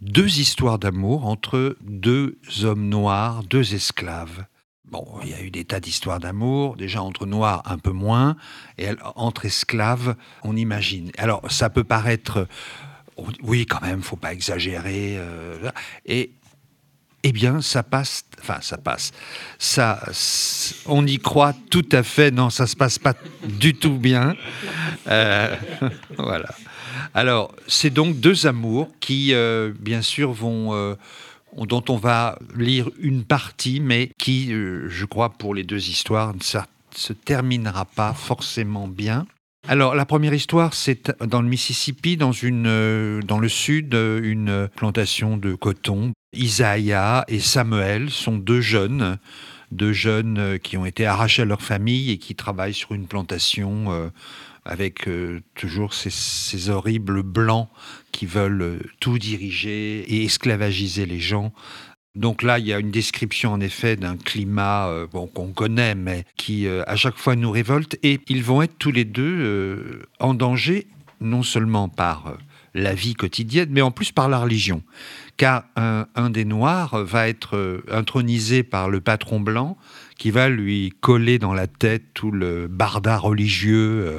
deux 0.00 0.38
histoires 0.38 0.78
d'amour 0.78 1.26
entre 1.26 1.76
deux 1.82 2.38
hommes 2.62 2.88
noirs, 2.88 3.42
deux 3.44 3.74
esclaves. 3.74 4.44
Bon, 4.84 5.04
il 5.24 5.30
y 5.30 5.34
a 5.34 5.42
eu 5.42 5.50
des 5.50 5.64
tas 5.64 5.80
d'histoires 5.80 6.20
d'amour, 6.20 6.76
déjà 6.76 7.02
entre 7.02 7.26
noirs 7.26 7.62
un 7.64 7.78
peu 7.78 7.90
moins, 7.90 8.36
et 8.78 8.90
entre 9.16 9.44
esclaves, 9.44 10.14
on 10.44 10.56
imagine. 10.56 11.10
Alors, 11.18 11.42
ça 11.50 11.70
peut 11.70 11.82
paraître, 11.82 12.46
oui, 13.42 13.66
quand 13.66 13.80
même, 13.80 14.00
faut 14.02 14.16
pas 14.16 14.32
exagérer, 14.32 15.16
euh, 15.18 15.72
et 16.04 16.30
eh 17.28 17.32
bien, 17.32 17.60
ça 17.60 17.82
passe. 17.82 18.24
Enfin, 18.40 18.58
ça 18.60 18.76
passe. 18.76 19.10
Ça, 19.58 20.00
on 20.86 21.04
y 21.04 21.18
croit 21.18 21.54
tout 21.70 21.88
à 21.90 22.04
fait. 22.04 22.30
Non, 22.30 22.50
ça 22.50 22.68
se 22.68 22.76
passe 22.76 23.00
pas 23.00 23.14
du 23.42 23.74
tout 23.74 23.98
bien. 23.98 24.36
Euh, 25.08 25.56
voilà. 26.18 26.54
Alors, 27.14 27.52
c'est 27.66 27.90
donc 27.90 28.20
deux 28.20 28.46
amours 28.46 28.88
qui, 29.00 29.34
euh, 29.34 29.72
bien 29.76 30.02
sûr, 30.02 30.32
vont. 30.32 30.72
euh, 30.74 30.94
dont 31.56 31.82
on 31.88 31.96
va 31.96 32.38
lire 32.54 32.90
une 33.00 33.24
partie, 33.24 33.80
mais 33.80 34.10
qui, 34.18 34.50
je 34.50 35.04
crois, 35.06 35.30
pour 35.30 35.54
les 35.54 35.64
deux 35.64 35.88
histoires, 35.88 36.34
ne 36.34 36.42
se 36.42 37.12
terminera 37.14 37.86
pas 37.86 38.12
forcément 38.12 38.86
bien. 38.86 39.26
Alors, 39.68 39.96
la 39.96 40.06
première 40.06 40.32
histoire, 40.32 40.74
c'est 40.74 41.10
dans 41.20 41.42
le 41.42 41.48
Mississippi, 41.48 42.16
dans, 42.16 42.30
une, 42.30 42.68
euh, 42.68 43.20
dans 43.20 43.40
le 43.40 43.48
sud, 43.48 43.96
euh, 43.96 44.20
une 44.22 44.68
plantation 44.76 45.36
de 45.36 45.56
coton. 45.56 46.12
Isaiah 46.32 47.24
et 47.26 47.40
Samuel 47.40 48.10
sont 48.10 48.36
deux 48.36 48.60
jeunes, 48.60 49.18
deux 49.72 49.92
jeunes 49.92 50.38
euh, 50.38 50.58
qui 50.58 50.76
ont 50.76 50.86
été 50.86 51.04
arrachés 51.04 51.42
à 51.42 51.46
leur 51.46 51.62
famille 51.62 52.12
et 52.12 52.18
qui 52.18 52.36
travaillent 52.36 52.74
sur 52.74 52.92
une 52.92 53.08
plantation 53.08 54.10
avec 54.64 55.08
toujours 55.54 55.94
ces, 55.94 56.70
horribles 56.70 57.22
blancs 57.22 57.68
qui 58.12 58.26
veulent 58.26 58.80
tout 59.00 59.18
diriger 59.18 60.00
et 60.00 60.24
esclavagiser 60.24 61.06
les 61.06 61.20
gens. 61.20 61.52
Donc 62.16 62.42
là, 62.42 62.58
il 62.58 62.66
y 62.66 62.72
a 62.72 62.78
une 62.78 62.90
description 62.90 63.52
en 63.52 63.60
effet 63.60 63.96
d'un 63.96 64.16
climat 64.16 64.88
euh, 64.88 65.06
bon, 65.06 65.26
qu'on 65.26 65.52
connaît, 65.52 65.94
mais 65.94 66.24
qui 66.36 66.66
euh, 66.66 66.82
à 66.86 66.96
chaque 66.96 67.18
fois 67.18 67.36
nous 67.36 67.50
révolte. 67.50 67.98
Et 68.02 68.20
ils 68.28 68.42
vont 68.42 68.62
être 68.62 68.76
tous 68.78 68.90
les 68.90 69.04
deux 69.04 69.36
euh, 69.38 70.02
en 70.18 70.32
danger, 70.32 70.86
non 71.20 71.42
seulement 71.42 71.90
par 71.90 72.38
la 72.74 72.94
vie 72.94 73.14
quotidienne, 73.14 73.68
mais 73.70 73.82
en 73.82 73.90
plus 73.90 74.12
par 74.12 74.30
la 74.30 74.38
religion. 74.38 74.82
Car 75.36 75.64
un, 75.76 76.06
un 76.14 76.30
des 76.30 76.46
Noirs 76.46 77.04
va 77.04 77.28
être 77.28 77.82
intronisé 77.90 78.62
par 78.62 78.88
le 78.88 79.02
patron 79.02 79.38
blanc, 79.38 79.76
qui 80.16 80.30
va 80.30 80.48
lui 80.48 80.94
coller 81.00 81.38
dans 81.38 81.52
la 81.52 81.66
tête 81.66 82.02
tout 82.14 82.30
le 82.30 82.66
barda 82.66 83.18
religieux. 83.18 84.18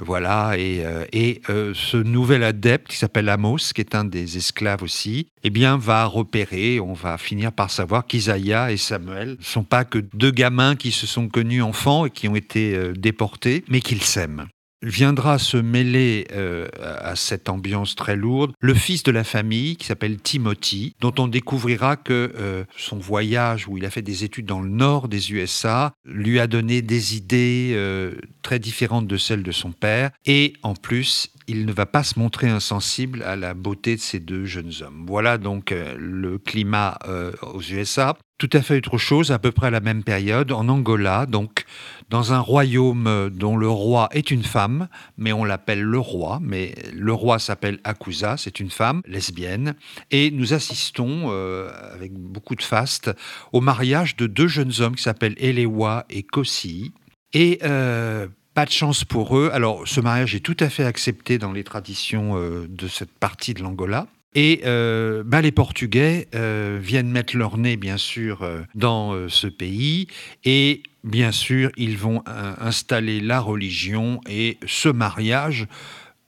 Voilà, 0.00 0.56
et, 0.56 0.84
euh, 0.84 1.04
et 1.12 1.42
euh, 1.50 1.72
ce 1.74 1.96
nouvel 1.96 2.42
adepte 2.42 2.88
qui 2.88 2.96
s'appelle 2.96 3.28
Amos, 3.28 3.58
qui 3.74 3.80
est 3.80 3.94
un 3.94 4.04
des 4.04 4.36
esclaves 4.36 4.82
aussi, 4.82 5.28
eh 5.42 5.50
bien, 5.50 5.76
va 5.76 6.04
repérer, 6.06 6.80
on 6.80 6.94
va 6.94 7.18
finir 7.18 7.52
par 7.52 7.70
savoir 7.70 8.06
qu'Isaïa 8.06 8.72
et 8.72 8.76
Samuel 8.76 9.36
ne 9.38 9.44
sont 9.44 9.64
pas 9.64 9.84
que 9.84 9.98
deux 9.98 10.30
gamins 10.30 10.76
qui 10.76 10.92
se 10.92 11.06
sont 11.06 11.28
connus 11.28 11.62
enfants 11.62 12.06
et 12.06 12.10
qui 12.10 12.28
ont 12.28 12.36
été 12.36 12.74
euh, 12.74 12.92
déportés, 12.92 13.64
mais 13.68 13.80
qu'ils 13.80 14.02
s'aiment. 14.02 14.46
Viendra 14.82 15.38
se 15.38 15.56
mêler 15.56 16.26
euh, 16.32 16.68
à 16.80 17.14
cette 17.14 17.48
ambiance 17.48 17.94
très 17.94 18.16
lourde 18.16 18.52
le 18.60 18.74
fils 18.74 19.04
de 19.04 19.12
la 19.12 19.22
famille 19.22 19.76
qui 19.76 19.86
s'appelle 19.86 20.20
Timothy, 20.20 20.96
dont 21.00 21.14
on 21.18 21.28
découvrira 21.28 21.96
que 21.96 22.32
euh, 22.36 22.64
son 22.76 22.98
voyage 22.98 23.68
où 23.68 23.78
il 23.78 23.84
a 23.84 23.90
fait 23.90 24.02
des 24.02 24.24
études 24.24 24.46
dans 24.46 24.60
le 24.60 24.68
nord 24.68 25.06
des 25.06 25.32
USA 25.32 25.92
lui 26.04 26.40
a 26.40 26.48
donné 26.48 26.82
des 26.82 27.16
idées 27.16 27.72
euh, 27.74 28.14
très 28.42 28.58
différentes 28.58 29.06
de 29.06 29.16
celles 29.16 29.44
de 29.44 29.52
son 29.52 29.70
père 29.70 30.10
et 30.26 30.54
en 30.62 30.74
plus 30.74 31.30
il 31.46 31.64
ne 31.64 31.72
va 31.72 31.86
pas 31.86 32.02
se 32.02 32.18
montrer 32.18 32.48
insensible 32.48 33.22
à 33.22 33.36
la 33.36 33.54
beauté 33.54 33.94
de 33.96 34.00
ces 34.00 34.20
deux 34.20 34.46
jeunes 34.46 34.72
hommes. 34.80 35.04
Voilà 35.06 35.38
donc 35.38 35.74
le 35.96 36.38
climat 36.38 36.98
aux 37.42 37.60
USA. 37.60 38.16
Tout 38.42 38.58
à 38.58 38.60
fait 38.60 38.78
autre 38.78 38.98
chose, 38.98 39.30
à 39.30 39.38
peu 39.38 39.52
près 39.52 39.68
à 39.68 39.70
la 39.70 39.78
même 39.78 40.02
période, 40.02 40.50
en 40.50 40.68
Angola, 40.68 41.26
donc 41.26 41.64
dans 42.10 42.32
un 42.32 42.40
royaume 42.40 43.30
dont 43.32 43.56
le 43.56 43.68
roi 43.68 44.08
est 44.10 44.32
une 44.32 44.42
femme, 44.42 44.88
mais 45.16 45.32
on 45.32 45.44
l'appelle 45.44 45.80
le 45.80 46.00
roi, 46.00 46.40
mais 46.42 46.74
le 46.92 47.12
roi 47.12 47.38
s'appelle 47.38 47.78
Akusa, 47.84 48.36
c'est 48.36 48.58
une 48.58 48.70
femme 48.70 49.00
lesbienne, 49.06 49.76
et 50.10 50.32
nous 50.32 50.54
assistons, 50.54 51.26
euh, 51.30 51.70
avec 51.94 52.14
beaucoup 52.14 52.56
de 52.56 52.64
faste, 52.64 53.12
au 53.52 53.60
mariage 53.60 54.16
de 54.16 54.26
deux 54.26 54.48
jeunes 54.48 54.72
hommes 54.80 54.96
qui 54.96 55.04
s'appellent 55.04 55.36
Elewa 55.38 56.04
et 56.10 56.24
Kosi. 56.24 56.90
Et 57.34 57.60
euh, 57.62 58.26
pas 58.54 58.64
de 58.64 58.72
chance 58.72 59.04
pour 59.04 59.38
eux. 59.38 59.50
Alors, 59.52 59.86
ce 59.86 60.00
mariage 60.00 60.34
est 60.34 60.40
tout 60.40 60.56
à 60.58 60.68
fait 60.68 60.84
accepté 60.84 61.38
dans 61.38 61.52
les 61.52 61.62
traditions 61.62 62.36
euh, 62.36 62.66
de 62.68 62.88
cette 62.88 63.12
partie 63.12 63.54
de 63.54 63.62
l'Angola. 63.62 64.08
Et 64.34 64.62
euh, 64.64 65.22
bah, 65.24 65.42
les 65.42 65.52
Portugais 65.52 66.28
euh, 66.34 66.78
viennent 66.80 67.10
mettre 67.10 67.36
leur 67.36 67.58
nez, 67.58 67.76
bien 67.76 67.98
sûr, 67.98 68.42
euh, 68.42 68.62
dans 68.74 69.28
ce 69.28 69.46
pays. 69.46 70.08
Et 70.44 70.82
bien 71.04 71.32
sûr, 71.32 71.70
ils 71.76 71.98
vont 71.98 72.22
installer 72.26 73.20
la 73.20 73.40
religion. 73.40 74.20
Et 74.28 74.58
ce 74.66 74.88
mariage 74.88 75.66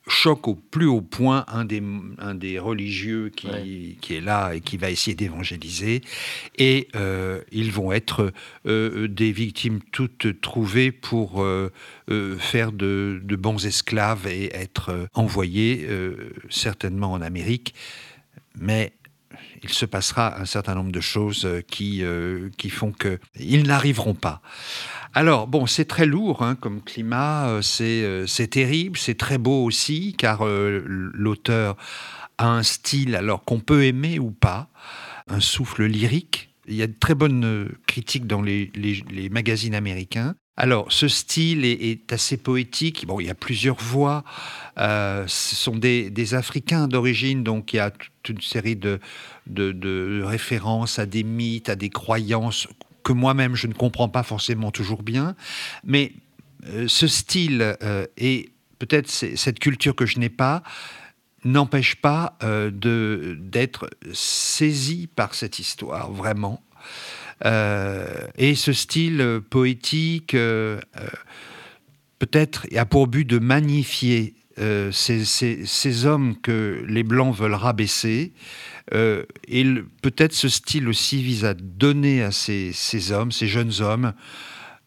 choque 0.07 0.49
au 0.49 0.55
plus 0.55 0.87
haut 0.87 1.01
point 1.01 1.45
un 1.49 1.65
des, 1.65 1.83
un 2.19 2.35
des 2.35 2.59
religieux 2.59 3.31
qui, 3.35 3.47
Ouais. 3.47 3.97
qui 4.01 4.15
est 4.17 4.21
là 4.21 4.53
et 4.55 4.61
qui 4.61 4.77
va 4.77 4.91
essayer 4.91 5.15
d'évangéliser. 5.15 6.03
Et 6.59 6.89
euh, 6.95 7.41
ils 7.53 7.73
vont 7.73 7.91
être 7.93 8.33
euh, 8.67 9.09
des 9.09 9.33
victimes 9.33 9.81
toutes 9.93 10.41
trouvées 10.43 10.93
pour 10.93 11.43
euh, 11.43 11.73
euh, 12.11 12.37
faire 12.39 12.73
de, 12.73 13.21
de 13.25 13.37
bons 13.37 13.65
esclaves 13.65 14.27
et 14.27 14.55
être 14.55 14.91
euh, 14.91 15.07
envoyés 15.15 15.87
euh, 15.89 16.35
certainement 16.51 17.13
en 17.13 17.23
Amérique. 17.23 17.75
Mais 18.59 18.93
il 19.63 19.71
se 19.71 19.87
passera 19.87 20.39
un 20.39 20.45
certain 20.45 20.75
nombre 20.75 20.93
de 20.93 21.01
choses 21.01 21.47
euh, 21.47 21.63
qui, 21.63 22.05
euh, 22.05 22.51
qui 22.59 22.69
font 22.69 22.93
qu'ils 22.93 23.63
n'arriveront 23.63 24.15
pas. 24.15 24.43
Alors, 25.17 25.47
bon, 25.47 25.67
c'est 25.67 25.85
très 25.85 26.07
lourd 26.07 26.43
hein, 26.43 26.57
comme 26.57 26.83
climat, 26.83 27.49
euh, 27.49 27.63
c'est 27.63 28.03
euh, 28.03 28.27
c'est 28.27 28.49
terrible, 28.49 28.99
c'est 28.99 29.17
très 29.17 29.39
beau 29.39 29.63
aussi, 29.65 30.15
car 30.19 30.45
euh, 30.45 30.83
l'auteur 30.85 31.77
a 32.37 32.49
un 32.49 32.65
style, 32.65 33.15
alors 33.15 33.45
qu'on 33.45 33.61
peut 33.61 33.85
aimer 33.85 34.19
ou 34.19 34.33
pas, 34.33 34.69
un 35.29 35.39
souffle 35.39 35.85
lyrique. 35.85 36.51
Il 36.67 36.75
y 36.75 36.83
a 36.83 36.89
de 36.89 36.97
très 36.99 37.15
bonnes 37.15 37.69
critiques 37.87 38.27
dans 38.27 38.43
les, 38.43 38.73
les- 38.75 39.29
magazines 39.29 39.75
américains. 39.75 40.35
Alors, 40.57 40.91
ce 40.91 41.09
style 41.09 41.65
est, 41.65 42.13
assez 42.13 42.37
poétique. 42.37 43.07
Bon, 43.07 43.21
il 43.21 43.27
y 43.27 43.31
a 43.31 43.35
plusieurs 43.35 43.77
voix. 43.77 44.25
Ce 44.79 45.27
sont 45.29 45.77
des, 45.77 46.09
des 46.11 46.35
Africains 46.35 46.89
d'origine, 46.89 47.45
donc 47.45 47.75
il 47.75 47.77
y 47.77 47.81
a 47.81 47.91
toute 47.91 48.37
une 48.37 48.41
série 48.41 48.77
de, 48.77 48.99
de, 49.47 49.73
de 49.73 50.23
références 50.25 50.99
à 50.99 51.05
des 51.05 51.23
mythes, 51.23 51.69
à 51.69 51.77
des 51.77 51.91
croyances 51.91 52.67
que 53.05 53.13
moi-même 53.13 53.55
je 53.55 53.69
ne 53.69 53.75
comprends 53.75 54.09
pas 54.09 54.25
forcément 54.25 54.73
toujours 54.73 55.05
bien. 55.05 55.37
Mais 55.85 56.13
euh, 56.69 56.89
ce 56.89 57.07
style 57.07 57.77
euh, 57.83 58.07
et 58.17 58.51
peut-être 58.79 59.09
cette 59.09 59.59
culture 59.61 59.95
que 59.95 60.07
je 60.07 60.19
n'ai 60.19 60.31
pas 60.31 60.63
n'empêche 61.45 61.97
pas 61.97 62.39
euh, 62.43 62.71
de 62.71 63.37
d'être 63.39 63.91
saisi 64.13 65.09
par 65.15 65.35
cette 65.35 65.59
histoire 65.59 66.11
vraiment. 66.11 66.63
Et 68.39 68.55
ce 68.55 68.73
style 68.73 69.41
poétique 69.51 70.33
peut-être 72.19 72.67
a 72.75 72.87
pour 72.87 73.07
but 73.07 73.27
de 73.27 73.39
magnifier 73.39 74.35
ces 74.93 76.07
hommes 76.07 76.41
que 76.41 76.83
les 76.89 77.03
blancs 77.03 77.37
veulent 77.37 77.53
rabaisser. 77.53 78.33
Euh, 78.93 79.25
et 79.49 79.65
le- 79.65 79.89
peut-être 80.03 80.35
ce 80.35 80.49
style 80.49 80.89
aussi 80.89 81.23
vise 81.23 81.45
à 81.45 81.55
donner 81.55 82.23
à 82.23 82.31
ces, 82.33 82.73
hommes, 83.13 83.33
ces 83.33 83.47
jeunes 83.47 83.81
hommes, 83.81 84.13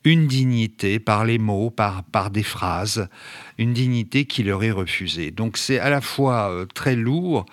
une 0.04 0.28
dignité 0.28 1.00
par 1.00 1.26
les 1.26 1.40
mots, 1.40 1.70
par, 1.72 2.04
par 2.04 2.30
des 2.30 2.44
phrases, 2.44 3.10
une 3.58 3.74
dignité 3.74 4.26
qui 4.26 4.44
leur 4.44 4.64
est 4.64 4.72
refusée. 4.72 5.32
Donc 5.32 5.58
c'est 5.58 5.80
à 5.80 5.90
la 5.90 6.02
fois 6.02 6.52
euh, 6.52 6.66
très 6.66 6.96
lourd, 6.96 7.46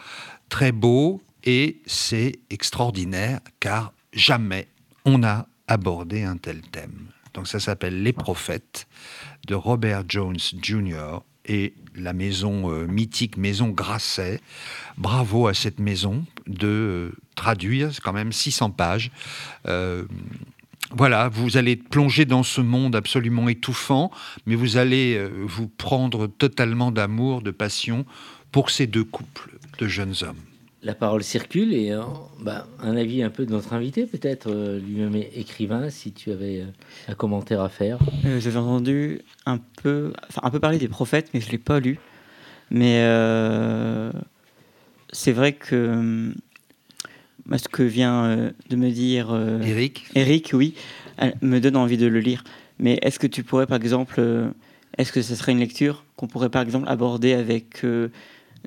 très 0.50 0.70
beau, 0.70 1.22
et 1.44 1.80
c'est 1.86 2.32
extraordinaire, 2.50 3.40
car 3.60 3.92
jamais 4.12 4.68
on 5.04 5.22
a 5.24 5.46
abordé 5.66 6.22
un 6.22 6.36
tel 6.36 6.60
thème. 6.60 7.06
Donc 7.32 7.48
ça 7.48 7.58
s'appelle 7.58 8.02
Les 8.02 8.12
Prophètes 8.12 8.86
de 9.48 9.54
Robert 9.54 10.04
Jones 10.08 10.38
Jr. 10.62 11.20
et 11.46 11.74
la 11.96 12.12
maison 12.12 12.70
euh, 12.70 12.86
mythique 12.86 13.36
Maison 13.36 13.68
Grasset. 13.70 14.40
Bravo 14.96 15.48
à 15.48 15.54
cette 15.54 15.80
maison 15.80 16.24
de 16.46 16.66
euh, 16.68 17.10
traduire, 17.34 17.92
c'est 17.92 18.02
quand 18.02 18.12
même 18.12 18.32
600 18.32 18.70
pages. 18.70 19.10
Euh, 19.66 20.04
voilà, 20.90 21.28
vous 21.28 21.56
allez 21.56 21.76
plonger 21.76 22.24
dans 22.24 22.42
ce 22.42 22.60
monde 22.60 22.94
absolument 22.94 23.48
étouffant, 23.48 24.10
mais 24.46 24.54
vous 24.54 24.76
allez 24.76 25.16
euh, 25.16 25.28
vous 25.44 25.66
prendre 25.66 26.26
totalement 26.26 26.92
d'amour, 26.92 27.42
de 27.42 27.50
passion 27.50 28.04
pour 28.52 28.70
ces 28.70 28.86
deux 28.86 29.04
couples 29.04 29.58
de 29.78 29.88
jeunes 29.88 30.14
hommes. 30.22 30.40
La 30.84 30.94
parole 30.94 31.24
circule 31.24 31.72
et 31.72 31.92
euh, 31.92 32.02
bah, 32.40 32.66
un 32.78 32.94
avis 32.96 33.22
un 33.22 33.30
peu 33.30 33.46
de 33.46 33.50
notre 33.50 33.72
invité, 33.72 34.04
peut-être 34.04 34.50
euh, 34.50 34.78
lui-même 34.78 35.16
écrivain, 35.34 35.88
si 35.88 36.12
tu 36.12 36.30
avais 36.30 36.60
euh, 36.60 36.66
un 37.08 37.14
commentaire 37.14 37.62
à 37.62 37.70
faire. 37.70 37.98
Euh, 38.26 38.38
J'avais 38.38 38.58
entendu 38.58 39.22
un 39.46 39.58
peu, 39.82 40.12
enfin, 40.28 40.42
un 40.44 40.50
peu 40.50 40.60
parler 40.60 40.76
des 40.76 40.88
prophètes, 40.88 41.30
mais 41.32 41.40
je 41.40 41.46
ne 41.46 41.52
l'ai 41.52 41.58
pas 41.58 41.80
lu. 41.80 41.98
Mais 42.70 42.98
euh, 43.00 44.12
c'est 45.14 45.32
vrai 45.32 45.52
que 45.52 46.32
moi, 47.46 47.58
ce 47.58 47.68
que 47.68 47.82
vient 47.82 48.24
euh, 48.24 48.50
de 48.70 48.76
me 48.76 48.90
dire 48.90 49.28
euh, 49.30 49.60
Eric 49.62 50.06
Eric, 50.14 50.50
oui, 50.54 50.74
elle 51.18 51.34
me 51.42 51.60
donne 51.60 51.76
envie 51.76 51.98
de 51.98 52.06
le 52.06 52.20
lire. 52.20 52.42
Mais 52.78 52.98
est-ce 53.02 53.18
que 53.18 53.26
tu 53.26 53.42
pourrais, 53.42 53.66
par 53.66 53.76
exemple, 53.76 54.16
euh, 54.18 54.48
est-ce 54.98 55.12
que 55.12 55.22
ce 55.22 55.34
serait 55.34 55.52
une 55.52 55.60
lecture 55.60 56.04
qu'on 56.16 56.26
pourrait, 56.26 56.48
par 56.48 56.62
exemple, 56.62 56.88
aborder 56.88 57.32
avec 57.34 57.84
euh, 57.84 58.08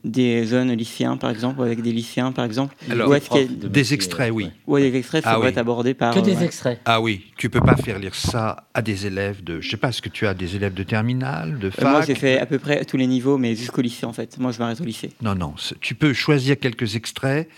des 0.03 0.45
jeunes 0.45 0.71
lycéens, 0.73 1.17
par 1.17 1.29
exemple, 1.29 1.59
ou 1.59 1.63
avec 1.63 1.81
des 1.81 1.91
lycéens, 1.91 2.31
par 2.31 2.45
exemple 2.45 2.75
Alors, 2.89 3.09
ou 3.09 3.13
est-ce 3.13 3.29
qu'il 3.29 3.41
y 3.41 3.43
a- 3.43 3.47
de 3.47 3.67
des 3.67 3.93
extraits, 3.93 4.31
oui. 4.31 4.45
ouais. 4.45 4.51
ou 4.67 4.77
des 4.91 4.95
extraits 4.97 5.23
Ah 5.25 5.33
pourraient 5.35 5.47
oui. 5.47 5.51
être 5.51 5.57
abordés 5.57 5.93
par... 5.93 6.13
Que 6.13 6.19
euh, 6.19 6.21
des 6.21 6.35
ouais. 6.35 6.45
extraits. 6.45 6.79
Ah 6.85 7.01
oui, 7.01 7.25
tu 7.37 7.49
peux 7.49 7.61
pas 7.61 7.75
faire 7.75 7.99
lire 7.99 8.15
ça 8.15 8.67
à 8.73 8.81
des 8.81 9.05
élèves 9.07 9.43
de, 9.43 9.59
je 9.61 9.69
sais 9.69 9.77
pas, 9.77 9.89
est-ce 9.89 10.01
que 10.01 10.09
tu 10.09 10.27
as 10.27 10.33
des 10.33 10.55
élèves 10.55 10.73
de 10.73 10.83
terminale, 10.83 11.57
de 11.59 11.67
Euh, 11.67 11.71
moi, 11.81 11.99
fac 11.99 12.07
j'ai 12.07 12.15
fait 12.15 12.39
à 12.39 12.45
peu 12.45 12.59
près 12.59 12.85
tous 12.85 12.97
les 12.97 13.07
niveaux, 13.07 13.37
mais 13.37 13.55
jusqu'au 13.55 13.81
lycée, 13.81 14.05
en 14.05 14.13
fait. 14.13 14.37
Moi, 14.37 14.51
je 14.51 14.59
m'arrête 14.59 14.79
au 14.81 14.85
lycée. 14.85 15.11
Non, 15.21 15.35
non, 15.35 15.53
tu 15.81 15.95
peux 15.95 16.13
choisir 16.13 16.57
quelques 16.59 16.95
extraits, 16.95 17.49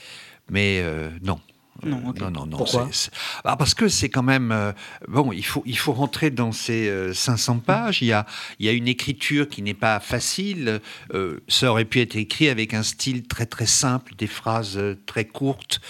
mais 0.49 0.79
euh, 0.81 1.09
non. 1.23 1.39
Non, 1.83 2.09
ok. 2.09 2.19
non, 2.19 2.31
non, 2.31 2.45
non. 2.45 2.57
Pourquoi 2.57 2.89
Ah, 3.43 3.55
Parce 3.55 3.73
que 3.73 3.87
c'est 3.87 4.09
quand 4.09 4.23
même 4.23 4.51
euh, 4.51 4.71
bon. 5.07 5.31
Il 5.31 5.45
faut 5.45 5.63
il 5.65 5.77
faut 5.77 5.93
rentrer 5.93 6.29
dans 6.29 6.51
ces 6.51 6.89
euh, 6.89 7.13
500 7.13 7.59
pages. 7.59 8.01
Il 8.01 8.07
y 8.07 8.13
a 8.13 8.25
il 8.59 8.65
y 8.65 8.69
a 8.69 8.71
une 8.71 8.87
écriture 8.87 9.47
qui 9.47 9.61
n'est 9.61 9.73
pas 9.73 9.99
facile. 9.99 10.81
Euh, 11.13 11.39
ça 11.47 11.71
aurait 11.71 11.85
pu 11.85 12.01
être 12.01 12.15
écrit 12.15 12.49
avec 12.49 12.73
un 12.73 12.83
style 12.83 13.27
très 13.27 13.45
très 13.45 13.65
simple, 13.65 14.13
des 14.17 14.27
phrases 14.27 14.77
euh, 14.77 14.95
très 15.05 15.25
courtes. 15.25 15.81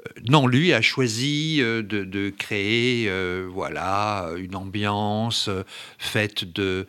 Euh, 0.00 0.20
non, 0.28 0.46
lui 0.46 0.72
a 0.72 0.80
choisi 0.80 1.58
euh, 1.60 1.82
de, 1.82 2.30
créer, 2.30 3.06
euh, 3.08 3.48
voilà, 3.50 4.30
une 4.36 4.56
ambiance 4.56 5.50
faite 5.98 6.44
de, 6.52 6.86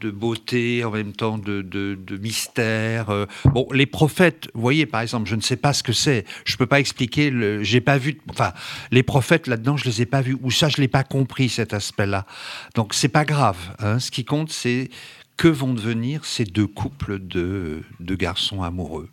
de 0.00 0.10
beauté, 0.10 0.84
en 0.84 0.90
même 0.90 1.12
temps 1.12 1.38
de, 1.38 1.62
de, 1.62 2.16
mystère. 2.18 3.26
Bon, 3.44 3.66
les 3.72 3.86
prophètes, 3.86 4.48
vous 4.54 4.60
voyez, 4.60 4.86
par 4.86 5.00
exemple, 5.00 5.28
je 5.28 5.36
ne 5.36 5.40
sais 5.40 5.56
pas 5.56 5.72
ce 5.72 5.82
que 5.82 5.92
c'est. 5.92 6.24
Je 6.44 6.56
peux 6.56 6.66
pas 6.66 6.80
expliquer. 6.80 7.32
J'ai 7.62 7.80
pas 7.80 7.98
vu. 7.98 8.18
Enfin, 8.30 8.52
les 8.90 9.02
prophètes 9.02 9.46
là-dedans, 9.46 9.76
je 9.76 9.84
les 9.84 10.02
ai 10.02 10.06
pas 10.06 10.20
vus. 10.20 10.36
Ou 10.42 10.50
ça, 10.50 10.68
je 10.68 10.78
l'ai 10.78 10.88
pas 10.88 11.04
compris 11.04 11.48
cet 11.48 11.74
aspect-là. 11.74 12.26
Donc, 12.74 12.94
c'est 12.94 13.08
pas 13.08 13.24
grave. 13.24 13.58
hein. 13.78 13.98
Ce 13.98 14.10
qui 14.10 14.24
compte, 14.24 14.50
c'est 14.50 14.90
que 15.36 15.48
vont 15.48 15.72
devenir 15.72 16.24
ces 16.24 16.44
deux 16.44 16.66
couples 16.66 17.18
de, 17.20 17.82
de 18.00 18.14
garçons 18.14 18.62
amoureux. 18.62 19.08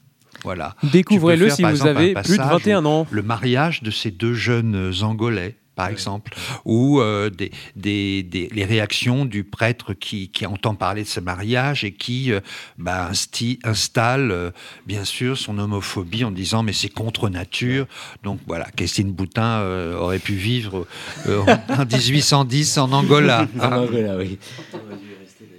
Voilà. 0.46 0.76
Découvrez-le 0.84 1.50
si 1.50 1.62
vous 1.64 1.70
exemple, 1.70 1.90
avez 1.90 2.14
plus 2.14 2.34
de 2.34 2.38
passage 2.38 2.52
21 2.54 2.86
ans. 2.86 3.06
le 3.12 3.22
mariage 3.22 3.84
de 3.84 3.92
ces 3.92 4.12
deux 4.12 4.34
jeunes 4.34 4.94
Angolais, 5.02 5.56
par 5.76 5.90
exemple, 5.90 6.34
ou 6.64 7.02
euh, 7.02 7.30
des, 7.30 7.52
des- 7.76 8.24
des- 8.24 8.48
les 8.54 8.64
réactions 8.64 9.26
du 9.26 9.44
prêtre 9.44 9.94
qui, 9.94 10.30
qui 10.30 10.46
entend 10.46 10.74
parler 10.74 11.04
de 11.04 11.08
ce 11.10 11.20
mariage 11.20 11.84
et 11.84 11.92
qui 11.92 12.32
euh, 12.32 12.40
bah, 12.78 13.10
insti- 13.12 13.60
installe, 13.66 14.32
euh, 14.32 14.52
bien 14.88 15.04
sûr, 15.04 15.38
son 15.38 15.60
homophobie 15.60 16.24
en 16.24 16.32
disant 16.32 16.64
mais 16.64 16.72
c'est 16.72 16.88
contre 16.88 17.28
nature. 17.28 17.88
Donc 18.24 18.40
voilà, 18.48 18.68
Christine 18.78 19.12
Boutin 19.12 19.60
euh, 19.60 19.98
aurait 19.98 20.20
pu 20.20 20.34
vivre 20.36 20.88
euh, 21.28 21.42
en, 21.42 21.82
en 21.82 21.86
1810 21.86 22.78
en 22.78 22.92
Angola. 22.94 23.46
En 23.60 23.72
Angola, 23.74 24.16
oui. 24.18 24.40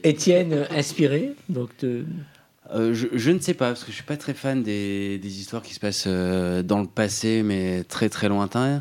Étienne, 0.03 0.67
inspiré 0.71 1.33
donc 1.49 1.71
de- 1.81 2.07
Euh, 2.75 2.95
je, 2.95 3.07
je 3.13 3.31
ne 3.31 3.39
sais 3.39 3.55
pas, 3.55 3.69
parce 3.69 3.85
que 3.85 3.91
je 3.91 3.97
suis 3.97 4.05
pas 4.05 4.17
très 4.17 4.35
fan 4.35 4.63
des, 4.63 5.21
histoires 5.23 5.63
qui 5.63 5.75
se 5.75 5.81
passent 5.81 6.05
euh, 6.07 6.63
dans 6.63 6.81
le 6.81 6.87
passé, 6.87 7.43
mais 7.45 7.85
très 7.85 8.09
très 8.09 8.29
lointain. 8.29 8.81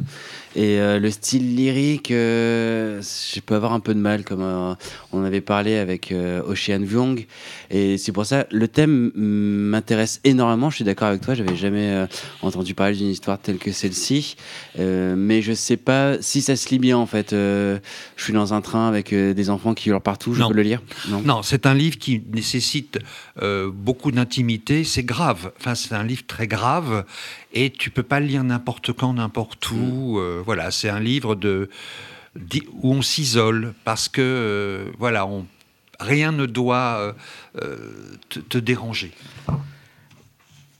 Et 0.55 0.79
euh, 0.79 0.99
le 0.99 1.11
style 1.11 1.53
lyrique, 1.55 2.11
euh, 2.11 3.01
je 3.01 3.41
peux 3.41 3.55
avoir 3.55 3.73
un 3.73 3.81
peu 3.81 3.93
de 3.93 3.99
mal, 3.99 4.23
comme 4.23 4.41
euh, 4.41 4.73
on 5.11 5.23
avait 5.25 5.41
parlé 5.41 5.75
avec 5.75 6.13
Ocean 6.47 6.79
Vuong. 6.81 7.25
Et 7.71 7.97
c'est 7.97 8.13
pour 8.13 8.25
ça, 8.25 8.45
le 8.51 8.67
thème 8.69 9.11
mm, 9.13 9.69
m'intéresse 9.69 10.21
énormément. 10.23 10.69
Je 10.69 10.75
suis 10.77 10.85
d'accord 10.85 11.09
avec 11.09 11.21
toi, 11.21 11.33
j'avais 11.33 11.57
jamais 11.57 12.07
entendu 12.41 12.73
parler 12.73 12.95
d'une 12.95 13.09
histoire 13.09 13.37
telle 13.37 13.57
que 13.57 13.71
celle-ci. 13.71 14.37
Mais 14.77 15.41
je 15.41 15.53
sais 15.53 15.77
pas 15.77 16.21
si 16.21 16.41
ça 16.41 16.55
se 16.55 16.69
lit 16.69 16.79
bien 16.79 16.97
en 16.97 17.05
fait. 17.05 17.31
Je 17.31 17.79
suis 18.17 18.33
dans 18.33 18.53
un 18.53 18.61
train 18.61 18.87
avec 18.87 19.13
des 19.13 19.49
enfants 19.49 19.73
qui 19.73 19.89
hurlent 19.89 19.99
partout, 20.01 20.33
je 20.33 20.39
Non. 20.41 20.47
peux 20.49 20.53
le 20.55 20.61
lire? 20.63 20.81
Non, 21.25 21.41
c'est 21.43 21.65
un 21.65 21.73
livre 21.73 21.97
qui 21.97 22.21
nécessite 22.33 22.99
beaucoup 23.73 24.11
d'intimité. 24.11 24.83
C'est 24.83 25.03
grave. 25.03 25.51
Enfin, 25.59 25.75
c'est 25.75 25.93
un 25.93 26.03
livre 26.03 26.23
très 26.25 26.47
grave 26.47 27.03
et 27.55 27.69
tu 27.71 27.89
peux 27.89 28.03
pas 28.03 28.19
le 28.19 28.25
lire 28.25 28.43
n'importe 28.43 28.91
quand, 28.91 29.13
n'importe 29.13 29.71
où. 29.71 30.19
Euh, 30.19 30.41
voilà, 30.45 30.71
c'est 30.71 30.89
un 30.89 30.99
livre 30.99 31.35
de 31.35 31.69
où 32.81 32.93
on 32.93 33.01
s'isole 33.01 33.73
parce 33.83 34.09
que 34.09 34.21
euh, 34.21 34.91
voilà, 34.99 35.25
on, 35.25 35.45
rien 35.99 36.31
ne 36.31 36.45
doit 36.45 36.97
euh, 36.99 37.13
euh, 37.61 37.77
te, 38.29 38.39
te 38.39 38.57
déranger. 38.57 39.11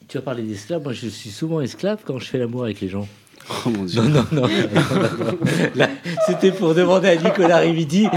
Tu 0.08 0.18
as 0.18 0.22
parlé 0.22 0.44
d'esclaves, 0.44 0.84
moi 0.84 0.94
je 0.94 1.08
suis 1.08 1.32
souvent 1.32 1.62
esclave 1.62 2.02
quand 2.06 2.20
je 2.20 2.26
fais 2.26 2.38
l'amour 2.38 2.64
avec 2.64 2.82
les 2.82 2.90
gens. 2.90 3.08
Oh 3.50 3.70
mon 3.70 3.84
dieu. 3.84 4.02
Non, 4.02 4.26
non, 4.32 4.42
non. 4.42 5.88
C'était 6.26 6.52
pour 6.52 6.74
demander 6.74 7.10
à 7.10 7.16
Nicolas 7.16 7.60
Rividi 7.60 8.08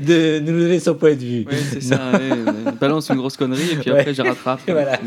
de 0.00 0.38
nous 0.38 0.60
donner 0.60 0.78
son 0.78 0.94
point 0.94 1.14
de 1.14 1.20
vue. 1.20 1.44
Ouais, 1.48 1.56
c'est 1.56 1.80
ça. 1.80 2.12
ouais. 2.12 2.72
Balance 2.80 3.08
une 3.10 3.16
grosse 3.16 3.36
connerie 3.36 3.72
et 3.72 3.76
puis 3.76 3.90
après 3.90 4.14
je 4.14 4.22
rattrape. 4.22 4.60
Voilà. 4.68 5.00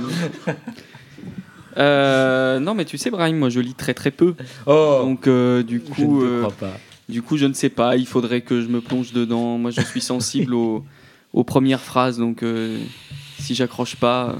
Euh, 1.77 2.59
non, 2.59 2.73
mais 2.73 2.85
tu 2.85 2.97
sais, 2.97 3.09
Brahim, 3.11 3.37
moi 3.37 3.49
je 3.49 3.59
lis 3.59 3.73
très 3.73 3.93
très 3.93 4.11
peu. 4.11 4.35
Oh, 4.65 4.99
Donc 5.03 5.27
euh, 5.27 5.63
du 5.63 5.81
je 5.97 6.01
ne 6.01 6.07
coup, 6.07 6.21
te 6.21 6.25
euh, 6.25 6.39
crois 6.43 6.53
pas. 6.69 6.77
du 7.09 7.21
coup, 7.21 7.37
je 7.37 7.45
ne 7.45 7.53
sais 7.53 7.69
pas. 7.69 7.95
Il 7.97 8.07
faudrait 8.07 8.41
que 8.41 8.61
je 8.61 8.67
me 8.67 8.81
plonge 8.81 9.11
dedans. 9.13 9.57
Moi, 9.57 9.71
je 9.71 9.81
suis 9.81 10.01
sensible 10.01 10.53
aux, 10.53 10.83
aux 11.33 11.43
premières 11.43 11.81
phrases. 11.81 12.17
Donc 12.17 12.43
euh, 12.43 12.79
si 13.39 13.55
j'accroche 13.55 13.95
pas, 13.97 14.35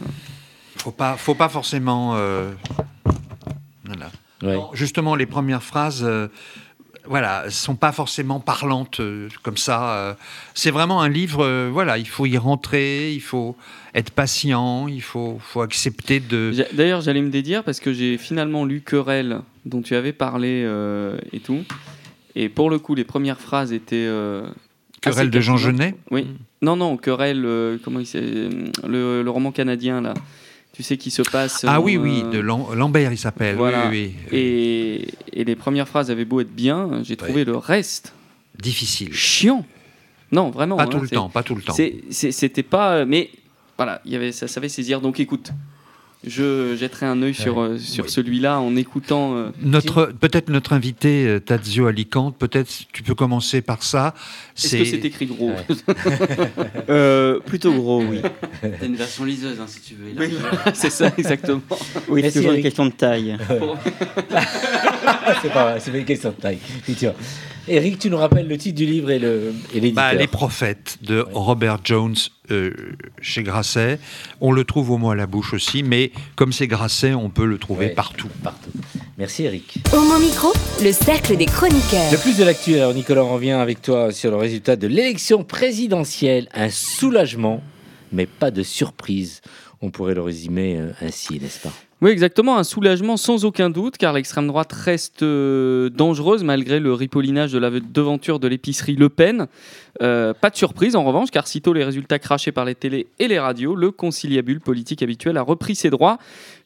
Faut 0.78 0.92
pas, 0.92 1.18
faut 1.18 1.36
pas 1.36 1.50
forcément. 1.50 2.14
euh, 2.16 2.52
voilà. 3.86 4.10
Ouais. 4.44 4.56
Non, 4.56 4.70
Justement, 4.74 5.16
les 5.16 5.26
premières 5.26 5.64
phrases, 5.64 6.04
euh, 6.04 6.28
voilà, 7.08 7.50
sont 7.50 7.76
pas 7.76 7.92
forcément 7.92 8.40
parlantes 8.40 9.00
euh, 9.00 9.30
comme 9.44 9.58
ça. 9.58 9.96
euh. 9.98 10.14
c'est 10.54 10.72
vraiment 10.72 11.02
un 11.02 11.10
livre, 11.10 11.44
euh, 11.44 11.70
voilà, 11.72 11.98
il 11.98 12.08
faut 12.08 12.26
y 12.26 12.38
rentrer, 12.38 13.14
il 13.14 13.22
faut 13.22 13.56
être 13.94 14.12
patient, 14.12 14.88
il 14.88 15.02
faut, 15.02 15.38
faut 15.42 15.62
accepter 15.62 16.20
de. 16.20 16.52
D'ailleurs, 16.74 17.02
j'allais 17.02 17.22
me 17.22 17.30
dédire 17.30 17.64
parce 17.64 17.80
que 17.80 17.94
j'ai 17.94 18.18
finalement 18.18 18.66
lu 18.66 18.82
Querelle, 18.82 19.42
dont 19.66 19.82
tu 19.82 19.96
avais 19.96 20.14
parlé 20.14 20.68
et 21.32 21.40
tout. 21.40 21.64
Et 22.36 22.50
pour 22.50 22.70
le 22.70 22.80
coup, 22.80 22.96
les 22.96 23.06
premières 23.06 23.40
phrases 23.40 23.72
étaient. 23.72 24.10
Querelle 25.02 25.30
de 25.30 25.40
Jean. 25.40 25.56
Genet? 25.58 25.96
Oui. 26.12 26.28
Non, 26.62 26.76
non, 26.76 26.98
Querelle, 26.98 27.80
comment 27.84 28.00
il 28.00 28.06
s'est- 28.08 28.50
le, 28.88 29.22
le 29.22 29.30
roman 29.30 29.52
canadien, 29.52 30.02
là. 30.02 30.14
Tu 30.76 30.84
sais, 30.84 30.98
qui 30.98 31.10
se 31.10 31.22
passe. 31.22 31.64
Ah 31.68 31.80
oui, 31.80 31.96
oui, 31.96 32.22
euh, 32.26 32.32
de 32.32 32.40
Lam- 32.40 32.74
Lambert, 32.76 33.12
il 33.12 33.18
s'appelle. 33.18 33.56
Voilà. 33.56 33.88
Oui, 33.90 34.14
oui, 34.14 34.28
oui. 34.32 34.38
Et, 34.38 35.08
et 35.42 35.44
les 35.46 35.56
premières 35.56 35.88
phrases 35.88 36.12
avaient 36.12 36.26
beau 36.26 36.42
être 36.42 36.54
bien, 36.54 37.02
j'ai 37.04 37.16
trouvé 37.16 37.46
le 37.46 37.56
reste 37.56 38.14
Difficile. 38.62 39.14
chiant. 39.14 39.66
Non, 40.32 40.50
vraiment. 40.50 40.76
Pas 40.76 40.84
hein, 40.84 40.88
tout 40.88 41.00
le 41.00 41.08
c'est- 41.08 41.16
temps, 41.16 41.30
pas 41.30 41.44
tout 41.44 41.56
le 41.56 41.62
temps. 41.62 41.76
C'était 42.10 42.64
pas. 42.64 43.06
Mais 43.06 43.30
voilà, 43.78 44.02
il 44.06 44.12
y 44.12 44.16
avait, 44.18 44.32
ça 44.34 44.48
savait 44.50 44.68
saisir. 44.70 45.00
Donc 45.00 45.20
écoute, 45.20 45.52
je 46.28 46.76
jetterai 46.76 47.06
un 47.06 47.22
œil 47.22 47.34
sur, 47.34 47.60
euh, 47.62 47.78
sur 47.78 48.06
Oui. 48.06 48.10
celui-là 48.12 48.60
en 48.60 48.76
écoutant. 48.76 49.36
euh, 49.36 49.50
Notre, 49.62 50.06
peut-être 50.20 50.50
notre 50.50 50.74
invité 50.74 51.26
euh, 51.28 51.40
Tadzio 51.40 51.88
Alicante, 51.88 52.38
peut-être 52.38 52.70
tu 52.92 53.04
peux 53.04 53.16
commencer 53.16 53.62
par 53.62 53.84
ça. 53.84 54.14
Est-ce 54.58 54.78
que 54.78 54.86
c'est 54.86 55.06
écrit 55.06 55.26
gros 55.28 55.52
Euh, 56.90 57.40
plutôt 57.40 57.74
gros, 57.74 58.04
oui. 58.04 58.22
T'as 58.62 58.86
une 58.86 58.96
version 58.96 59.26
liseuse, 59.26 59.60
hein, 59.60 59.66
si 59.68 59.82
tu 59.82 59.96
veux. 59.96 60.12
Oui, 60.20 60.34
C'est 60.74 60.90
ça, 60.92 61.12
exactement. 61.18 61.62
Oui, 62.08 62.22
c'est 62.24 62.34
toujours 62.40 62.54
une 62.54 62.62
question 62.62 62.86
de 62.86 62.92
taille. 62.92 63.38
c'est 65.42 65.54
pas 65.54 65.72
vrai, 65.72 65.80
c'est 65.80 65.92
pas 65.92 65.98
une 65.98 66.06
question 66.06 66.30
de 66.30 66.36
taille. 66.36 66.60
Eric, 67.68 67.98
tu 68.00 68.10
nous 68.12 68.18
rappelles 68.18 68.48
le 68.48 68.58
titre 68.58 68.76
du 68.78 68.86
livre 68.86 69.10
et 69.10 69.18
le 69.18 69.52
et 69.74 69.80
l'éditeur. 69.80 70.04
Bah, 70.04 70.14
Les 70.14 70.28
Prophètes 70.28 71.00
de 71.02 71.26
Robert 71.32 71.80
Jones 71.84 72.16
euh, 72.52 72.72
chez 73.22 73.42
Grasset. 73.42 73.98
On 74.40 74.52
le 74.52 74.64
trouve 74.66 74.92
au 74.92 74.98
mot 74.98 75.10
à 75.10 75.16
la 75.16 75.26
bouche 75.26 75.54
aussi, 75.54 75.82
mais 75.82 76.12
comme 76.36 76.54
c'est 76.54 76.68
Grasset, 76.68 77.16
on 77.16 77.30
peut 77.30 77.46
le 77.46 77.58
trouver 77.58 77.88
Ouais. 77.88 77.92
partout. 77.94 78.30
Partout. 78.44 78.70
Merci 79.18 79.46
Eric. 79.46 79.80
Homo 79.94 80.20
Micro, 80.20 80.54
le 80.84 80.92
cercle 80.92 81.36
des 81.38 81.48
chroniqueurs. 81.48 82.12
Le 82.12 82.18
plus 82.20 82.38
de 82.38 82.44
l'actu, 82.44 82.76
alors 82.76 82.94
Nicolas, 82.94 83.24
on 83.24 83.34
revient 83.34 83.52
avec 83.52 83.82
toi 83.82 84.12
sur 84.12 84.30
le 84.30 84.38
résultat 84.38 84.76
de 84.76 84.86
l'élection 84.88 85.44
présidentielle. 85.44 86.48
Un 86.54 86.70
soulagement, 86.70 87.64
mais 88.12 88.28
pas 88.28 88.52
de 88.52 88.62
surprise. 88.62 89.42
On 89.82 89.90
pourrait 89.90 90.14
le 90.16 90.22
résumer 90.22 90.78
euh, 90.78 90.92
ainsi, 91.02 91.40
n'est-ce 91.40 91.60
pas? 91.60 91.74
Oui, 92.02 92.12
exactement, 92.12 92.58
un 92.58 92.66
soulagement 92.66 93.16
sans 93.16 93.46
aucun 93.46 93.70
doute, 93.70 93.96
car 93.96 94.12
l'extrême 94.12 94.48
droite 94.48 94.74
reste 94.74 95.24
euh, 95.24 95.90
dangereuse 95.90 96.44
malgré 96.44 96.82
le 96.82 96.94
ripollinage 96.94 97.54
de 97.54 97.58
la 97.58 97.70
devanture 97.70 98.42
de 98.42 98.50
l'épicerie 98.50 98.98
Le 98.98 99.08
Pen. 99.08 99.48
Euh, 100.02 100.34
pas 100.34 100.50
de 100.50 100.58
surprise 100.58 100.98
en 100.98 101.06
revanche, 101.06 101.32
car 101.32 101.48
sitôt 101.48 101.72
les 101.72 101.86
résultats 101.86 102.20
crachés 102.20 102.52
par 102.52 102.66
les 102.66 102.76
télés 102.76 103.08
et 103.18 103.30
les 103.30 103.40
radios, 103.40 103.76
le 103.76 103.92
conciliabule 103.92 104.60
politique 104.60 105.04
habituel 105.04 105.38
a 105.38 105.42
repris 105.42 105.74
ses 105.74 105.90
droits. 105.90 106.18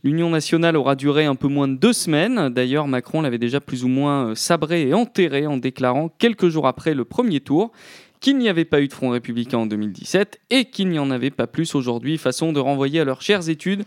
L'union 0.03 0.31
nationale 0.31 0.75
aura 0.75 0.95
duré 0.95 1.25
un 1.25 1.35
peu 1.35 1.47
moins 1.47 1.67
de 1.67 1.75
deux 1.75 1.93
semaines. 1.93 2.49
D'ailleurs, 2.49 2.87
Macron 2.87 3.21
l'avait 3.21 3.37
déjà 3.37 3.61
plus 3.61 3.83
ou 3.83 3.87
moins 3.87 4.29
euh, 4.29 4.35
sabré 4.35 4.87
et 4.87 4.95
enterré 4.95 5.45
en 5.45 5.57
déclarant 5.57 6.09
quelques 6.17 6.49
jours 6.49 6.65
après 6.65 6.95
le 6.95 7.05
premier 7.05 7.39
tour 7.39 7.71
qu'il 8.19 8.37
n'y 8.37 8.49
avait 8.49 8.65
pas 8.65 8.81
eu 8.81 8.87
de 8.87 8.93
Front 8.93 9.11
républicain 9.11 9.59
en 9.59 9.65
2017 9.67 10.41
et 10.49 10.65
qu'il 10.65 10.89
n'y 10.89 10.99
en 10.99 11.11
avait 11.11 11.29
pas 11.29 11.47
plus 11.47 11.75
aujourd'hui, 11.75 12.17
façon 12.17 12.51
de 12.51 12.59
renvoyer 12.59 12.99
à 12.99 13.05
leurs 13.05 13.21
chères 13.21 13.47
études 13.47 13.85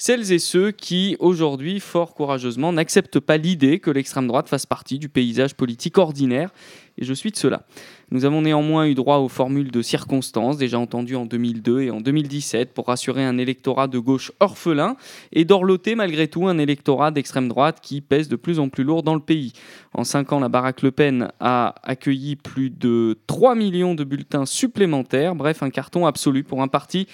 celles 0.00 0.32
et 0.32 0.38
ceux 0.38 0.70
qui, 0.70 1.14
aujourd'hui, 1.20 1.78
fort 1.78 2.14
courageusement, 2.14 2.72
n'acceptent 2.72 3.20
pas 3.20 3.36
l'idée 3.36 3.80
que 3.80 3.90
l'extrême 3.90 4.26
droite 4.26 4.48
fasse 4.48 4.64
partie 4.64 4.98
du 4.98 5.10
paysage 5.10 5.54
politique 5.54 5.98
ordinaire, 5.98 6.54
et 6.96 7.04
je 7.04 7.12
suis 7.12 7.30
de 7.30 7.36
cela. 7.36 7.66
Nous 8.10 8.24
avons 8.24 8.40
néanmoins 8.40 8.86
eu 8.86 8.94
droit 8.94 9.18
aux 9.18 9.28
formules 9.28 9.70
de 9.70 9.82
circonstances, 9.82 10.56
déjà 10.56 10.78
entendues 10.78 11.16
en 11.16 11.26
2002 11.26 11.82
et 11.82 11.90
en 11.90 12.00
2017, 12.00 12.72
pour 12.72 12.86
rassurer 12.86 13.26
un 13.26 13.36
électorat 13.36 13.88
de 13.88 13.98
gauche 13.98 14.32
orphelin, 14.40 14.96
et 15.32 15.44
d'orloter 15.44 15.94
malgré 15.94 16.28
tout 16.28 16.46
un 16.46 16.56
électorat 16.56 17.10
d'extrême 17.10 17.48
droite 17.48 17.80
qui 17.82 18.00
pèse 18.00 18.28
de 18.28 18.36
plus 18.36 18.58
en 18.58 18.70
plus 18.70 18.84
lourd 18.84 19.02
dans 19.02 19.14
le 19.14 19.20
pays. 19.20 19.52
En 19.92 20.04
cinq 20.04 20.32
ans, 20.32 20.40
la 20.40 20.48
baraque 20.48 20.80
Le 20.80 20.92
Pen 20.92 21.28
a 21.40 21.74
accueilli 21.82 22.36
plus 22.36 22.70
de 22.70 23.18
3 23.26 23.54
millions 23.54 23.94
de 23.94 24.04
bulletins 24.04 24.46
supplémentaires, 24.46 25.34
bref, 25.34 25.62
un 25.62 25.68
carton 25.68 26.06
absolu 26.06 26.42
pour 26.42 26.62
un 26.62 26.68
parti 26.68 27.06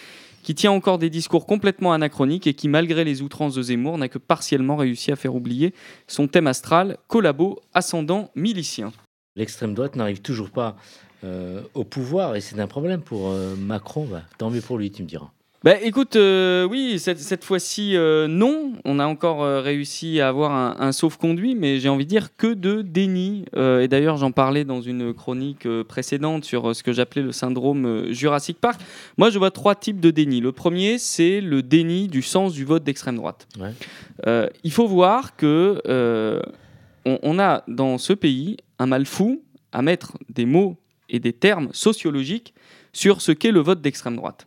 qui 0.47 0.55
tient 0.55 0.71
encore 0.71 0.99
des 0.99 1.11
discours 1.11 1.45
complètement 1.45 1.93
anachroniques 1.93 2.47
et 2.47 2.55
qui, 2.55 2.69
malgré 2.69 3.03
les 3.03 3.21
outrances 3.21 3.57
de 3.57 3.63
Zemmour, 3.63 3.99
n'a 3.99 4.09
que 4.09 4.19
partiellement 4.19 4.77
réussi 4.77 5.11
à 5.11 5.17
faire 5.17 5.35
oublier 5.35 5.75
son 6.07 6.29
thème 6.29 6.47
astral, 6.47 6.99
collabo, 7.09 7.59
ascendant, 7.75 8.31
milicien. 8.37 8.93
L'extrême 9.35 9.75
droite 9.75 9.97
n'arrive 9.97 10.21
toujours 10.21 10.51
pas 10.51 10.77
euh, 11.25 11.63
au 11.75 11.83
pouvoir 11.83 12.37
et 12.37 12.41
c'est 12.41 12.61
un 12.61 12.69
problème 12.69 13.01
pour 13.01 13.31
euh, 13.31 13.57
Macron. 13.57 14.07
Bah, 14.09 14.23
tant 14.39 14.49
mieux 14.49 14.61
pour 14.61 14.79
lui, 14.79 14.93
tu 14.93 15.03
me 15.03 15.09
diras. 15.09 15.33
Bah 15.67 15.75
écoute, 15.83 16.15
euh, 16.15 16.63
oui, 16.63 17.01
cette, 17.01 17.19
cette 17.19 17.43
fois-ci, 17.43 17.97
euh, 17.97 18.29
non. 18.29 18.75
On 18.85 19.01
a 19.01 19.07
encore 19.07 19.43
euh, 19.43 19.61
réussi 19.61 20.21
à 20.21 20.29
avoir 20.29 20.53
un, 20.53 20.77
un 20.79 20.93
sauf-conduit, 20.93 21.57
mais 21.57 21.81
j'ai 21.81 21.89
envie 21.89 22.05
de 22.05 22.09
dire 22.09 22.37
que 22.37 22.55
de 22.55 22.83
déni. 22.83 23.47
Et 23.57 23.89
d'ailleurs, 23.89 24.17
j'en 24.17 24.31
parlais 24.31 24.65
dans 24.65 24.81
une 24.81 25.13
chronique 25.13 25.67
précédente 25.89 26.45
sur 26.45 26.73
ce 26.73 26.85
que 26.85 26.93
j'appelais 26.93 27.23
le 27.23 27.33
syndrome 27.33 28.13
Jurassic 28.13 28.61
Park. 28.61 28.81
Moi, 29.19 29.31
je 29.31 29.41
vois 29.41 29.51
trois 29.51 29.75
types 29.75 29.99
de 29.99 30.13
déni. 30.13 30.41
Le 30.41 30.53
premier, 30.53 30.99
c'est 30.99 31.41
le 31.41 31.65
déni 31.65 32.07
du 32.07 32.23
sens 32.23 32.53
du 32.53 32.65
vote 32.65 32.85
d'extrême 32.85 33.17
droite. 33.17 33.49
Ouais. 33.59 34.49
Il 34.63 34.71
faut 34.71 34.87
voir 34.87 35.35
que 35.35 35.83
euh, 35.89 36.43
on, 37.05 37.19
on 37.25 37.41
a 37.41 37.65
dans 37.67 37.99
ce 37.99 38.13
pays 38.13 38.57
un 38.79 38.87
mal 38.87 39.05
fou 39.05 39.43
à 39.73 39.83
mettre 39.83 40.17
des 40.33 40.47
mots 40.47 40.77
et 41.09 41.19
des 41.19 41.33
termes 41.33 41.71
sociologiques 41.73 42.55
sur 42.93 43.21
ce 43.21 43.33
qu'est 43.33 43.51
le 43.51 43.59
vote 43.59 43.81
d'extrême 43.81 44.15
droite. 44.15 44.47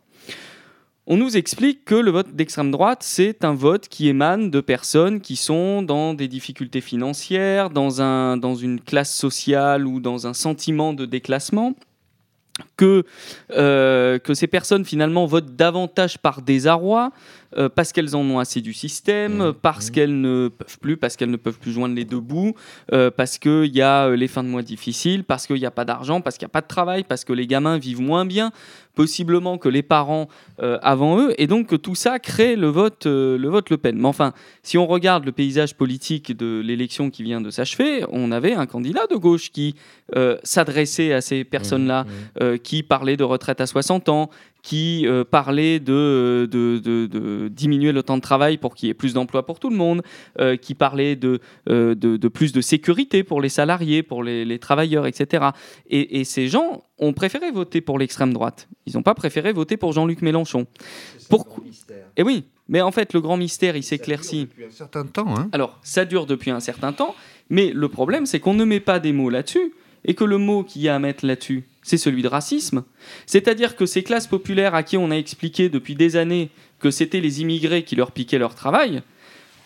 On 1.06 1.16
nous 1.16 1.36
explique 1.36 1.84
que 1.84 1.94
le 1.94 2.10
vote 2.10 2.34
d'extrême 2.34 2.70
droite, 2.70 3.02
c'est 3.02 3.44
un 3.44 3.54
vote 3.54 3.88
qui 3.88 4.08
émane 4.08 4.50
de 4.50 4.60
personnes 4.60 5.20
qui 5.20 5.34
sont 5.34 5.82
dans 5.82 6.14
des 6.14 6.28
difficultés 6.28 6.80
financières, 6.80 7.70
dans, 7.70 8.02
un, 8.02 8.36
dans 8.36 8.54
une 8.54 8.80
classe 8.80 9.14
sociale 9.14 9.86
ou 9.86 9.98
dans 9.98 10.26
un 10.26 10.34
sentiment 10.34 10.92
de 10.92 11.06
déclassement, 11.06 11.74
que, 12.76 13.04
euh, 13.52 14.18
que 14.18 14.34
ces 14.34 14.46
personnes 14.46 14.84
finalement 14.84 15.26
votent 15.26 15.56
davantage 15.56 16.18
par 16.18 16.42
désarroi, 16.42 17.12
euh, 17.56 17.68
parce 17.68 17.92
qu'elles 17.92 18.16
en 18.16 18.22
ont 18.22 18.38
assez 18.38 18.60
du 18.60 18.72
système, 18.72 19.38
Mmh, 19.38 19.52
parce 19.54 19.88
mmh. 19.88 19.92
qu'elles 19.92 20.20
ne 20.20 20.48
peuvent 20.48 20.78
plus, 20.78 20.96
parce 20.96 21.16
qu'elles 21.16 21.30
ne 21.30 21.36
peuvent 21.36 21.58
plus 21.58 21.72
joindre 21.72 21.94
les 21.94 22.04
deux 22.04 22.20
bouts, 22.20 22.54
euh, 22.92 23.10
parce 23.10 23.38
qu'il 23.38 23.74
y 23.74 23.82
a 23.82 24.06
euh, 24.06 24.16
les 24.16 24.28
fins 24.28 24.42
de 24.42 24.48
mois 24.48 24.62
difficiles, 24.62 25.24
parce 25.24 25.46
qu'il 25.46 25.56
n'y 25.56 25.66
a 25.66 25.70
pas 25.70 25.84
d'argent, 25.84 26.20
parce 26.20 26.36
qu'il 26.36 26.46
n'y 26.46 26.50
a 26.50 26.54
pas 26.54 26.60
de 26.60 26.66
travail, 26.66 27.04
parce 27.04 27.24
que 27.24 27.32
les 27.32 27.46
gamins 27.46 27.78
vivent 27.78 28.00
moins 28.00 28.24
bien, 28.24 28.50
possiblement 28.94 29.56
que 29.56 29.68
les 29.68 29.82
parents 29.82 30.28
euh, 30.62 30.78
avant 30.82 31.18
eux, 31.18 31.32
et 31.38 31.46
donc 31.46 31.80
tout 31.80 31.94
ça 31.94 32.18
crée 32.18 32.56
le 32.56 32.68
vote, 32.68 33.06
le 33.06 33.48
vote 33.48 33.70
Le 33.70 33.78
Pen. 33.78 33.96
Mais 33.96 34.08
enfin, 34.08 34.32
si 34.62 34.78
on 34.78 34.86
regarde 34.86 35.24
le 35.24 35.32
paysage 35.32 35.76
politique 35.76 36.36
de 36.36 36.60
l'élection 36.64 37.10
qui 37.10 37.22
vient 37.22 37.40
de 37.40 37.50
s'achever, 37.50 38.04
on 38.10 38.32
avait 38.32 38.54
un 38.54 38.66
candidat 38.66 39.06
de 39.06 39.16
gauche 39.16 39.50
qui 39.50 39.74
s'adressait 40.42 41.12
à 41.12 41.20
ces 41.20 41.44
personnes-là, 41.44 42.04
Mmh, 42.04 42.42
euh, 42.42 42.56
qui 42.56 42.82
parlait 42.82 43.16
de 43.16 43.24
retraite 43.24 43.60
à 43.60 43.66
60 43.66 44.08
ans, 44.08 44.30
qui 44.62 45.06
euh, 45.06 45.24
parlait 45.24 45.80
de, 45.80 46.48
de, 46.50 46.78
de- 46.78 47.06
de 47.06 47.48
diminuer 47.48 47.92
le 47.92 48.02
temps 48.02 48.16
de 48.16 48.22
travail 48.22 48.58
pour 48.58 48.74
qu'il 48.74 48.88
y 48.88 48.90
ait 48.90 48.94
plus 48.94 49.14
d'emplois 49.14 49.46
pour 49.46 49.58
tout 49.58 49.70
le 49.70 49.76
monde, 49.76 50.02
euh, 50.38 50.56
qui 50.56 50.74
parlait 50.74 51.16
de, 51.16 51.40
euh, 51.68 51.94
de, 51.94 52.28
plus 52.28 52.52
de 52.52 52.60
sécurité 52.60 53.22
pour 53.24 53.40
les 53.40 53.48
salariés, 53.48 54.02
pour 54.02 54.22
les, 54.22 54.44
les 54.44 54.58
travailleurs, 54.58 55.06
etc. 55.06 55.46
Et, 55.88 56.20
et 56.20 56.24
ces 56.24 56.48
gens 56.48 56.82
ont 56.98 57.12
préféré 57.12 57.50
voter 57.50 57.80
pour 57.80 57.98
l'extrême 57.98 58.32
droite. 58.32 58.68
Ils 58.86 58.94
n'ont 58.96 59.02
pas 59.02 59.14
préféré 59.14 59.52
voter 59.52 59.76
pour 59.76 59.92
Jean-Luc 59.92 60.20
Mélenchon. 60.22 60.66
Pourquoi 61.28 61.64
Et 62.16 62.22
oui, 62.22 62.44
mais 62.68 62.80
en 62.82 62.92
fait, 62.92 63.12
le 63.14 63.20
grand 63.20 63.36
mystère, 63.36 63.76
il 63.76 63.82
s'éclaircit. 63.82 64.46
Depuis 64.46 64.64
un 64.66 64.70
certain 64.70 65.04
temps. 65.04 65.34
Hein. 65.36 65.48
Alors, 65.52 65.78
ça 65.82 66.04
dure 66.04 66.26
depuis 66.26 66.50
un 66.50 66.60
certain 66.60 66.92
temps, 66.92 67.14
mais 67.48 67.72
le 67.74 67.88
problème, 67.88 68.26
c'est 68.26 68.40
qu'on 68.40 68.54
ne 68.54 68.64
met 68.64 68.80
pas 68.80 68.98
des 69.00 69.12
mots 69.12 69.30
là-dessus, 69.30 69.72
et 70.04 70.14
que 70.14 70.24
le 70.24 70.38
mot 70.38 70.64
qu'il 70.64 70.82
y 70.82 70.88
a 70.88 70.94
à 70.94 70.98
mettre 70.98 71.26
là-dessus, 71.26 71.64
c'est 71.82 71.96
celui 71.96 72.22
de 72.22 72.28
racisme. 72.28 72.84
C'est-à-dire 73.26 73.76
que 73.76 73.86
ces 73.86 74.02
classes 74.02 74.26
populaires 74.26 74.74
à 74.74 74.82
qui 74.82 74.96
on 74.96 75.10
a 75.10 75.16
expliqué 75.16 75.68
depuis 75.68 75.94
des 75.94 76.16
années 76.16 76.50
que 76.78 76.90
c'était 76.90 77.20
les 77.20 77.40
immigrés 77.40 77.84
qui 77.84 77.96
leur 77.96 78.12
piquaient 78.12 78.38
leur 78.38 78.54
travail, 78.54 79.02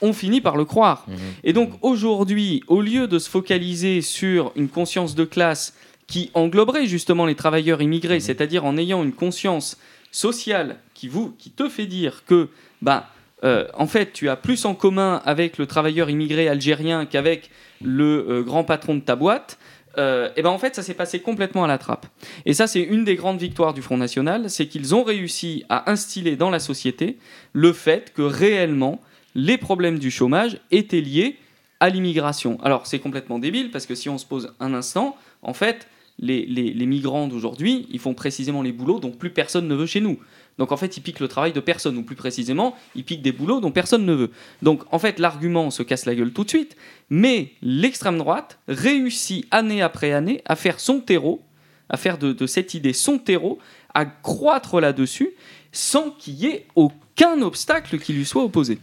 on 0.01 0.13
finit 0.13 0.41
par 0.41 0.57
le 0.57 0.65
croire. 0.65 1.07
Mhm. 1.09 1.17
Et 1.45 1.53
donc 1.53 1.73
aujourd'hui, 1.83 2.63
au 2.67 2.81
lieu 2.81 3.07
de 3.07 3.19
se 3.19 3.31
focaliser 3.31 4.01
sur 4.03 4.53
une 4.57 4.69
conscience 4.69 5.15
de 5.15 5.25
classe 5.25 5.75
qui 6.07 6.31
engloberait 6.35 6.87
justement 6.87 7.27
les 7.27 7.35
travailleurs 7.35 7.81
immigrés, 7.81 8.21
c'est-à-dire 8.21 8.65
en 8.65 8.77
ayant 8.77 9.03
une 9.03 9.13
conscience 9.13 9.79
sociale 10.11 10.77
qui, 10.93 11.09
vous, 11.09 11.35
qui 11.39 11.51
te 11.51 11.69
fait 11.69 11.87
dire 11.87 12.25
que, 12.27 12.49
bah, 12.83 13.09
euh, 13.43 13.67
en 13.75 13.87
fait, 13.87 14.13
tu 14.13 14.29
as 14.29 14.37
plus 14.37 14.65
en 14.65 14.75
commun 14.75 15.23
avec 15.25 15.59
le 15.59 15.67
travailleur 15.67 16.11
immigré 16.11 16.49
algérien 16.49 17.07
qu'avec 17.07 17.51
le 17.83 18.27
euh, 18.29 18.43
grand 18.43 18.65
patron 18.65 18.95
de 18.95 19.01
ta 19.01 19.17
boîte, 19.17 19.59
euh, 19.99 20.31
et 20.37 20.43
ben 20.43 20.51
en 20.51 20.59
fait, 20.59 20.75
ça 20.75 20.83
s'est 20.83 20.95
passé 20.95 21.21
complètement 21.21 21.65
à 21.65 21.67
la 21.67 21.79
trappe. 21.79 22.07
Et 22.47 22.55
ça, 22.55 22.67
c'est 22.67 22.83
une 22.83 23.05
des 23.05 23.15
grandes 23.15 23.39
victoires 23.39 23.75
du 23.75 23.83
Front 23.83 23.97
National, 23.97 24.51
c'est 24.51 24.67
qu'ils 24.67 24.95
ont 24.95 25.03
réussi 25.03 25.65
à 25.69 25.91
instiller 25.91 26.37
dans 26.37 26.51
la 26.51 26.59
société 26.59 27.19
le 27.53 27.73
fait 27.73 28.13
que 28.13 28.23
réellement, 28.23 29.01
les 29.35 29.59
problèmes 29.59 29.99
du 29.99 30.11
chômage 30.11 30.59
étaient 30.71 31.01
liés 31.01 31.39
à 31.81 31.91
l'immigration. 31.91 32.59
Alors, 32.63 32.87
c'est 32.87 32.99
complètement 32.99 33.39
débile, 33.39 33.71
parce 33.71 33.87
que 33.87 33.95
si 33.95 34.09
on 34.09 34.19
se 34.19 34.27
pose 34.27 34.55
un 34.61 34.75
instant, 34.75 35.17
en 35.43 35.55
fait, 35.55 35.87
les, 36.19 36.47
les- 36.47 36.87
migrants 36.87 37.27
d'aujourd'hui, 37.29 37.87
ils 37.91 37.99
font 37.99 38.15
précisément 38.15 38.63
les 38.63 38.73
boulots 38.73 39.01
dont 39.01 39.11
plus 39.11 39.31
personne 39.31 39.67
ne 39.69 39.75
veut 39.75 39.87
chez 39.87 40.01
nous. 40.01 40.19
Donc 40.59 40.71
en 40.71 40.77
fait, 40.77 40.97
ils 40.97 41.01
piquent 41.01 41.19
le 41.21 41.27
travail 41.29 41.53
de 41.53 41.59
personne, 41.61 41.97
ou 41.97 42.03
plus 42.03 42.15
précisément, 42.15 42.77
ils 42.95 43.03
piquent 43.03 43.23
des 43.23 43.33
boulots 43.33 43.61
dont 43.61 43.73
personne 43.73 44.07
ne 44.07 44.13
veut. 44.13 44.31
Donc 44.63 44.83
en 44.93 45.01
fait, 45.01 45.19
l'argument 45.19 45.71
se 45.71 45.83
casse 45.83 46.07
la 46.07 46.15
gueule 46.15 46.33
tout 46.33 46.45
de 46.45 46.49
suite, 46.49 46.77
mais 47.11 47.51
l'extrême 47.63 48.19
droite 48.19 48.59
réussit 48.69 49.47
année 49.51 49.83
après 49.83 50.13
année 50.13 50.43
à 50.45 50.55
faire 50.55 50.79
son 50.79 51.01
terreau, 51.01 51.43
à 51.89 51.97
faire 51.97 52.19
de, 52.19 52.33
de 52.33 52.47
cette 52.47 52.75
idée 52.75 52.93
son 52.93 53.19
terreau, 53.19 53.59
à 53.95 54.07
croître 54.07 54.81
là-dessus, 54.81 55.31
sans 55.73 56.11
qu'il 56.11 56.35
y 56.35 56.47
ait 56.47 56.67
aucun 56.77 57.43
obstacle 57.43 57.99
qui 57.99 58.13
lui 58.13 58.25
soit 58.25 58.45
opposé. 58.45 58.79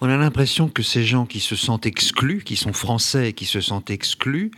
On 0.00 0.08
a 0.08 0.16
l'impression 0.16 0.68
que 0.68 0.82
ces 0.84 1.02
gens 1.02 1.26
qui 1.26 1.40
se 1.40 1.56
sentent 1.56 1.86
exclus, 1.86 2.42
qui 2.44 2.54
sont 2.54 2.72
français 2.72 3.30
et 3.30 3.32
qui 3.32 3.46
se 3.46 3.60
sentent 3.60 3.90
exclus, 3.90 4.52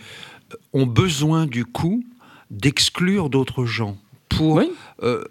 euh, 0.52 0.56
ont 0.74 0.86
besoin 0.86 1.46
du 1.46 1.64
coup 1.64 2.04
d'exclure 2.50 3.30
d'autres 3.30 3.64
gens 3.64 3.96
pour 4.28 4.56
Oui. 4.56 4.70
euh, 5.02 5.24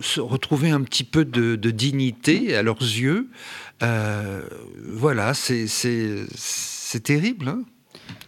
se 0.00 0.20
retrouver 0.20 0.70
un 0.70 0.82
petit 0.82 1.04
peu 1.04 1.24
de, 1.24 1.56
de 1.56 1.70
dignité 1.70 2.54
à 2.56 2.62
leurs 2.62 2.80
yeux. 2.80 3.28
Euh, 3.82 4.42
voilà, 4.84 5.32
c'est 5.34 5.66
terrible. 7.02 7.48
hein. 7.48 7.62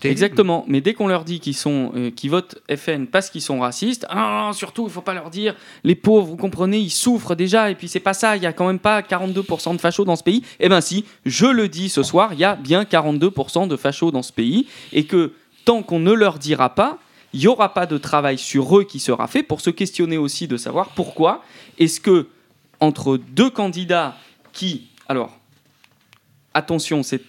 Terrible. 0.01 0.13
Exactement, 0.13 0.65
mais 0.69 0.81
dès 0.81 0.95
qu'on 0.95 1.09
leur 1.09 1.25
dit 1.25 1.41
qu'ils 1.41 1.55
sont, 1.55 1.93
euh, 1.95 2.11
qu'ils 2.11 2.31
votent 2.31 2.57
FN 2.75 3.07
parce 3.07 3.29
qu'ils 3.31 3.43
sont 3.43 3.61
racistes, 3.61 4.07
ah, 4.09 4.51
surtout, 4.55 4.85
il 4.87 4.91
faut 4.91 5.01
pas 5.03 5.15
leur 5.15 5.31
dire, 5.31 5.55
les 5.83 5.95
pauvres, 5.95 6.27
vous 6.27 6.37
comprenez, 6.37 6.79
ils 6.79 6.91
souffrent 6.91 7.35
déjà, 7.35 7.71
et 7.71 7.75
puis 7.75 7.89
c'est 7.89 8.01
pas 8.01 8.15
ça, 8.15 8.37
il 8.37 8.43
y 8.43 8.47
a 8.47 8.53
quand 8.53 8.67
même 8.67 8.79
pas 8.79 9.01
42% 9.03 9.75
de 9.75 9.81
fachos 9.81 10.05
dans 10.05 10.17
ce 10.17 10.23
pays. 10.23 10.43
Eh 10.61 10.69
ben 10.69 10.81
si, 10.81 11.05
je 11.27 11.47
le 11.47 11.69
dis 11.69 11.89
ce 11.89 12.03
soir, 12.03 12.33
il 12.35 12.39
y 12.39 12.45
a 12.45 12.55
bien 12.57 12.85
42% 12.85 13.67
de 13.69 13.77
fachos 13.77 14.11
dans 14.11 14.23
ce 14.23 14.33
pays, 14.33 14.67
et 14.93 15.05
que 15.05 15.33
tant 15.65 15.83
qu'on 15.83 16.01
ne 16.01 16.13
leur 16.13 16.39
dira 16.39 16.75
pas, 16.75 16.99
il 17.35 17.41
n'y 17.41 17.47
aura 17.49 17.75
pas 17.75 17.85
de 17.87 17.99
travail 17.99 18.39
sur 18.39 18.79
eux 18.79 18.85
qui 18.85 19.01
sera 19.01 19.27
fait 19.27 19.43
pour 19.43 19.61
se 19.61 19.69
questionner 19.71 20.17
aussi 20.17 20.47
de 20.49 20.57
savoir 20.57 20.91
pourquoi 20.91 21.43
est-ce 21.79 22.01
que 22.01 22.29
entre 22.81 23.17
deux 23.17 23.51
candidats 23.51 24.17
qui, 24.53 24.87
alors, 25.09 25.37
attention, 26.55 27.03
c'est- 27.03 27.21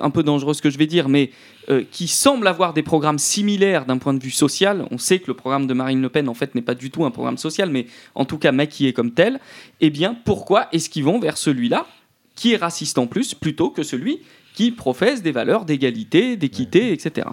un 0.00 0.10
peu 0.10 0.22
dangereux 0.22 0.52
ce 0.54 0.60
que 0.60 0.70
je 0.70 0.78
vais 0.78 0.86
dire, 0.88 1.08
mais 1.08 1.30
euh, 1.68 1.84
qui 1.90 2.08
semblent 2.08 2.48
avoir 2.48 2.72
des 2.74 2.82
programmes 2.82 3.18
similaires 3.18 3.86
d'un 3.86 3.98
point 3.98 4.12
de 4.14 4.22
vue 4.22 4.30
social. 4.30 4.86
On 4.90 4.98
sait 4.98 5.20
que 5.20 5.28
le 5.28 5.34
programme 5.34 5.66
de 5.66 5.74
Marine 5.74 6.02
Le 6.02 6.08
Pen, 6.08 6.28
en 6.28 6.34
fait, 6.34 6.54
n'est 6.54 6.62
pas 6.62 6.74
du 6.74 6.90
tout 6.90 7.04
un 7.04 7.10
programme 7.10 7.38
social, 7.38 7.70
mais 7.70 7.86
en 8.14 8.24
tout 8.24 8.38
cas 8.38 8.52
maquillé 8.52 8.92
comme 8.92 9.12
tel. 9.12 9.40
Eh 9.80 9.90
bien, 9.90 10.16
pourquoi 10.24 10.68
est-ce 10.72 10.90
qu'ils 10.90 11.04
vont 11.04 11.18
vers 11.20 11.38
celui-là, 11.38 11.86
qui 12.34 12.52
est 12.52 12.56
raciste 12.56 12.98
en 12.98 13.06
plus, 13.06 13.34
plutôt 13.34 13.70
que 13.70 13.82
celui 13.82 14.20
qui 14.56 14.72
professe 14.72 15.22
des 15.22 15.32
valeurs 15.32 15.64
d'égalité, 15.66 16.36
d'équité, 16.36 16.90
etc. 16.92 17.28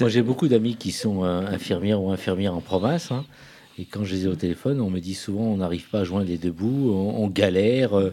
Moi, 0.00 0.08
j'ai 0.10 0.22
beaucoup 0.22 0.48
d'amis 0.48 0.74
qui 0.76 0.90
sont 0.92 1.24
euh, 1.24 1.46
infirmières 1.46 2.02
ou 2.02 2.10
infirmières 2.10 2.54
en 2.54 2.60
province. 2.60 3.10
hein. 3.12 3.24
et 3.78 3.84
quand 3.86 4.04
je 4.04 4.14
les 4.14 4.24
ai 4.24 4.28
au 4.28 4.34
téléphone, 4.34 4.80
on 4.80 4.90
me 4.90 4.98
dit 5.00 5.14
souvent 5.14 5.44
on 5.54 5.56
n'arrive 5.58 5.88
pas 5.88 6.00
à 6.00 6.04
joindre 6.04 6.26
les 6.26 6.36
deux 6.36 6.50
bouts, 6.50 6.90
on, 6.92 7.22
on 7.24 7.28
galère, 7.28 7.96
euh, 7.96 8.12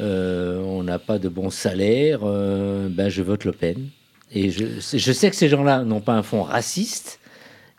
euh, 0.00 0.60
on 0.62 0.82
n'a 0.84 0.98
pas 0.98 1.18
de 1.18 1.28
bon 1.28 1.50
salaire. 1.50 2.20
euh, 2.22 2.88
ben, 2.88 3.08
je 3.08 3.22
vote 3.22 3.44
Le 3.44 3.52
Pen. 3.52 3.88
Et 4.32 4.50
je, 4.50 4.64
je 5.06 5.12
sais 5.12 5.30
que 5.30 5.36
ces 5.36 5.48
gens-là 5.48 5.84
n'ont 5.84 6.00
pas 6.00 6.14
un 6.14 6.22
fond 6.22 6.42
raciste. 6.42 7.18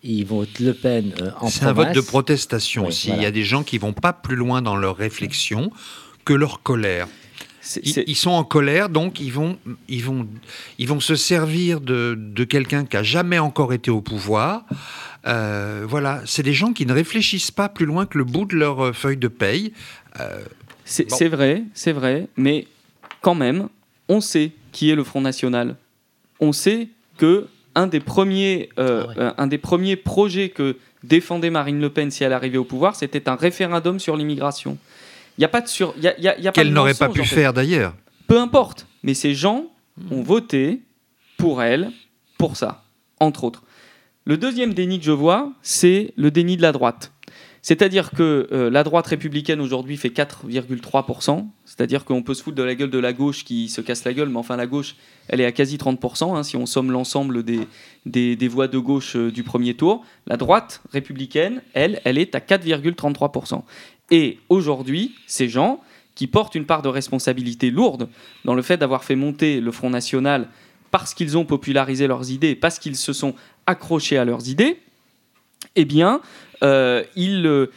Ils 0.03 0.25
votent 0.25 0.59
Le 0.59 0.73
Pen 0.73 1.11
euh, 1.21 1.31
en 1.41 1.47
C'est 1.47 1.65
un 1.65 1.73
vote 1.73 1.93
de 1.93 2.01
protestation 2.01 2.87
aussi. 2.87 3.07
voilà. 3.07 3.21
Il 3.21 3.23
y 3.23 3.27
a 3.27 3.31
des 3.31 3.43
gens 3.43 3.63
qui 3.63 3.77
vont 3.77 3.93
pas 3.93 4.13
plus 4.13 4.35
loin 4.35 4.61
dans 4.61 4.75
leur 4.75 4.95
réflexion 4.97 5.71
que 6.25 6.33
leur 6.33 6.61
colère. 6.63 7.07
Ils, 8.07 8.15
sont 8.15 8.31
en 8.31 8.43
colère, 8.43 8.89
donc 8.89 9.19
ils 9.19 9.31
vont, 9.31 9.57
ils 9.87 10.03
vont, 10.03 10.27
ils 10.79 10.87
vont 10.87 10.99
se 10.99 11.15
servir 11.15 11.81
de, 11.81 12.15
de 12.17 12.43
quelqu'un 12.43 12.85
qui 12.85 12.97
a 12.97 13.03
jamais 13.03 13.37
encore 13.39 13.73
été 13.73 13.91
au 13.91 14.01
pouvoir. 14.01 14.65
Euh, 15.27 15.85
voilà, 15.87 16.21
c'est 16.25 16.43
des 16.43 16.53
gens 16.53 16.73
qui 16.73 16.85
ne 16.85 16.93
réfléchissent 16.93 17.51
pas 17.51 17.69
plus 17.69 17.85
loin 17.85 18.05
que 18.05 18.17
le 18.17 18.23
bout 18.23 18.45
de 18.45 18.55
leur 18.55 18.83
euh, 18.85 18.93
feuille 18.93 19.17
de 19.17 19.27
paye. 19.27 19.73
Euh, 20.19 20.39
C'est 20.85 21.09
Bon. 21.09 21.29
vrai, 21.37 21.63
c'est 21.73 21.91
vrai, 21.91 22.27
mais 22.37 22.65
quand 23.21 23.35
même, 23.35 23.67
on 24.07 24.21
sait 24.21 24.51
qui 24.71 24.89
est 24.89 24.95
le 24.95 25.03
Front 25.03 25.21
National. 25.21 25.75
On 26.39 26.51
sait 26.53 26.87
que 27.17 27.47
un 27.75 27.85
des 27.87 27.99
premiers, 27.99 28.69
euh, 28.79 29.03
Ah 29.03 29.07
ouais. 29.09 29.13
euh, 29.19 29.31
un 29.37 29.47
des 29.47 29.57
premiers 29.59 29.95
projets 29.95 30.49
que 30.49 30.77
défendait 31.03 31.49
Marine 31.49 31.79
Le 31.79 31.89
Pen 31.89 32.09
si 32.11 32.23
elle 32.23 32.33
arrivait 32.33 32.57
au 32.57 32.63
pouvoir, 32.65 32.95
c'était 32.95 33.29
un 33.29 33.35
référendum 33.35 33.99
sur 33.99 34.17
l'immigration. 34.17 34.77
Il 35.39 35.43
n'y 35.43 35.45
a 35.45 35.49
pas 35.49 35.61
de 35.61 35.69
sur, 35.69 35.93
il 35.95 36.03
y 36.03 36.07
a, 36.09 36.17
il 36.17 36.23
y 36.25 36.27
a- 36.27 36.37
il 36.37 36.43
y 36.43 36.47
a 36.49 36.51
pas 36.51 36.61
Qu'elle 36.61 36.73
n'aurait 36.73 36.93
pas 36.93 37.07
pu 37.07 37.21
en 37.21 37.23
fait. 37.23 37.33
faire 37.35 37.53
d'ailleurs. 37.53 37.95
Peu 38.27 38.37
importe, 38.37 38.87
mais 39.03 39.13
ces 39.13 39.33
gens 39.33 39.67
ont 40.11 40.21
voté 40.21 40.81
pour 41.37 41.63
elle, 41.63 41.91
pour 42.37 42.57
ça, 42.57 42.83
entre 43.21 43.45
autres. 43.45 43.63
Le 44.25 44.35
deuxième 44.35 44.73
déni 44.73 44.99
que 44.99 45.05
je 45.05 45.13
vois, 45.13 45.53
c'est 45.61 46.13
le 46.17 46.29
déni 46.29 46.57
de 46.57 46.61
la 46.61 46.73
droite. 46.73 47.13
C'est-à-dire 47.61 48.11
que 48.11 48.47
euh, 48.51 48.69
la 48.69 48.83
droite 48.83 49.07
républicaine 49.07 49.61
aujourd'hui 49.61 49.95
fait 49.95 50.09
4,3%, 50.09 51.45
c'est-à-dire 51.65 52.03
qu'on 52.05 52.21
peut 52.23 52.33
se 52.33 52.43
foutre 52.43 52.55
de 52.57 52.63
la 52.63 52.75
gueule 52.75 52.89
de 52.89 52.99
la 52.99 53.13
gauche 53.13 53.43
qui 53.45 53.69
se 53.69 53.81
casse 53.81 54.03
la 54.05 54.13
gueule, 54.13 54.29
mais 54.29 54.37
enfin 54.37 54.55
la 54.57 54.67
gauche, 54.67 54.95
elle 55.27 55.39
est 55.41 55.45
à 55.45 55.51
quasi 55.51 55.77
30%, 55.77 56.35
hein, 56.35 56.43
si 56.43 56.57
on 56.57 56.65
somme 56.65 56.91
l'ensemble 56.91 57.43
des, 57.43 57.61
des, 58.05 58.35
des 58.35 58.47
voix 58.47 58.67
de 58.67 58.77
gauche 58.77 59.15
euh, 59.15 59.31
du 59.31 59.43
premier 59.43 59.73
tour. 59.73 60.03
La 60.27 60.37
droite 60.37 60.81
républicaine, 60.91 61.61
elle, 61.73 62.01
elle 62.05 62.17
est 62.17 62.35
à 62.35 62.39
4,33%. 62.39 63.63
Et 64.11 64.39
aujourd'hui, 64.49 65.15
ces 65.27 65.49
gens 65.49 65.81
qui 66.15 66.27
portent 66.27 66.55
une 66.55 66.65
part 66.65 66.81
de 66.81 66.89
responsabilité 66.89 67.71
lourde 67.71 68.09
dans 68.43 68.53
le 68.53 68.61
fait 68.61 68.77
d'avoir 68.77 69.03
fait 69.03 69.15
monter 69.15 69.61
le 69.61 69.71
Front 69.71 69.89
National 69.89 70.49
parce 70.91 71.13
qu'ils 71.13 71.37
ont 71.37 71.45
popularisé 71.45 72.07
leurs 72.07 72.31
idées, 72.31 72.55
parce 72.55 72.79
qu'ils 72.79 72.95
se 72.95 73.13
sont 73.13 73.35
accrochés 73.65 74.17
à 74.17 74.25
leurs 74.25 74.49
idées, 74.49 74.79
eh 75.75 75.85
bien, 75.85 76.21
euh, 76.63 77.03
ils, 77.15 77.45
euh, 77.45 77.67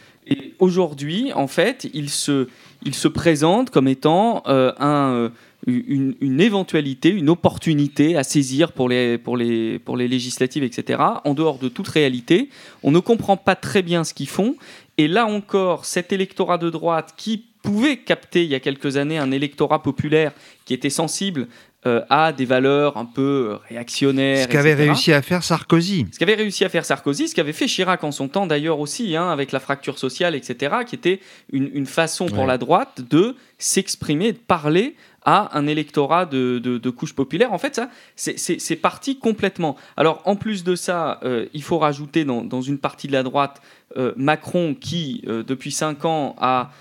aujourd'hui, 0.59 1.31
en 1.33 1.47
fait, 1.47 1.87
ils 1.93 2.09
se, 2.09 2.47
ils 2.83 2.95
se 2.95 3.07
présentent 3.07 3.69
comme 3.69 3.87
étant 3.87 4.43
euh, 4.47 4.73
un, 4.79 5.31
une, 5.67 6.41
éventualité, 6.41 7.09
une 7.09 7.29
opportunité 7.29 8.17
à 8.17 8.23
saisir 8.23 8.71
pour, 8.71 8.89
les, 8.89 9.17
pour 9.17 9.37
les 9.37 10.07
législatives, 10.07 10.63
etc., 10.63 11.01
en 11.23 11.33
dehors 11.33 11.57
de 11.57 11.69
toute 11.69 11.87
réalité. 11.87 12.49
On 12.81 12.91
ne 12.91 12.99
comprend 12.99 13.37
pas 13.37 13.55
très 13.55 13.81
bien 13.81 14.03
ce 14.03 14.13
qu'ils 14.13 14.27
font. 14.27 14.55
Et 14.97 15.07
là 15.07 15.25
encore, 15.25 15.85
cet 15.85 16.11
électorat 16.13 16.57
de 16.57 16.69
droite 16.69 17.13
qui 17.17 17.45
pouvait 17.63 17.97
capter 17.97 18.43
il 18.43 18.49
y 18.49 18.55
a 18.55 18.59
quelques 18.59 18.97
années 18.97 19.17
un 19.17 19.31
électorat 19.31 19.81
populaire 19.81 20.33
qui 20.65 20.73
était 20.73 20.89
sensible 20.89 21.47
euh, 21.85 22.01
à 22.09 22.31
des 22.31 22.45
valeurs 22.45 22.95
un 22.97 23.05
peu 23.05 23.57
réactionnaires. 23.69 24.43
Ce 24.45 24.47
qu'avait 24.49 24.73
réussi 24.73 25.11
à 25.13 25.21
faire 25.21 25.43
Sarkozy. 25.43 26.05
Ce 26.13 26.19
qu'avait 26.19 26.35
réussi 26.35 26.63
à 26.63 26.69
faire 26.69 26.85
Sarkozy, 26.85 27.27
ce 27.27 27.35
qu'avait 27.35 27.53
fait 27.53 27.65
Chirac 27.65 28.03
en 28.03 28.11
son 28.11 28.27
temps 28.27 28.45
d'ailleurs 28.47 28.79
aussi, 28.79 29.15
hein, 29.15 29.29
avec 29.29 29.51
la 29.51 29.59
fracture 29.59 29.97
sociale, 29.99 30.35
etc., 30.35 30.75
qui 30.87 30.95
était 30.95 31.19
une, 31.51 31.69
une 31.73 31.85
façon 31.85 32.27
pour 32.27 32.39
Ouais. 32.39 32.47
la 32.47 32.57
droite 32.57 33.01
de 33.09 33.35
s'exprimer, 33.57 34.31
de 34.33 34.37
parler 34.37 34.95
à 35.25 35.57
un 35.57 35.67
électorat 35.67 36.25
de, 36.25 36.59
de, 36.59 36.89
couche 36.89 37.13
populaire. 37.13 37.53
En 37.53 37.57
fait, 37.57 37.75
ça, 37.75 37.89
c'est- 38.15 38.75
parti 38.75 39.17
complètement. 39.17 39.77
Alors, 39.97 40.21
en 40.25 40.35
plus 40.35 40.63
de 40.63 40.75
ça, 40.75 41.19
euh, 41.23 41.45
il 41.53 41.63
faut 41.63 41.79
rajouter 41.79 42.25
dans, 42.25 42.61
une 42.61 42.77
partie 42.77 43.07
de 43.07 43.13
la 43.13 43.23
droite 43.23 43.61
euh, 43.95 44.13
Macron 44.17 44.75
qui, 44.79 45.23
euh, 45.27 45.43
depuis 45.43 45.71
cinq 45.71 46.05
ans, 46.05 46.35
a, 46.39 46.71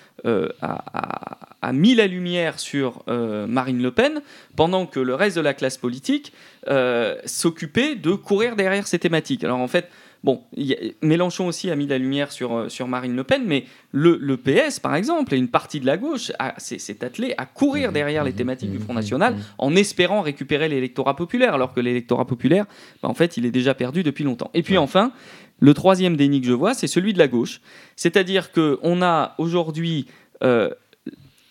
mis 1.72 1.94
la 1.94 2.06
lumière 2.06 2.58
sur 2.58 3.04
Marine 3.06 3.82
Le 3.82 3.90
Pen, 3.90 4.22
pendant 4.56 4.86
que 4.86 5.00
le 5.00 5.14
reste 5.14 5.36
de 5.36 5.40
la 5.40 5.54
classe 5.54 5.78
politique 5.78 6.32
euh, 6.68 7.16
s'occupait 7.24 7.94
de 7.96 8.12
courir 8.12 8.56
derrière 8.56 8.86
ces 8.86 8.98
thématiques. 8.98 9.44
Alors 9.44 9.58
en 9.58 9.68
fait, 9.68 9.88
Bon, 10.24 10.44
a- 10.56 10.60
Mélenchon 11.04 11.48
aussi 11.48 11.68
a 11.68 11.74
mis 11.74 11.88
la 11.88 11.98
lumière 11.98 12.30
sur, 12.30 12.54
euh, 12.56 12.68
sur 12.68 12.86
Marine 12.86 13.16
Le 13.16 13.24
Pen, 13.24 13.42
mais 13.44 13.64
le, 13.90 14.16
le 14.20 14.36
PS, 14.36 14.78
par 14.78 14.94
exemple, 14.94 15.34
et 15.34 15.36
une 15.36 15.48
partie 15.48 15.80
de 15.80 15.86
la 15.86 15.96
gauche 15.96 16.30
s'est 16.58 16.78
s'est 16.78 17.04
attelé 17.04 17.34
à 17.38 17.44
courir 17.44 17.90
derrière 17.90 18.22
les 18.22 18.32
thématiques 18.32 18.70
du 18.70 18.78
Front 18.78 18.94
National 18.94 19.34
en 19.58 19.74
espérant 19.74 20.20
récupérer 20.20 20.68
l'électorat 20.68 21.16
populaire, 21.16 21.54
alors 21.54 21.74
que 21.74 21.80
l'électorat 21.80 22.24
populaire, 22.24 22.66
bah, 23.02 23.08
en 23.08 23.14
fait, 23.14 23.36
il 23.36 23.44
est 23.46 23.50
déjà 23.50 23.74
perdu 23.74 24.04
depuis 24.04 24.22
longtemps. 24.22 24.52
Et 24.54 24.62
puis 24.62 24.78
enfin, 24.78 25.10
le 25.58 25.74
troisième 25.74 26.16
déni 26.16 26.40
que 26.40 26.46
je 26.46 26.52
vois, 26.52 26.72
c'est 26.72 26.86
celui 26.86 27.12
de 27.12 27.18
la 27.18 27.26
gauche. 27.26 27.60
C'est-à-dire 27.96 28.52
qu'on 28.52 29.02
a 29.02 29.34
aujourd'hui 29.38 30.06
euh, 30.44 30.70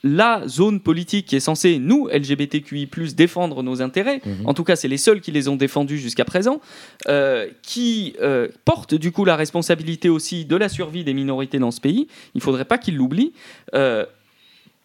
la 0.03 0.47
zone 0.47 0.79
politique 0.79 1.27
qui 1.27 1.35
est 1.35 1.41
censée, 1.41 1.77
nous, 1.77 2.07
LGBTQI, 2.07 2.89
défendre 3.15 3.63
nos 3.63 3.81
intérêts, 3.81 4.21
en 4.45 4.53
tout 4.53 4.63
cas, 4.63 4.75
c'est 4.75 4.87
les 4.87 4.97
seuls 4.97 5.21
qui 5.21 5.31
les 5.31 5.47
ont 5.47 5.55
défendus 5.55 5.97
jusqu'à 5.97 6.25
présent, 6.25 6.59
euh, 7.07 7.47
qui 7.61 8.15
euh, 8.21 8.47
portent 8.65 8.95
du 8.95 9.11
coup 9.11 9.25
la 9.25 9.35
responsabilité 9.35 10.09
aussi 10.09 10.45
de 10.45 10.55
la 10.55 10.69
survie 10.69 11.03
des 11.03 11.13
minorités 11.13 11.59
dans 11.59 11.71
ce 11.71 11.81
pays. 11.81 12.07
Il 12.33 12.37
ne 12.37 12.41
faudrait 12.41 12.65
pas 12.65 12.77
qu'ils 12.77 12.97
l'oublient, 12.97 13.33
euh, 13.75 14.05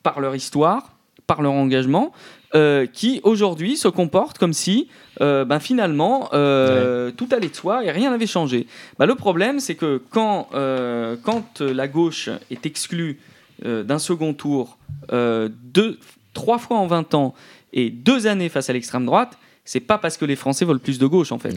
par 0.02 0.20
leur 0.20 0.34
histoire, 0.34 0.92
par 1.26 1.42
leur 1.42 1.52
engagement, 1.52 2.12
euh, 2.54 2.86
qui 2.86 3.20
aujourd'hui 3.24 3.76
se 3.76 3.88
comportent 3.88 4.38
comme 4.38 4.52
si 4.52 4.88
ben, 5.18 5.58
finalement 5.60 6.28
tout 6.28 7.28
allait 7.32 7.48
de 7.48 7.54
soi 7.54 7.84
et 7.84 7.90
rien 7.90 8.10
n'avait 8.10 8.26
changé. 8.26 8.66
Ben, 8.98 9.06
le 9.06 9.14
problème, 9.14 9.60
c'est 9.60 9.74
que 9.74 10.00
quand, 10.10 10.48
quand 10.52 11.60
la 11.60 11.88
gauche 11.88 12.28
est 12.50 12.66
exclue 12.66 13.18
euh, 13.64 13.82
d'un 13.82 13.98
second 13.98 14.34
tour 14.34 14.78
euh, 15.12 15.48
deux, 15.64 15.98
trois 16.34 16.58
fois 16.58 16.78
en 16.78 16.86
20 16.86 17.14
ans 17.14 17.34
et 17.72 17.90
deux 17.90 18.26
années 18.26 18.48
face 18.48 18.68
à 18.70 18.72
l'extrême 18.72 19.06
droite, 19.06 19.38
c'est 19.64 19.80
pas 19.80 19.98
parce 19.98 20.16
que 20.16 20.24
les 20.24 20.36
Français 20.36 20.64
veulent 20.64 20.80
plus 20.80 20.98
de 20.98 21.06
gauche 21.06 21.32
en 21.32 21.38
fait. 21.38 21.54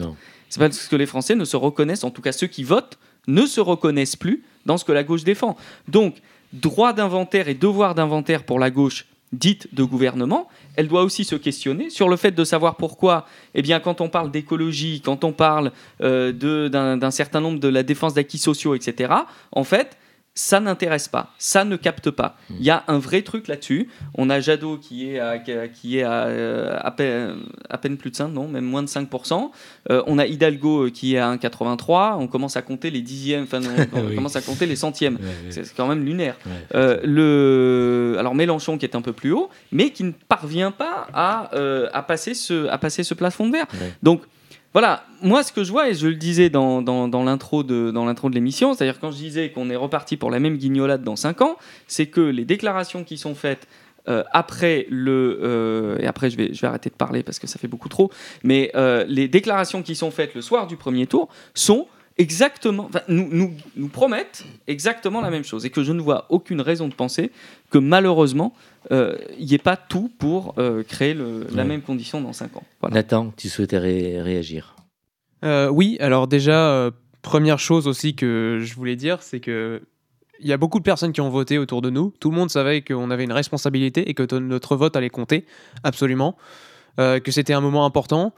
C'est 0.48 0.58
parce 0.58 0.88
que 0.88 0.96
les 0.96 1.06
Français 1.06 1.34
ne 1.36 1.44
se 1.44 1.56
reconnaissent, 1.56 2.04
en 2.04 2.10
tout 2.10 2.22
cas 2.22 2.32
ceux 2.32 2.46
qui 2.46 2.64
votent, 2.64 2.98
ne 3.28 3.46
se 3.46 3.60
reconnaissent 3.60 4.16
plus 4.16 4.42
dans 4.66 4.78
ce 4.78 4.84
que 4.84 4.92
la 4.92 5.04
gauche 5.04 5.24
défend. 5.24 5.56
Donc, 5.88 6.16
droit 6.52 6.92
d'inventaire 6.92 7.48
et 7.48 7.54
devoir 7.54 7.94
d'inventaire 7.94 8.44
pour 8.44 8.58
la 8.58 8.70
gauche 8.70 9.06
dite 9.32 9.72
de 9.72 9.84
gouvernement, 9.84 10.48
elle 10.74 10.88
doit 10.88 11.04
aussi 11.04 11.24
se 11.24 11.36
questionner 11.36 11.88
sur 11.90 12.08
le 12.08 12.16
fait 12.16 12.32
de 12.32 12.44
savoir 12.44 12.76
pourquoi, 12.76 13.26
eh 13.54 13.62
bien, 13.62 13.78
quand 13.78 14.00
on 14.00 14.08
parle 14.08 14.30
d'écologie, 14.30 15.02
quand 15.04 15.22
on 15.22 15.32
parle 15.32 15.70
euh, 16.00 16.32
d'un 16.68 17.10
certain 17.10 17.40
nombre 17.40 17.60
de 17.60 17.68
la 17.68 17.82
défense 17.82 18.14
d'acquis 18.14 18.38
sociaux, 18.38 18.74
etc., 18.74 19.12
en 19.52 19.64
fait, 19.64 19.96
ça 20.34 20.60
n'intéresse 20.60 21.08
pas, 21.08 21.32
ça 21.38 21.64
ne 21.64 21.76
capte 21.76 22.10
pas. 22.10 22.36
Il 22.50 22.62
y 22.64 22.70
a 22.70 22.84
un 22.86 22.98
vrai 22.98 23.22
truc 23.22 23.48
là-dessus. 23.48 23.88
On 24.14 24.30
a 24.30 24.38
Jadot 24.40 24.78
qui 24.78 25.10
est 25.10 25.18
à, 25.18 25.38
qui 25.38 25.98
est 25.98 26.02
à, 26.02 26.26
euh, 26.26 26.78
à, 26.80 26.90
peine, 26.92 27.40
à 27.68 27.76
peine 27.78 27.96
plus 27.96 28.10
de 28.10 28.16
5, 28.16 28.28
non, 28.28 28.46
même 28.48 28.64
moins 28.64 28.82
de 28.82 28.88
5%. 28.88 29.50
Euh, 29.90 30.02
on 30.06 30.18
a 30.18 30.26
Hidalgo 30.26 30.86
euh, 30.86 30.90
qui 30.90 31.14
est 31.16 31.18
à 31.18 31.34
1,83. 31.34 32.16
On 32.18 32.26
commence 32.28 32.56
à 32.56 32.62
compter 32.62 32.90
les 32.90 33.02
dixièmes, 33.02 33.42
enfin, 33.42 33.60
on, 33.92 33.98
on 33.98 34.06
Oui. 34.06 34.14
commence 34.14 34.36
à 34.36 34.40
compter 34.40 34.66
les 34.66 34.76
centièmes. 34.76 35.16
Ouais, 35.16 35.20
ouais. 35.46 35.50
C'est 35.50 35.74
quand 35.74 35.88
même 35.88 36.04
lunaire. 36.04 36.36
Ouais, 36.46 36.52
Euh, 36.76 37.00
le... 37.04 38.16
Alors 38.18 38.34
Mélenchon 38.34 38.78
qui 38.78 38.86
est 38.86 38.94
un 38.96 39.02
peu 39.02 39.12
plus 39.12 39.32
haut, 39.32 39.50
mais 39.72 39.90
qui 39.90 40.04
ne 40.04 40.12
parvient 40.12 40.70
pas 40.70 41.08
à, 41.12 41.50
à, 41.92 42.02
passer, 42.02 42.34
ce, 42.34 42.68
à 42.68 42.78
passer 42.78 43.02
ce 43.02 43.14
plafond 43.14 43.46
de 43.48 43.52
verre. 43.52 43.66
Donc 44.02 44.22
voilà, 44.72 45.04
moi 45.20 45.42
ce 45.42 45.52
que 45.52 45.64
je 45.64 45.72
vois, 45.72 45.88
et 45.88 45.94
je 45.94 46.06
le 46.06 46.14
disais 46.14 46.48
dans, 46.48 46.80
dans, 46.82 47.24
l'intro 47.24 47.62
de, 47.62 48.34
l'émission, 48.34 48.74
c'est-à-dire 48.74 49.00
quand 49.00 49.10
je 49.10 49.16
disais 49.16 49.50
qu'on 49.50 49.68
est 49.68 49.76
reparti 49.76 50.16
pour 50.16 50.30
la 50.30 50.38
même 50.38 50.56
guignolade 50.56 51.02
dans 51.02 51.16
5 51.16 51.42
ans, 51.42 51.56
c'est 51.88 52.06
que 52.06 52.20
les 52.20 52.44
déclarations 52.44 53.02
qui 53.02 53.18
sont 53.18 53.34
faites 53.34 53.66
euh, 54.08 54.22
après 54.32 54.86
le 54.88 55.38
euh, 55.42 55.98
et 55.98 56.06
après 56.06 56.30
je 56.30 56.36
vais 56.38 56.54
je 56.54 56.60
vais 56.62 56.68
arrêter 56.68 56.88
de 56.88 56.94
parler 56.94 57.22
parce 57.22 57.38
que 57.38 57.46
ça 57.46 57.58
fait 57.58 57.68
beaucoup 57.68 57.90
trop 57.90 58.10
mais 58.42 58.70
euh, 58.74 59.04
les 59.06 59.28
déclarations 59.28 59.82
qui 59.82 59.94
sont 59.94 60.10
faites 60.10 60.34
le 60.34 60.40
soir 60.40 60.66
du 60.66 60.78
premier 60.78 61.06
tour 61.06 61.28
sont 61.52 61.86
exactement 62.20 62.86
enfin, 62.88 63.00
nous, 63.08 63.28
nous 63.30 63.50
nous 63.76 63.88
promettent 63.88 64.44
exactement 64.66 65.20
la 65.20 65.30
même 65.30 65.44
chose 65.44 65.64
et 65.66 65.70
que 65.70 65.82
je 65.82 65.92
ne 65.92 66.00
vois 66.00 66.26
aucune 66.28 66.60
raison 66.60 66.86
de 66.88 66.94
penser 66.94 67.30
que 67.70 67.78
malheureusement 67.78 68.52
euh, 68.92 69.16
il 69.38 69.46
n'y 69.46 69.54
ait 69.54 69.58
pas 69.58 69.76
tout 69.76 70.10
pour 70.18 70.54
euh, 70.58 70.82
créer 70.82 71.14
le- 71.14 71.46
la 71.52 71.62
Ouais. 71.62 71.68
même 71.68 71.82
condition 71.82 72.20
dans 72.20 72.32
5 72.32 72.56
ans 72.56 72.64
voilà. 72.80 72.94
Nathan, 72.96 73.32
tu 73.36 73.48
souhaitais 73.48 73.78
ré- 73.78 74.20
réagir 74.22 74.76
Euh, 75.44 75.68
oui, 75.68 75.96
alors 76.00 76.26
déjà, 76.26 76.68
euh, 76.70 76.90
première 77.22 77.58
chose 77.58 77.86
aussi 77.86 78.14
que 78.14 78.58
je 78.62 78.74
voulais 78.74 78.96
dire, 78.96 79.22
c'est 79.22 79.40
que 79.40 79.80
il 80.42 80.46
y 80.46 80.52
a 80.54 80.56
beaucoup 80.58 80.78
de 80.78 80.84
personnes 80.84 81.12
qui 81.12 81.20
ont 81.20 81.28
voté 81.30 81.58
autour 81.58 81.80
de 81.82 81.90
nous. 81.90 82.12
Tout 82.20 82.30
le 82.30 82.36
monde 82.36 82.48
savait 82.50 82.80
qu'on 82.82 83.10
avait 83.10 83.24
une 83.24 83.32
responsabilité 83.32 84.08
et 84.08 84.14
que 84.14 84.24
notre 84.38 84.74
vote 84.76 84.96
allait 84.96 85.10
compter, 85.10 85.44
absolument. 85.84 86.36
Euh, 86.98 87.20
que 87.20 87.30
c'était 87.30 87.52
un 87.52 87.60
moment 87.60 87.84
important. 87.84 88.32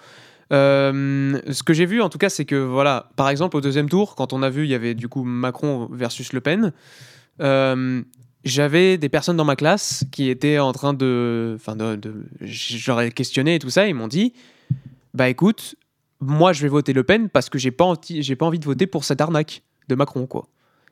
Euh, 0.53 1.41
ce 1.51 1.63
que 1.63 1.73
j'ai 1.73 1.87
vu, 1.87 2.03
en 2.03 2.09
tout 2.09 2.19
cas, 2.19 2.29
c'est 2.29 2.45
que, 2.45 2.57
voilà, 2.57 3.11
par 3.17 3.29
exemple, 3.29 3.57
au 3.57 3.61
deuxième 3.61 3.89
tour, 3.89 4.15
quand 4.15 4.33
on 4.33 4.43
a 4.43 4.51
vu, 4.51 4.65
il 4.65 4.71
y 4.71 4.75
avait 4.75 4.95
du 4.95 5.09
coup 5.09 5.25
Macron 5.25 5.89
versus 5.91 6.33
Le 6.33 6.41
Pen, 6.41 6.73
euh, 7.41 8.03
j'avais 8.45 8.99
des 8.99 9.09
personnes 9.09 9.37
dans 9.37 9.45
ma 9.45 9.57
classe 9.57 10.05
qui 10.11 10.29
étaient 10.29 10.59
en 10.59 10.73
train 10.73 10.95
de. 10.95 11.57
Enfin, 11.57 11.77
ai 11.79 13.11
questionné 13.13 13.55
et 13.55 13.59
tout 13.59 13.71
ça, 13.71 13.87
ils 13.87 13.95
m'ont 13.95 14.09
dit 14.09 14.35
Bah 15.15 15.29
écoute, 15.29 15.77
moi 16.21 16.53
je 16.53 16.63
vais 16.63 16.69
voter 16.69 16.93
Le 16.93 17.05
Pen 17.05 17.29
parce 17.29 17.49
que 17.49 17.59
j'ai 17.59 17.71
pas, 17.71 17.95
j'ai 18.09 18.37
pas 18.37 18.47
envie 18.47 18.59
de 18.59 18.65
voter 18.65 18.87
pour 18.87 19.05
cette 19.05 19.21
arnaque 19.21 19.63
de 19.89 19.95
Macron, 19.95 20.27
quoi. 20.27 20.49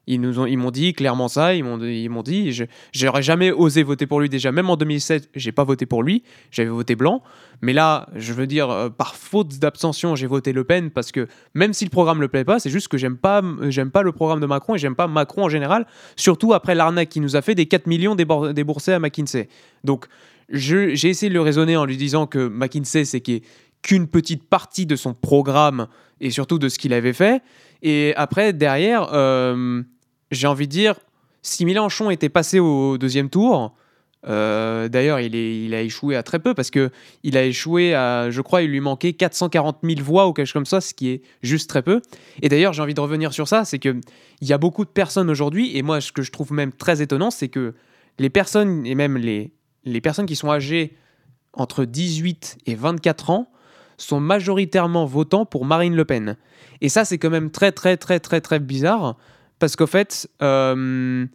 Ils 0.07 0.21
nous 0.21 0.41
ont, 0.41 0.47
ils 0.47 0.57
m'ont 0.57 0.71
dit 0.71 0.93
clairement 0.93 1.29
ça. 1.29 1.55
Ils 1.55 1.63
m'ont, 1.63 1.79
ils 1.81 2.09
m'ont 2.09 2.23
dit, 2.23 2.53
je, 2.53 2.65
j'aurais 2.93 3.23
jamais 3.23 3.53
osé 3.53 3.83
voter 3.83 4.07
pour 4.07 4.21
lui 4.21 4.29
déjà. 4.29 4.51
Même 4.51 4.69
en 4.71 4.77
2007, 4.77 5.29
j'ai 5.37 5.53
pas 5.53 5.63
voté 5.63 5.87
pour 5.87 6.03
lui. 6.03 6.23
J'avais 6.51 6.69
voté 6.71 6.97
blanc. 6.97 7.23
Mais 7.63 7.73
là, 7.73 8.09
je 8.17 8.33
veux 8.33 8.47
dire, 8.47 8.71
euh, 8.71 8.89
par 8.89 9.15
faute 9.15 9.59
d'abstention, 9.59 10.17
j'ai 10.17 10.27
voté 10.27 10.53
Le 10.53 10.65
Pen 10.65 10.91
parce 10.91 11.13
que 11.13 11.29
même 11.55 11.73
si 11.75 11.85
le 11.85 11.91
programme 11.91 12.19
me 12.19 12.29
plaît 12.29 12.45
pas, 12.45 12.59
c'est 12.59 12.71
juste 12.71 12.89
que 12.89 12.97
j'aime 12.99 13.19
pas, 13.19 13.43
j'aime 13.69 13.91
pas 13.91 14.03
le 14.03 14.13
programme 14.13 14.41
de 14.41 14.47
Macron 14.47 14.75
et 14.75 14.79
j'aime 14.79 14.97
pas 14.97 15.07
Macron 15.07 15.45
en 15.45 15.49
général. 15.49 15.87
Surtout 16.17 16.55
après 16.55 16.75
l'arnaque 16.75 17.11
qu'il 17.11 17.23
nous 17.23 17.37
a 17.37 17.43
fait 17.43 17.55
des 17.55 17.67
4 17.67 17.87
millions 17.87 18.15
déboursés 18.17 18.93
à 18.95 18.99
McKinsey. 18.99 19.49
Donc, 19.85 20.07
j'ai 20.49 20.93
essayé 21.09 21.29
de 21.29 21.35
le 21.35 21.43
raisonner 21.43 21.77
en 21.77 21.85
lui 21.85 21.97
disant 21.97 22.27
que 22.27 22.49
McKinsey, 22.49 23.05
c'est 23.05 23.21
qui- 23.21 23.43
qu'une 23.83 24.09
petite 24.09 24.45
partie 24.49 24.85
de 24.87 24.97
son 24.97 25.15
programme 25.15 25.87
et 26.21 26.31
surtout 26.31 26.59
de 26.59 26.69
ce 26.69 26.79
qu'il 26.79 26.93
avait 26.93 27.13
fait. 27.15 27.43
Et 27.83 28.15
après, 28.17 28.53
derrière, 28.53 29.09
euh, 29.13 29.83
j'ai 30.31 30.47
envie 30.47 30.67
de 30.67 30.73
dire, 30.73 30.95
si 31.43 31.65
Mélenchon 31.65 32.11
était 32.11 32.29
passé 32.29 32.59
au 32.61 32.99
deuxième 32.99 33.31
tour, 33.31 33.75
euh, 34.27 34.89
d'ailleurs, 34.89 35.21
il, 35.21 35.35
il 35.35 35.75
a 35.75 35.81
échoué 35.81 36.15
à 36.15 36.23
très 36.23 36.39
peu 36.39 36.53
parce 36.53 36.71
que 36.71 36.91
il 37.23 37.37
a 37.37 37.45
échoué 37.45 37.95
à, 37.95 38.31
je 38.31 38.41
crois, 38.43 38.63
il 38.63 38.71
lui 38.71 38.81
manquait 38.81 39.15
440 39.15 39.79
000 39.83 40.01
voix 40.03 40.29
ou 40.29 40.33
quelque 40.33 40.47
chose 40.47 40.53
comme 40.53 40.67
ça, 40.67 40.81
ce 40.81 40.93
qui 40.93 41.09
est 41.09 41.23
juste 41.43 41.71
très 41.71 41.83
peu. 41.83 42.03
Et 42.43 42.49
d'ailleurs, 42.49 42.73
j'ai 42.73 42.83
envie 42.83 42.95
de 42.95 43.01
revenir 43.01 43.33
sur 43.33 43.49
ça, 43.49 43.65
c'est 43.65 43.79
que 43.79 43.99
il 44.41 44.49
y 44.49 44.53
a 44.53 44.59
beaucoup 44.59 44.85
de 44.85 44.91
personnes 44.91 45.31
aujourd'hui, 45.31 45.77
et 45.77 45.83
moi, 45.83 46.01
ce 46.01 46.13
que 46.13 46.23
je 46.23 46.31
trouve 46.31 46.53
même 46.53 46.73
très 46.73 47.03
étonnant, 47.03 47.31
c'est 47.31 47.49
que 47.49 47.75
les 48.19 48.31
personnes 48.31 48.85
et 48.87 48.95
même 48.95 49.17
les, 49.17 49.53
les 49.85 50.01
personnes 50.01 50.27
qui 50.27 50.37
sont 50.37 50.51
âgées 50.51 50.97
entre 51.55 51.85
18 51.85 52.59
et 52.67 52.75
24 52.75 53.31
ans 53.31 53.51
sont 54.03 54.21
majoritairement 54.21 55.07
votants 55.07 55.45
pour 55.45 55.65
Marine 55.65 55.95
Le 55.95 56.05
Pen. 56.05 56.37
Et 56.81 56.89
ça, 56.89 57.05
c'est 57.05 57.19
quand 57.19 57.31
même 57.31 57.51
très, 57.51 57.73
très, 57.73 57.97
très, 57.97 58.21
très, 58.21 58.41
très 58.41 58.59
bizarre. 58.59 59.17
Parce 59.59 59.77
qu'en 59.77 59.87
fait, 59.87 60.29
euh, 60.43 61.27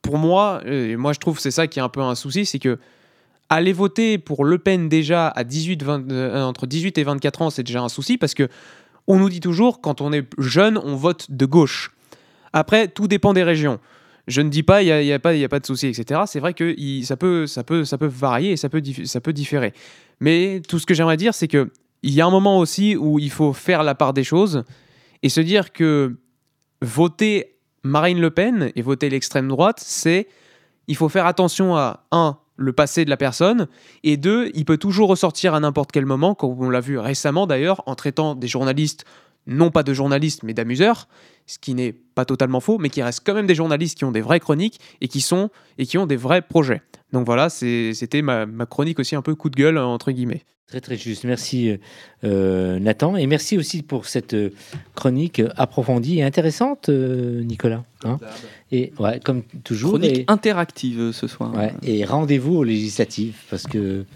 pour 0.00 0.18
moi, 0.18 0.60
euh, 0.66 0.96
moi 0.96 1.12
je 1.12 1.18
trouve 1.18 1.38
c'est 1.38 1.50
ça 1.50 1.66
qui 1.66 1.78
est 1.78 1.82
un 1.82 1.88
peu 1.88 2.00
un 2.00 2.14
souci, 2.14 2.46
c'est 2.46 2.58
que 2.58 2.78
aller 3.48 3.72
voter 3.72 4.18
pour 4.18 4.44
Le 4.44 4.58
Pen 4.58 4.88
déjà 4.88 5.28
à 5.28 5.44
18, 5.44 5.82
20, 5.82 6.10
euh, 6.10 6.42
entre 6.42 6.66
18 6.66 6.98
et 6.98 7.04
24 7.04 7.42
ans, 7.42 7.50
c'est 7.50 7.64
déjà 7.64 7.82
un 7.82 7.88
souci 7.88 8.16
parce 8.16 8.34
que 8.34 8.48
on 9.08 9.18
nous 9.18 9.28
dit 9.28 9.40
toujours 9.40 9.80
quand 9.80 10.00
on 10.00 10.12
est 10.12 10.26
jeune, 10.38 10.78
on 10.78 10.94
vote 10.94 11.30
de 11.30 11.46
gauche. 11.46 11.92
Après, 12.52 12.88
tout 12.88 13.08
dépend 13.08 13.32
des 13.32 13.42
régions. 13.42 13.80
Je 14.28 14.40
ne 14.40 14.48
dis 14.48 14.62
pas, 14.62 14.82
il 14.82 14.86
n'y 14.86 15.12
a, 15.12 15.16
a 15.16 15.18
pas, 15.18 15.30
a 15.30 15.48
pas 15.48 15.58
de 15.58 15.66
souci, 15.66 15.88
etc. 15.88 16.22
C'est 16.26 16.40
vrai 16.40 16.54
que 16.54 16.74
ça, 17.02 17.16
peut, 17.16 17.46
ça, 17.46 17.64
peut, 17.64 17.84
ça 17.84 17.98
peut 17.98 18.06
varier 18.06 18.52
et 18.52 18.56
ça 18.56 18.68
peut, 18.68 18.82
ça 19.04 19.20
peut 19.20 19.32
différer. 19.32 19.72
Mais 20.20 20.60
tout 20.68 20.78
ce 20.78 20.86
que 20.86 20.94
j'aimerais 20.94 21.16
dire, 21.16 21.34
c'est 21.34 21.48
que 21.48 21.70
il 22.02 22.12
y 22.12 22.20
a 22.20 22.26
un 22.26 22.30
moment 22.30 22.58
aussi 22.58 22.96
où 22.96 23.18
il 23.18 23.30
faut 23.30 23.52
faire 23.52 23.82
la 23.82 23.94
part 23.94 24.12
des 24.12 24.24
choses 24.24 24.64
et 25.22 25.28
se 25.28 25.40
dire 25.40 25.72
que 25.72 26.16
voter 26.80 27.56
Marine 27.84 28.20
Le 28.20 28.30
Pen 28.30 28.72
et 28.74 28.82
voter 28.82 29.08
l'extrême 29.08 29.48
droite, 29.48 29.80
c'est 29.80 30.28
il 30.88 30.96
faut 30.96 31.08
faire 31.08 31.26
attention 31.26 31.76
à 31.76 32.04
un 32.10 32.38
le 32.56 32.72
passé 32.72 33.04
de 33.04 33.10
la 33.10 33.16
personne 33.16 33.66
et 34.04 34.16
deux 34.16 34.50
il 34.54 34.64
peut 34.64 34.76
toujours 34.76 35.08
ressortir 35.08 35.54
à 35.54 35.60
n'importe 35.60 35.90
quel 35.90 36.06
moment, 36.06 36.34
comme 36.34 36.60
on 36.60 36.70
l'a 36.70 36.80
vu 36.80 36.98
récemment 36.98 37.46
d'ailleurs 37.46 37.82
en 37.86 37.94
traitant 37.94 38.34
des 38.34 38.48
journalistes 38.48 39.04
non 39.46 39.70
pas 39.70 39.82
de 39.82 39.92
journalistes 39.94 40.42
mais 40.42 40.54
d'amuseurs, 40.54 41.08
ce 41.46 41.58
qui 41.58 41.74
n'est 41.74 41.92
pas 41.92 42.24
totalement 42.24 42.60
faux, 42.60 42.78
mais 42.78 42.90
qui 42.90 43.02
reste 43.02 43.22
quand 43.24 43.34
même 43.34 43.46
des 43.46 43.54
journalistes 43.54 43.98
qui 43.98 44.04
ont 44.04 44.12
des 44.12 44.20
vraies 44.20 44.40
chroniques 44.40 44.78
et 45.00 45.08
qui 45.08 45.20
sont 45.20 45.50
et 45.78 45.86
qui 45.86 45.98
ont 45.98 46.06
des 46.06 46.16
vrais 46.16 46.42
projets. 46.42 46.82
Donc 47.12 47.26
voilà, 47.26 47.48
c'est- 47.50 47.92
c'était 47.94 48.22
ma, 48.22 48.46
ma 48.46 48.66
chronique 48.66 48.98
aussi 49.00 49.16
un 49.16 49.22
peu 49.22 49.34
coup 49.34 49.50
de 49.50 49.56
gueule 49.56 49.78
entre 49.78 50.12
guillemets. 50.12 50.42
Très 50.68 50.80
très 50.80 50.96
juste. 50.96 51.24
Merci 51.24 51.68
euh, 51.70 51.76
euh, 52.24 52.78
Nathan 52.78 53.16
et 53.16 53.26
merci 53.26 53.58
aussi 53.58 53.82
pour 53.82 54.06
cette 54.06 54.32
euh, 54.32 54.50
chronique 54.94 55.40
euh, 55.40 55.50
approfondie 55.56 56.20
et 56.20 56.22
intéressante, 56.22 56.88
euh, 56.88 57.42
Nicolas. 57.42 57.84
hein. 58.04 58.18
et 58.70 58.92
ouais, 58.98 59.20
comme 59.20 59.42
toujours. 59.64 59.90
Chronique 59.90 60.18
et, 60.20 60.24
interactive 60.28 60.98
euh, 61.00 61.12
ce 61.12 61.26
soir. 61.26 61.52
ouais, 61.54 61.74
et 61.82 62.04
rendez-vous 62.06 62.54
aux 62.58 62.64
législatives 62.64 63.34
parce 63.50 63.64
que 63.64 64.06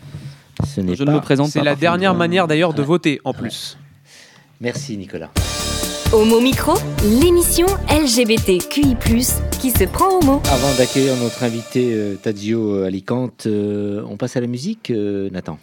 ce 0.64 0.80
n'est 0.80 0.94
Je 0.94 1.04
pas. 1.04 1.10
ne 1.10 1.16
me 1.16 1.20
présente 1.20 1.48
C'est 1.50 1.58
pas. 1.58 1.64
la 1.66 1.72
par 1.72 1.80
dernière 1.80 2.14
manière 2.14 2.46
d'ailleurs 2.46 2.72
de 2.72 2.80
Ouais. 2.80 2.86
voter 2.86 3.20
en 3.24 3.34
plus. 3.34 3.76
Merci 4.60 4.96
Nicolas. 4.96 5.30
Homo 6.12 6.40
Micro, 6.40 6.74
l'émission 7.02 7.66
LGBTQI+, 7.90 8.96
qui 9.60 9.70
se 9.70 9.84
prend 9.84 10.18
au 10.18 10.22
mot. 10.24 10.40
Avant 10.50 10.74
d'accueillir 10.78 11.16
notre 11.16 11.42
invité 11.42 11.92
euh, 11.92 12.14
Tadzio 12.16 12.82
Alicante, 12.84 13.44
euh, 13.46 14.02
on 14.08 14.16
passe 14.16 14.36
à 14.36 14.40
la 14.40 14.46
musique, 14.46 14.90
euh, 14.90 15.28
Nathan. 15.30 15.58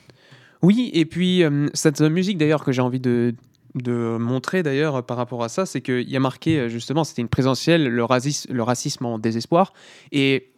Oui, 0.62 0.92
et 0.94 1.06
puis 1.06 1.44
euh, 1.44 1.68
cette 1.74 2.02
musique 2.02 2.38
d'ailleurs 2.38 2.64
que 2.64 2.72
j'ai 2.72 2.82
envie 2.82 3.00
de, 3.00 3.34
de 3.76 4.18
montrer 4.18 4.64
d'ailleurs 4.64 5.04
par 5.06 5.18
rapport 5.18 5.44
à 5.44 5.50
ça, 5.50 5.66
c'est 5.66 5.82
qu'il 5.82 6.10
y 6.10 6.16
a 6.18 6.20
marqué 6.20 6.60
euh, 6.60 6.70
justement, 6.70 7.04
c'était 7.04 7.22
une 7.22 7.30
présentielle, 7.30 7.88
le, 7.88 8.04
racis- 8.04 8.46
le 8.52 8.64
racisme 8.64 9.06
en 9.06 9.18
désespoir. 9.18 9.74
Et 10.12 10.50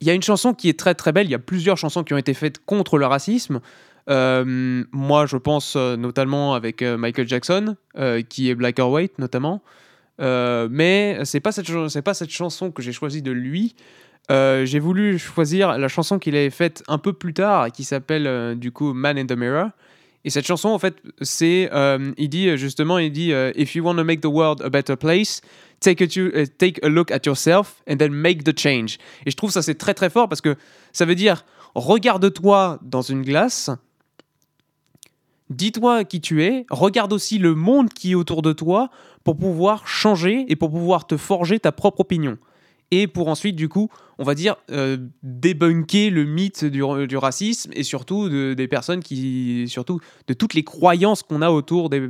il 0.00 0.06
y 0.06 0.10
a 0.10 0.14
une 0.14 0.22
chanson 0.22 0.54
qui 0.54 0.68
est 0.70 0.78
très 0.78 0.94
très 0.94 1.12
belle, 1.12 1.26
il 1.26 1.30
y 1.30 1.34
a 1.34 1.38
plusieurs 1.38 1.76
chansons 1.76 2.04
qui 2.04 2.14
ont 2.14 2.18
été 2.18 2.34
faites 2.34 2.58
contre 2.64 2.98
le 2.98 3.06
racisme. 3.06 3.60
Euh, 4.08 4.84
moi, 4.92 5.26
je 5.26 5.36
pense 5.36 5.74
euh, 5.76 5.96
notamment 5.96 6.54
avec 6.54 6.82
euh, 6.82 6.96
Michael 6.96 7.28
Jackson, 7.28 7.76
qui 8.28 8.50
est 8.50 8.54
Black 8.54 8.78
or 8.78 8.90
White 8.90 9.18
notamment. 9.18 9.62
Mais 10.18 11.18
c'est 11.24 11.40
pas 11.40 11.52
cette 11.52 11.66
c'est 11.88 12.02
pas 12.02 12.14
cette 12.14 12.30
chanson 12.30 12.70
que 12.70 12.82
j'ai 12.82 12.92
choisi 12.92 13.22
de 13.22 13.32
lui. 13.32 13.74
J'ai 14.28 14.78
voulu 14.78 15.18
choisir 15.18 15.78
la 15.78 15.88
chanson 15.88 16.18
qu'il 16.18 16.36
avait 16.36 16.50
faite 16.50 16.82
un 16.88 16.98
peu 16.98 17.12
plus 17.12 17.34
tard, 17.34 17.72
qui 17.72 17.84
s'appelle 17.84 18.58
du 18.58 18.70
coup 18.72 18.92
Man 18.92 19.18
in 19.18 19.26
the 19.26 19.36
Mirror. 19.36 19.70
Et 20.24 20.30
cette 20.30 20.46
chanson, 20.46 20.70
en 20.70 20.78
fait, 20.78 20.96
c'est, 21.20 21.70
il 22.18 22.28
dit 22.28 22.56
justement, 22.58 22.98
il 22.98 23.12
dit, 23.12 23.32
if 23.54 23.74
you 23.74 23.84
want 23.84 23.96
to 23.96 24.04
make 24.04 24.20
the 24.20 24.26
world 24.26 24.60
a 24.62 24.68
better 24.68 24.96
place, 24.96 25.40
take 25.80 26.02
a, 26.02 26.46
take 26.58 26.78
a 26.82 26.88
look 26.88 27.10
at 27.10 27.20
yourself 27.26 27.82
and 27.88 27.96
then 27.96 28.12
make 28.12 28.44
the 28.44 28.58
change. 28.58 28.98
Et 29.24 29.30
je 29.30 29.36
trouve 29.36 29.50
ça 29.50 29.62
c'est 29.62 29.76
très 29.76 29.94
très 29.94 30.10
fort 30.10 30.28
parce 30.28 30.40
que 30.40 30.56
ça 30.92 31.04
veut 31.04 31.14
dire, 31.14 31.44
regarde-toi 31.74 32.78
dans 32.82 33.02
une 33.02 33.22
glace, 33.22 33.70
dis-toi 35.50 36.04
qui 36.04 36.20
tu 36.20 36.42
es, 36.42 36.66
regarde 36.70 37.12
aussi 37.12 37.38
le 37.38 37.54
monde 37.54 37.88
qui 37.92 38.12
est 38.12 38.14
autour 38.14 38.42
de 38.42 38.52
toi 38.52 38.90
pour 39.24 39.36
pouvoir 39.36 39.86
changer 39.86 40.44
et 40.48 40.56
pour 40.56 40.70
pouvoir 40.70 41.06
te 41.06 41.16
forger 41.16 41.58
ta 41.60 41.72
propre 41.72 42.00
opinion. 42.00 42.38
Et 42.92 43.08
pour 43.08 43.26
ensuite, 43.26 43.56
du 43.56 43.68
coup, 43.68 43.88
on 44.18 44.22
va 44.24 44.36
dire, 44.36 44.54
euh, 44.70 44.96
débunker 45.24 46.08
le 46.10 46.24
mythe 46.24 46.64
du, 46.64 46.82
du 47.08 47.16
racisme 47.16 47.70
et 47.74 47.82
surtout 47.82 48.28
de- 48.28 48.54
des 48.54 48.68
personnes 48.68 49.02
qui. 49.02 49.64
surtout 49.68 49.98
de 50.28 50.34
toutes 50.34 50.54
les 50.54 50.62
croyances 50.62 51.24
qu'on 51.24 51.42
a 51.42 51.50
autour 51.50 51.90
des, 51.90 52.00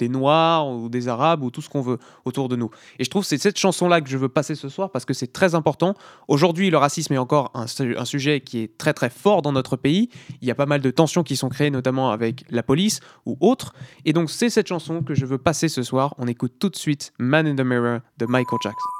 des 0.00 0.08
Noirs 0.08 0.68
ou 0.68 0.88
des 0.88 1.08
Arabes 1.08 1.44
ou 1.44 1.50
tout 1.50 1.62
ce 1.62 1.68
qu'on 1.68 1.82
veut 1.82 1.98
autour 2.24 2.48
de 2.48 2.56
nous. 2.56 2.70
Et 2.98 3.04
je 3.04 3.10
trouve 3.10 3.22
que 3.22 3.28
c'est 3.28 3.38
cette 3.38 3.58
chanson-là 3.58 4.00
que 4.00 4.08
je 4.08 4.16
veux 4.16 4.28
passer 4.28 4.54
ce 4.54 4.68
soir 4.68 4.90
parce 4.90 5.04
que 5.04 5.14
c'est 5.14 5.32
très 5.32 5.54
important. 5.54 5.94
Aujourd'hui, 6.26 6.70
le 6.70 6.78
racisme 6.78 7.12
est 7.12 7.18
encore 7.18 7.52
un, 7.54 7.66
un 7.96 8.04
sujet 8.04 8.40
qui 8.40 8.58
est 8.60 8.78
très 8.78 8.94
très 8.94 9.10
fort 9.10 9.42
dans 9.42 9.52
notre 9.52 9.76
pays. 9.76 10.08
Il 10.40 10.48
y 10.48 10.50
a 10.50 10.54
pas 10.54 10.66
mal 10.66 10.80
de 10.80 10.90
tensions 10.90 11.22
qui 11.22 11.36
sont 11.36 11.48
créées, 11.48 11.70
notamment 11.70 12.10
avec 12.10 12.44
la 12.50 12.62
police 12.62 13.00
ou 13.26 13.36
autres. 13.40 13.74
Et 14.04 14.12
donc, 14.12 14.30
c'est 14.30 14.50
cette 14.50 14.66
chanson 14.66 15.02
que 15.02 15.14
je 15.14 15.26
veux 15.26 15.38
passer 15.38 15.68
ce 15.68 15.82
soir. 15.82 16.14
On 16.18 16.26
écoute 16.26 16.54
tout 16.58 16.70
de 16.70 16.76
suite 16.76 17.12
Man 17.18 17.46
in 17.46 17.54
the 17.54 17.64
Mirror 17.64 18.00
de 18.18 18.26
Michael 18.26 18.58
Jackson. 18.62 18.99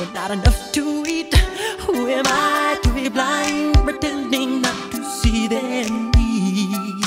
with 0.00 0.12
not 0.14 0.30
enough 0.30 0.72
to 0.72 1.04
eat. 1.06 1.34
Who 1.80 2.08
am 2.08 2.24
I 2.26 2.78
to 2.82 2.88
be 2.92 3.08
blind, 3.08 3.74
pretending 3.84 4.62
not 4.62 4.90
to 4.92 5.04
see 5.04 5.46
their 5.48 5.88
need? 5.88 7.04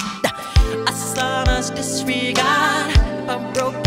A 0.87 0.91
son's 0.91 1.69
disregard, 1.71 2.95
a 3.27 3.37
broken 3.53 3.86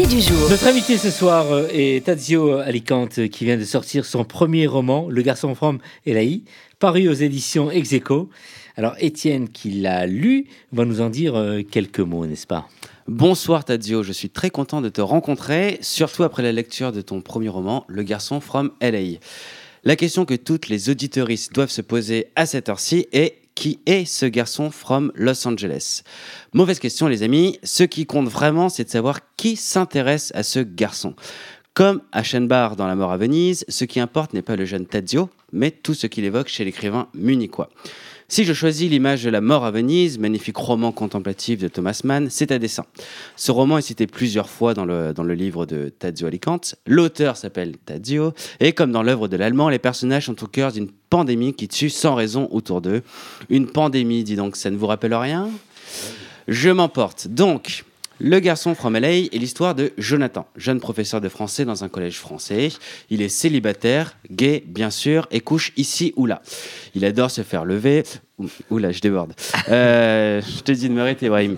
l'invité 0.00 0.16
du 0.16 0.22
jour. 0.22 0.48
Notre 0.48 0.66
invité 0.66 0.96
ce 0.96 1.10
soir 1.10 1.52
euh, 1.52 1.68
est 1.72 2.04
Tadzio 2.04 2.58
Alicante 2.58 3.18
euh, 3.18 3.28
qui 3.28 3.44
vient 3.44 3.56
de 3.56 3.64
sortir 3.64 4.04
son 4.04 4.24
premier 4.24 4.66
roman, 4.66 5.08
Le 5.08 5.22
garçon 5.22 5.54
from 5.54 5.78
Elaï, 6.06 6.42
paru 6.78 7.08
aux 7.08 7.14
éditions 7.14 7.70
Execo. 7.70 8.30
Alors 8.76 8.94
Étienne 8.98 9.48
qui 9.48 9.70
l'a 9.70 10.06
lu 10.06 10.46
va 10.72 10.84
nous 10.84 11.00
en 11.00 11.10
dire 11.10 11.34
euh, 11.34 11.62
quelques 11.62 12.00
mots, 12.00 12.24
n'est-ce 12.26 12.46
pas? 12.46 12.68
Bonsoir 13.08 13.64
Tadzio, 13.64 14.02
je 14.02 14.12
suis 14.12 14.30
très 14.30 14.50
content 14.50 14.80
de 14.80 14.88
te 14.88 15.00
rencontrer, 15.00 15.78
surtout 15.82 16.22
après 16.22 16.42
la 16.42 16.52
lecture 16.52 16.92
de 16.92 17.02
ton 17.02 17.20
premier 17.20 17.48
roman, 17.48 17.84
Le 17.88 18.02
garçon 18.02 18.40
from 18.40 18.70
LA. 18.80 19.18
La 19.84 19.96
question 19.96 20.24
que 20.24 20.34
toutes 20.34 20.68
les 20.68 20.90
auditeuristes 20.90 21.54
doivent 21.54 21.70
se 21.70 21.82
poser 21.82 22.28
à 22.36 22.46
cette 22.46 22.68
heure-ci 22.68 23.06
est 23.12 23.39
qui 23.60 23.78
est 23.84 24.06
ce 24.06 24.24
garçon 24.24 24.70
from 24.70 25.12
Los 25.14 25.46
Angeles? 25.46 26.02
Mauvaise 26.54 26.78
question 26.78 27.08
les 27.08 27.22
amis, 27.22 27.58
ce 27.62 27.84
qui 27.84 28.06
compte 28.06 28.26
vraiment 28.26 28.70
c'est 28.70 28.84
de 28.84 28.88
savoir 28.88 29.20
qui 29.36 29.54
s'intéresse 29.54 30.32
à 30.34 30.42
ce 30.42 30.60
garçon. 30.60 31.14
Comme 31.74 32.00
à 32.10 32.22
Shenbar 32.22 32.74
dans 32.74 32.86
La 32.86 32.94
mort 32.94 33.12
à 33.12 33.18
Venise, 33.18 33.66
ce 33.68 33.84
qui 33.84 34.00
importe 34.00 34.32
n'est 34.32 34.40
pas 34.40 34.56
le 34.56 34.64
jeune 34.64 34.86
Tadzio, 34.86 35.28
mais 35.52 35.70
tout 35.70 35.92
ce 35.92 36.06
qu'il 36.06 36.24
évoque 36.24 36.48
chez 36.48 36.64
l'écrivain 36.64 37.08
munichois. 37.12 37.68
Si 38.30 38.44
je 38.44 38.52
choisis 38.52 38.88
l'image 38.88 39.24
de 39.24 39.30
La 39.30 39.40
mort 39.40 39.64
à 39.64 39.72
Venise, 39.72 40.20
magnifique 40.20 40.56
roman 40.56 40.92
contemplatif 40.92 41.58
de 41.58 41.66
Thomas 41.66 42.00
Mann, 42.04 42.28
c'est 42.30 42.52
à 42.52 42.60
dessein. 42.60 42.84
Ce 43.34 43.50
roman 43.50 43.78
est 43.78 43.82
cité 43.82 44.06
plusieurs 44.06 44.48
fois 44.48 44.72
dans 44.72 44.84
le, 44.84 45.34
livre 45.34 45.66
de 45.66 45.88
Tadzio 45.88 46.28
Alicante. 46.28 46.76
L'auteur 46.86 47.36
s'appelle 47.36 47.76
Tadzio, 47.78 48.32
et 48.60 48.72
comme 48.72 48.92
dans 48.92 49.02
l'œuvre 49.02 49.26
de 49.26 49.36
l'allemand, 49.36 49.68
les 49.68 49.80
personnages 49.80 50.26
sont 50.26 50.44
au 50.44 50.46
cœur 50.46 50.70
d'une 50.70 50.92
pandémie 51.10 51.54
qui 51.54 51.66
tue 51.66 51.90
sans 51.90 52.14
raison 52.14 52.46
autour 52.52 52.80
d'eux. 52.80 53.02
Une 53.48 53.66
pandémie, 53.66 54.22
dis 54.22 54.36
donc, 54.36 54.54
ça 54.54 54.70
ne 54.70 54.76
vous 54.76 54.86
rappelle 54.86 55.14
rien? 55.14 55.50
Je 56.46 56.70
m'emporte. 56.70 57.26
Donc, 57.26 57.84
le 58.20 58.38
garçon 58.38 58.74
from 58.74 58.98
LA 58.98 59.12
est 59.12 59.38
l'histoire 59.38 59.74
de 59.74 59.92
Jonathan, 59.96 60.46
jeune 60.54 60.78
professeur 60.78 61.22
de 61.22 61.30
français 61.30 61.64
dans 61.64 61.84
un 61.84 61.88
collège 61.88 62.18
français. 62.18 62.68
Il 63.08 63.22
est 63.22 63.30
célibataire, 63.30 64.16
gay 64.30 64.62
bien 64.66 64.90
sûr, 64.90 65.26
et 65.30 65.40
couche 65.40 65.72
ici 65.78 66.12
ou 66.16 66.26
là. 66.26 66.42
Il 66.94 67.06
adore 67.06 67.30
se 67.30 67.42
faire 67.42 67.64
lever. 67.64 68.02
Oula, 68.70 68.92
je 68.92 69.00
déborde. 69.00 69.32
Euh, 69.68 70.40
je 70.40 70.62
te 70.62 70.72
dis 70.72 70.88
de 70.88 70.94
m'arrêter, 70.94 71.26
Ibrahim. 71.26 71.56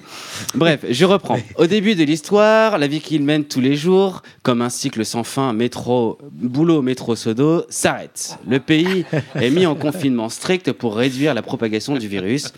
Bref, 0.54 0.84
je 0.88 1.04
reprends. 1.04 1.38
Au 1.56 1.66
début 1.66 1.94
de 1.94 2.04
l'histoire, 2.04 2.78
la 2.78 2.86
vie 2.86 3.00
qu'il 3.00 3.22
mène 3.22 3.44
tous 3.44 3.60
les 3.60 3.76
jours, 3.76 4.22
comme 4.42 4.62
un 4.62 4.70
cycle 4.70 5.04
sans 5.04 5.24
fin, 5.24 5.52
métro, 5.52 6.18
boulot, 6.32 6.82
métro, 6.82 7.16
sodo, 7.16 7.64
s'arrête. 7.68 8.38
Le 8.48 8.58
pays 8.60 9.04
est 9.34 9.50
mis 9.50 9.66
en 9.66 9.74
confinement 9.74 10.28
strict 10.28 10.72
pour 10.72 10.96
réduire 10.96 11.34
la 11.34 11.42
propagation 11.42 11.96
du 11.96 12.08
virus. 12.08 12.52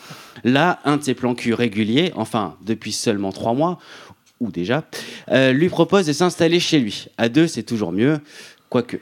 Là, 0.45 0.81
un 0.85 0.97
de 0.97 1.03
ses 1.03 1.15
plans 1.15 1.35
cul 1.35 1.55
réguliers, 1.55 2.13
enfin 2.17 2.57
depuis 2.65 2.93
seulement 2.93 3.33
trois 3.33 3.55
mois, 3.55 3.79
ou 4.41 4.51
déjà, 4.51 4.85
euh, 5.31 5.53
lui 5.53 5.69
propose 5.69 6.07
de 6.07 6.13
s'installer 6.13 6.61
chez 6.61 6.79
lui. 6.79 7.07
À 7.19 7.29
deux, 7.29 7.47
c'est 7.47 7.63
toujours 7.63 7.93
mieux, 7.93 8.19
quoique. 8.69 8.99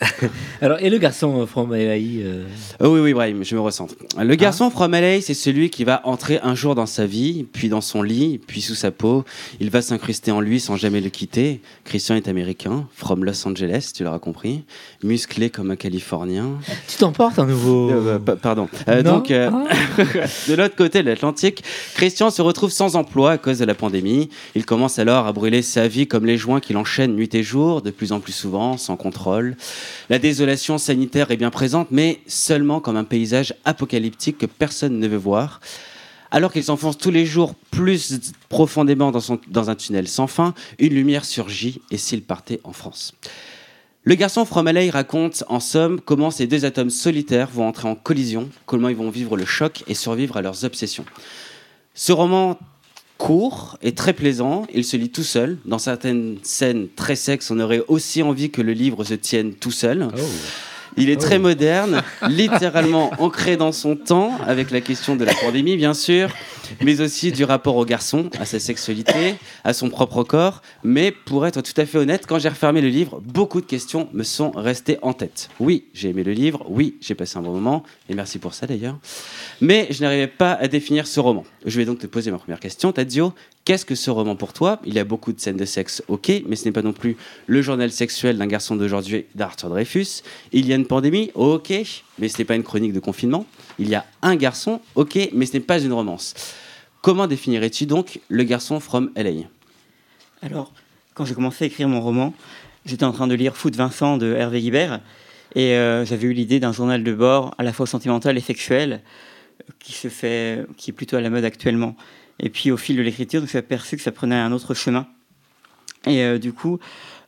Alors, 0.60 0.78
et 0.80 0.90
le 0.90 0.98
garçon 0.98 1.46
from 1.46 1.72
LA 1.72 1.94
euh, 1.94 2.44
Oh 2.80 2.88
oui, 2.88 3.00
oui, 3.00 3.14
Brahim, 3.14 3.44
je 3.44 3.54
me 3.54 3.60
ressens. 3.60 3.88
Le 4.18 4.34
garçon 4.34 4.70
from 4.70 4.92
LA, 4.92 5.20
c'est 5.20 5.34
celui 5.34 5.70
qui 5.70 5.84
va 5.84 6.02
entrer 6.06 6.38
un 6.42 6.54
jour 6.54 6.74
dans 6.74 6.86
sa 6.86 7.06
vie, 7.06 7.46
puis 7.50 7.68
dans 7.68 7.80
son 7.80 8.02
lit, 8.02 8.38
puis 8.38 8.60
sous 8.60 8.74
sa 8.74 8.90
peau. 8.90 9.24
Il 9.60 9.70
va 9.70 9.80
s'incruster 9.82 10.30
en 10.30 10.40
lui 10.40 10.60
sans 10.60 10.76
jamais 10.76 11.00
le 11.00 11.08
quitter. 11.08 11.60
Christian 11.84 12.14
est 12.16 12.28
américain, 12.28 12.86
from 12.94 13.24
Los 13.24 13.46
Angeles, 13.46 13.92
tu 13.94 14.04
l'auras 14.04 14.18
compris. 14.18 14.64
Musclé 15.02 15.50
comme 15.50 15.70
un 15.70 15.76
Californien. 15.76 16.58
Tu 16.88 16.98
t'emportes 16.98 17.38
un 17.38 17.46
nouveau. 17.46 17.90
Euh, 17.90 18.18
pa- 18.18 18.36
pardon. 18.36 18.68
Euh, 18.88 19.02
donc, 19.02 19.30
euh, 19.30 19.50
de 20.48 20.54
l'autre 20.54 20.76
côté 20.76 21.02
de 21.02 21.08
l'Atlantique, 21.08 21.64
Christian 21.94 22.30
se 22.30 22.42
retrouve 22.42 22.70
sans 22.70 22.96
emploi 22.96 23.32
à 23.32 23.38
cause 23.38 23.58
de 23.58 23.64
la 23.64 23.74
pandémie. 23.74 24.28
Il 24.54 24.66
commence 24.66 24.98
alors 24.98 25.26
à 25.26 25.32
brûler 25.32 25.62
sa 25.62 25.88
vie 25.88 26.06
comme 26.06 26.26
les 26.26 26.36
joints 26.36 26.60
qu'il 26.60 26.76
enchaîne 26.76 27.14
nuit 27.14 27.34
et 27.34 27.42
jour, 27.42 27.82
de 27.82 27.90
plus 27.90 28.12
en 28.12 28.20
plus 28.20 28.32
souvent, 28.32 28.76
sans 28.76 28.96
contrôle. 28.96 29.56
La 30.10 30.18
désolation 30.18 30.78
sanitaire 30.78 31.30
est 31.30 31.36
bien 31.36 31.50
présente, 31.50 31.88
mais 31.90 32.20
seulement 32.26 32.80
comme 32.80 32.96
un 32.96 33.04
paysage 33.04 33.54
apocalyptique 33.64 34.38
que 34.38 34.46
personne 34.46 34.98
ne 34.98 35.08
veut 35.08 35.16
voir. 35.16 35.60
Alors 36.30 36.52
qu'il 36.52 36.64
s'enfonce 36.64 36.98
tous 36.98 37.10
les 37.10 37.24
jours 37.24 37.54
plus 37.70 38.20
profondément 38.48 39.12
dans, 39.12 39.20
son- 39.20 39.40
dans 39.48 39.70
un 39.70 39.74
tunnel 39.74 40.08
sans 40.08 40.26
fin, 40.26 40.54
une 40.78 40.94
lumière 40.94 41.24
surgit, 41.24 41.80
et 41.90 41.98
s'il 41.98 42.22
partait 42.22 42.60
en 42.64 42.72
France 42.72 43.14
le 44.08 44.14
garçon 44.14 44.44
From 44.44 44.68
raconte 44.92 45.42
en 45.48 45.58
somme 45.58 46.00
comment 46.00 46.30
ces 46.30 46.46
deux 46.46 46.64
atomes 46.64 46.90
solitaires 46.90 47.48
vont 47.52 47.66
entrer 47.66 47.88
en 47.88 47.96
collision, 47.96 48.48
comment 48.64 48.88
ils 48.88 48.94
vont 48.94 49.10
vivre 49.10 49.36
le 49.36 49.44
choc 49.44 49.82
et 49.88 49.94
survivre 49.94 50.36
à 50.36 50.42
leurs 50.42 50.64
obsessions. 50.64 51.04
Ce 51.92 52.12
roman 52.12 52.56
court 53.18 53.78
et 53.82 53.92
très 53.92 54.12
plaisant, 54.12 54.66
il 54.72 54.84
se 54.84 54.96
lit 54.96 55.10
tout 55.10 55.22
seul. 55.22 55.58
Dans 55.64 55.78
certaines 55.78 56.36
scènes 56.42 56.88
très 56.94 57.16
sexes, 57.16 57.50
on 57.50 57.60
aurait 57.60 57.82
aussi 57.88 58.22
envie 58.22 58.50
que 58.50 58.62
le 58.62 58.72
livre 58.72 59.04
se 59.04 59.14
tienne 59.14 59.54
tout 59.54 59.70
seul. 59.70 60.08
Il 60.96 61.10
est 61.10 61.20
très 61.20 61.38
moderne, 61.38 62.02
littéralement 62.28 63.10
ancré 63.18 63.56
dans 63.56 63.72
son 63.72 63.96
temps, 63.96 64.32
avec 64.46 64.70
la 64.70 64.80
question 64.80 65.16
de 65.16 65.24
la 65.24 65.34
pandémie, 65.34 65.76
bien 65.76 65.94
sûr, 65.94 66.30
mais 66.82 67.00
aussi 67.00 67.32
du 67.32 67.44
rapport 67.44 67.76
au 67.76 67.84
garçon, 67.84 68.30
à 68.40 68.44
sa 68.44 68.58
sexualité, 68.58 69.34
à 69.64 69.72
son 69.72 69.90
propre 69.90 70.22
corps. 70.22 70.62
Mais 70.84 71.10
pour 71.12 71.46
être 71.46 71.60
tout 71.60 71.78
à 71.80 71.86
fait 71.86 71.98
honnête, 71.98 72.26
quand 72.26 72.38
j'ai 72.38 72.48
refermé 72.48 72.80
le 72.80 72.88
livre, 72.88 73.20
beaucoup 73.24 73.60
de 73.60 73.66
questions 73.66 74.08
me 74.12 74.22
sont 74.22 74.50
restées 74.52 74.98
en 75.02 75.12
tête. 75.12 75.50
Oui, 75.60 75.84
j'ai 75.92 76.10
aimé 76.10 76.24
le 76.24 76.32
livre, 76.32 76.64
oui, 76.68 76.96
j'ai 77.00 77.14
passé 77.14 77.38
un 77.38 77.42
bon 77.42 77.52
moment, 77.52 77.82
et 78.08 78.14
merci 78.14 78.38
pour 78.38 78.54
ça 78.54 78.66
d'ailleurs. 78.66 78.98
Mais 79.60 79.88
je 79.90 80.02
n'arrivais 80.02 80.26
pas 80.26 80.52
à 80.52 80.68
définir 80.68 81.06
ce 81.06 81.20
roman. 81.20 81.44
Je 81.64 81.76
vais 81.78 81.84
donc 81.84 81.98
te 81.98 82.06
poser 82.06 82.30
ma 82.30 82.38
première 82.38 82.60
question, 82.60 82.92
Tadzio. 82.92 83.34
Qu'est-ce 83.66 83.84
que 83.84 83.96
ce 83.96 84.12
roman 84.12 84.36
pour 84.36 84.52
toi? 84.52 84.80
Il 84.84 84.94
y 84.94 85.00
a 85.00 85.04
beaucoup 85.04 85.32
de 85.32 85.40
scènes 85.40 85.56
de 85.56 85.64
sexe, 85.64 86.00
ok, 86.06 86.30
mais 86.46 86.54
ce 86.54 86.66
n'est 86.66 86.72
pas 86.72 86.82
non 86.82 86.92
plus 86.92 87.16
le 87.48 87.62
journal 87.62 87.90
sexuel 87.90 88.38
d'un 88.38 88.46
garçon 88.46 88.76
d'aujourd'hui 88.76 89.24
d'Arthur 89.34 89.70
Dreyfus. 89.70 90.22
Il 90.52 90.68
y 90.68 90.72
a 90.72 90.76
une 90.76 90.86
pandémie, 90.86 91.32
ok, 91.34 91.72
mais 92.20 92.28
ce 92.28 92.38
n'est 92.38 92.44
pas 92.44 92.54
une 92.54 92.62
chronique 92.62 92.92
de 92.92 93.00
confinement. 93.00 93.44
Il 93.80 93.88
y 93.88 93.96
a 93.96 94.06
un 94.22 94.36
garçon, 94.36 94.80
ok, 94.94 95.18
mais 95.32 95.46
ce 95.46 95.54
n'est 95.54 95.64
pas 95.64 95.80
une 95.80 95.92
romance. 95.92 96.34
Comment 97.02 97.26
définirais-tu 97.26 97.86
donc 97.86 98.20
le 98.28 98.44
garçon 98.44 98.78
from 98.78 99.10
LA 99.16 99.48
Alors, 100.42 100.72
quand 101.14 101.24
j'ai 101.24 101.34
commencé 101.34 101.64
à 101.64 101.66
écrire 101.66 101.88
mon 101.88 102.00
roman, 102.00 102.34
j'étais 102.84 103.02
en 103.04 103.10
train 103.10 103.26
de 103.26 103.34
lire 103.34 103.54
de 103.64 103.76
Vincent 103.76 104.16
de 104.16 104.32
Hervé 104.32 104.60
Guibert, 104.60 105.00
et 105.56 105.72
euh, 105.72 106.04
j'avais 106.04 106.28
eu 106.28 106.32
l'idée 106.32 106.60
d'un 106.60 106.70
journal 106.70 107.02
de 107.02 107.12
bord 107.12 107.52
à 107.58 107.64
la 107.64 107.72
fois 107.72 107.88
sentimental 107.88 108.38
et 108.38 108.42
sexuel, 108.42 109.00
euh, 109.60 109.72
qui 109.80 109.90
se 109.90 110.06
fait, 110.06 110.64
qui 110.76 110.90
est 110.90 110.94
plutôt 110.94 111.16
à 111.16 111.20
la 111.20 111.30
mode 111.30 111.44
actuellement. 111.44 111.96
Et 112.40 112.50
puis 112.50 112.70
au 112.70 112.76
fil 112.76 112.96
de 112.96 113.02
l'écriture, 113.02 113.40
je 113.40 113.44
me 113.44 113.48
suis 113.48 113.58
aperçu 113.58 113.96
que 113.96 114.02
ça 114.02 114.12
prenait 114.12 114.36
un 114.36 114.52
autre 114.52 114.74
chemin. 114.74 115.06
Et 116.06 116.22
euh, 116.22 116.38
du 116.38 116.52
coup, 116.52 116.78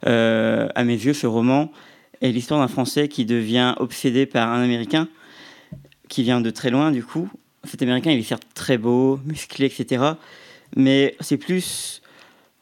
euh, 0.07 0.69
à 0.75 0.85
mes 0.85 0.95
yeux, 0.95 1.15
ce 1.15 1.27
roman 1.27 1.73
est 2.21 2.31
l'histoire 2.31 2.61
d'un 2.61 2.69
Français 2.69 3.09
qui 3.09 3.25
devient 3.25 3.75
obsédé 3.79 4.27
par 4.27 4.51
un 4.53 4.63
Américain 4.63 5.09
qui 6.09 6.23
vient 6.23 6.41
de 6.41 6.51
très 6.51 6.71
loin. 6.71 6.91
Du 6.91 7.03
coup, 7.03 7.29
cet 7.65 7.83
Américain, 7.83 8.11
il 8.13 8.19
est 8.19 8.23
certes 8.23 8.47
très 8.55 8.79
beau, 8.79 9.21
musclé, 9.25 9.67
etc. 9.67 10.05
Mais 10.77 11.17
c'est 11.21 11.37
plus 11.37 12.03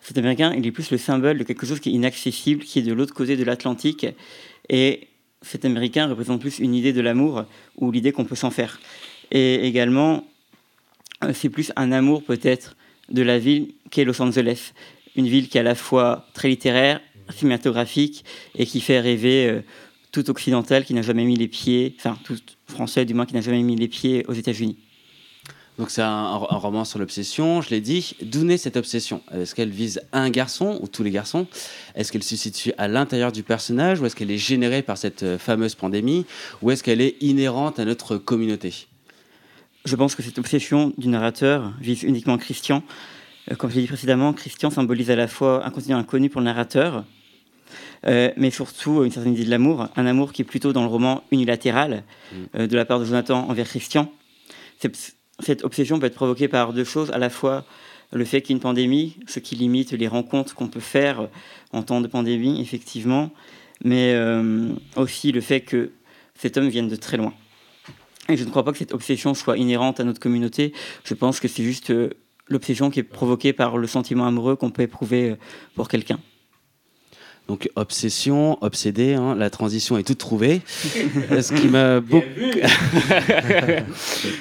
cet 0.00 0.18
Américain, 0.18 0.54
il 0.56 0.64
est 0.64 0.70
plus 0.70 0.92
le 0.92 0.98
symbole 0.98 1.36
de 1.36 1.42
quelque 1.42 1.66
chose 1.66 1.80
qui 1.80 1.88
est 1.88 1.92
inaccessible, 1.92 2.62
qui 2.62 2.78
est 2.78 2.82
de 2.82 2.92
l'autre 2.92 3.12
côté 3.12 3.36
de 3.36 3.42
l'Atlantique. 3.42 4.06
Et 4.68 5.08
cet 5.42 5.64
Américain 5.64 6.06
représente 6.06 6.40
plus 6.40 6.60
une 6.60 6.74
idée 6.74 6.92
de 6.92 7.00
l'amour 7.00 7.44
ou 7.78 7.90
l'idée 7.90 8.12
qu'on 8.12 8.24
peut 8.24 8.36
s'en 8.36 8.52
faire. 8.52 8.78
Et 9.32 9.66
également, 9.66 10.24
c'est 11.32 11.48
plus 11.48 11.72
un 11.76 11.92
amour 11.92 12.22
peut-être 12.22 12.76
de 13.10 13.22
la 13.22 13.38
ville 13.38 13.68
qu'est 13.90 14.04
Los 14.04 14.20
Angeles. 14.20 14.72
Une 15.14 15.28
ville 15.28 15.48
qui 15.48 15.56
est 15.56 15.60
à 15.60 15.64
la 15.64 15.74
fois 15.74 16.26
très 16.34 16.48
littéraire, 16.48 17.00
cinématographique 17.30 18.24
et 18.54 18.66
qui 18.66 18.80
fait 18.80 19.00
rêver 19.00 19.48
euh, 19.48 19.62
tout 20.12 20.28
occidental 20.30 20.84
qui 20.84 20.94
n'a 20.94 21.02
jamais 21.02 21.24
mis 21.24 21.36
les 21.36 21.48
pieds, 21.48 21.94
enfin 21.98 22.18
tout 22.24 22.36
français 22.66 23.04
du 23.04 23.14
moins 23.14 23.26
qui 23.26 23.34
n'a 23.34 23.40
jamais 23.40 23.62
mis 23.62 23.76
les 23.76 23.88
pieds 23.88 24.24
aux 24.28 24.32
États-Unis. 24.32 24.76
Donc 25.78 25.90
c'est 25.90 26.02
un, 26.02 26.06
un 26.06 26.56
roman 26.56 26.84
sur 26.84 26.98
l'obsession, 26.98 27.60
je 27.60 27.70
l'ai 27.70 27.82
dit. 27.82 28.16
D'où 28.22 28.44
naît 28.44 28.56
cette 28.56 28.76
obsession? 28.76 29.22
Est-ce 29.34 29.54
qu'elle 29.54 29.70
vise 29.70 30.00
un 30.12 30.30
garçon 30.30 30.78
ou 30.82 30.88
tous 30.88 31.02
les 31.02 31.10
garçons? 31.10 31.46
Est-ce 31.94 32.12
qu'elle 32.12 32.22
se 32.22 32.36
situe 32.36 32.72
à 32.78 32.88
l'intérieur 32.88 33.30
du 33.30 33.42
personnage 33.42 34.00
ou 34.00 34.06
est-ce 34.06 34.16
qu'elle 34.16 34.30
est 34.30 34.38
générée 34.38 34.82
par 34.82 34.96
cette 34.96 35.22
euh, 35.22 35.38
fameuse 35.38 35.74
pandémie? 35.74 36.24
Ou 36.62 36.70
est-ce 36.70 36.82
qu'elle 36.82 37.00
est 37.00 37.16
inhérente 37.20 37.78
à 37.78 37.84
notre 37.84 38.16
communauté? 38.16 38.86
Je 39.86 39.94
pense 39.94 40.16
que 40.16 40.22
cette 40.24 40.40
obsession 40.40 40.92
du 40.98 41.06
narrateur 41.06 41.72
vise 41.80 42.02
uniquement 42.02 42.36
Christian. 42.38 42.82
Euh, 43.52 43.54
Comme 43.54 43.70
je 43.70 43.76
l'ai 43.76 43.82
dit 43.82 43.86
précédemment, 43.86 44.32
Christian 44.32 44.68
symbolise 44.68 45.12
à 45.12 45.16
la 45.16 45.28
fois 45.28 45.64
un 45.64 45.70
continent 45.70 45.96
inconnu 45.96 46.28
pour 46.28 46.40
le 46.40 46.46
narrateur, 46.46 47.04
euh, 48.04 48.32
mais 48.36 48.50
surtout 48.50 49.04
une 49.04 49.12
certaine 49.12 49.34
idée 49.34 49.44
de 49.44 49.50
l'amour, 49.50 49.86
un 49.94 50.06
amour 50.06 50.32
qui 50.32 50.42
est 50.42 50.44
plutôt 50.44 50.72
dans 50.72 50.82
le 50.82 50.88
roman 50.88 51.22
unilatéral 51.30 52.02
euh, 52.56 52.66
de 52.66 52.76
la 52.76 52.84
part 52.84 52.98
de 52.98 53.04
Jonathan 53.04 53.48
envers 53.48 53.68
Christian. 53.68 54.10
Cette, 54.80 55.62
obsession 55.62 56.00
peut 56.00 56.06
être 56.06 56.16
provoquée 56.16 56.48
par 56.48 56.72
deux 56.72 56.82
choses, 56.82 57.12
à 57.12 57.18
la 57.18 57.30
fois 57.30 57.64
le 58.12 58.24
fait 58.24 58.42
qu'il 58.42 58.50
y 58.50 58.52
ait 58.54 58.58
une 58.58 58.62
pandémie, 58.62 59.16
ce 59.28 59.38
qui 59.38 59.54
limite 59.54 59.92
les 59.92 60.08
rencontres 60.08 60.56
qu'on 60.56 60.66
peut 60.66 60.80
faire 60.80 61.28
en 61.72 61.84
temps 61.84 62.00
de 62.00 62.08
pandémie, 62.08 62.60
effectivement, 62.60 63.30
mais 63.84 64.16
aussi 64.94 65.32
le 65.32 65.40
fait 65.40 65.60
que 65.60 65.90
cet 66.34 66.56
homme 66.56 66.68
vienne 66.68 66.88
de 66.88 66.96
très 66.96 67.16
loin. 67.16 67.34
Et 68.28 68.36
je 68.36 68.44
ne 68.44 68.50
crois 68.50 68.64
pas 68.64 68.72
que 68.72 68.78
cette 68.78 68.92
obsession 68.92 69.34
soit 69.34 69.56
inhérente 69.56 70.00
à 70.00 70.04
notre 70.04 70.20
communauté. 70.20 70.72
Je 71.04 71.14
pense 71.14 71.40
que 71.40 71.48
c'est 71.48 71.62
juste 71.62 71.90
euh, 71.90 72.10
l'obsession 72.48 72.90
qui 72.90 73.00
est 73.00 73.04
provoquée 73.04 73.52
par 73.52 73.78
le 73.78 73.86
sentiment 73.86 74.26
amoureux 74.26 74.56
qu'on 74.56 74.70
peut 74.70 74.82
éprouver 74.82 75.30
euh, 75.30 75.36
pour 75.74 75.88
quelqu'un. 75.88 76.18
Donc 77.48 77.70
obsession, 77.76 78.58
obsédé, 78.60 79.14
hein, 79.14 79.36
la 79.36 79.50
transition 79.50 79.96
est 79.98 80.02
toute 80.02 80.18
trouvée. 80.18 80.62
ce 80.66 81.52
qui 81.54 81.68
m'a 81.68 82.00
beaucoup, 82.00 82.24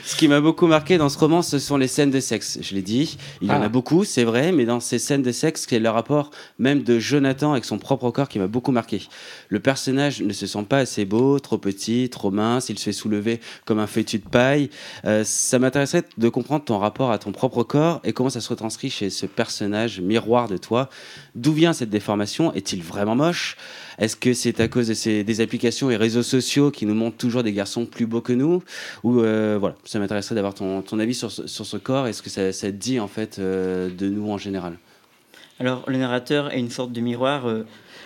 ce 0.04 0.16
qui 0.16 0.28
m'a 0.28 0.42
beaucoup 0.42 0.68
marqué 0.68 0.98
dans 0.98 1.10
ce 1.10 1.18
roman, 1.18 1.42
ce 1.42 1.60
sont 1.60 1.78
les 1.78 1.88
scènes 1.88 2.12
de 2.12 2.20
sexe. 2.20 2.58
Je 2.62 2.74
l'ai 2.76 2.82
dit, 2.82 3.18
il 3.42 3.48
y 3.48 3.52
en 3.52 3.62
Ah. 3.62 3.66
a 3.66 3.70
beaucoup, 3.70 4.04
c'est 4.04 4.24
vrai, 4.24 4.52
mais 4.52 4.66
dans 4.66 4.80
ces 4.80 5.00
scènes 5.00 5.22
de 5.22 5.32
sexe, 5.32 5.66
c'est 5.70 5.80
le 5.80 5.90
rapport 5.90 6.32
même 6.60 6.84
de 6.84 7.00
Jonathan 7.00 7.52
avec 7.52 7.66
son 7.66 7.78
propre 7.78 8.10
corps 8.12 8.28
qui 8.30 8.40
m'a 8.40 8.48
beaucoup 8.48 8.72
marqué. 8.72 9.02
Le 9.50 9.60
personnage 9.60 10.22
ne 10.22 10.34
se 10.34 10.48
sent 10.48 10.66
pas 10.68 10.80
assez 10.80 11.06
beau, 11.06 11.40
trop 11.40 11.58
petit, 11.58 12.10
trop 12.10 12.32
mince, 12.32 12.70
il 12.70 12.80
se 12.80 12.86
fait 12.86 12.92
soulever 12.94 13.40
comme 13.66 13.80
un 13.80 13.88
fétu 13.88 14.18
de 14.20 14.28
paille. 14.28 14.70
Euh, 15.06 15.24
ça 15.24 15.60
m'intéresserait 15.60 16.04
de 16.18 16.30
comprendre 16.30 16.66
ton 16.66 16.80
rapport 16.80 17.12
à 17.12 17.18
ton 17.20 17.32
propre 17.32 17.64
corps 17.64 18.02
et 18.04 18.14
comment 18.14 18.30
ça 18.30 18.42
se 18.42 18.50
retranscrit 18.50 18.90
chez 18.90 19.10
ce 19.10 19.26
personnage 19.26 20.00
miroir 20.02 20.48
de 20.48 20.58
toi. 20.58 20.90
D'où 21.36 21.52
vient 21.52 21.74
cette 21.74 21.90
déformation? 21.90 22.54
Est-il 22.54 22.82
vraiment 22.82 23.16
moche? 23.16 23.58
Est-ce 24.00 24.16
que 24.16 24.34
c'est 24.34 24.62
à 24.62 24.70
cause 24.70 24.88
de 24.88 24.94
ces, 24.94 25.26
des 25.26 25.42
applications 25.42 25.92
et 25.92 25.98
réseaux 25.98 26.24
sociaux 26.24 26.72
qui 26.72 26.86
nous 26.86 26.96
montrent 26.96 27.18
toujours 27.18 27.44
des 27.44 27.52
garçons 27.52 27.86
plus 27.86 28.06
beaux 28.06 28.22
que 28.22 28.32
nous? 28.32 28.64
Ou 29.04 29.20
euh, 29.20 29.58
voilà, 29.60 29.76
ça 29.84 30.00
m'intéresserait 30.00 30.36
d'avoir 30.36 30.54
ton, 30.54 30.82
ton 30.82 30.98
avis 30.98 31.14
sur 31.14 31.32
ce, 31.32 31.46
sur 31.46 31.66
ce 31.66 31.76
corps 31.76 32.08
et 32.08 32.14
ce 32.14 32.22
que 32.22 32.30
ça, 32.30 32.72
dit 32.72 33.02
en 33.02 33.10
fait 33.10 33.38
euh, 33.38 33.90
de 33.90 34.08
nous 34.08 34.32
en 34.32 34.38
général. 34.38 34.78
Alors, 35.60 35.84
le 35.88 35.98
narrateur 35.98 36.54
est 36.54 36.60
une 36.60 36.70
sorte 36.70 36.94
de 36.94 37.02
miroir. 37.02 37.48
euh, 37.48 37.64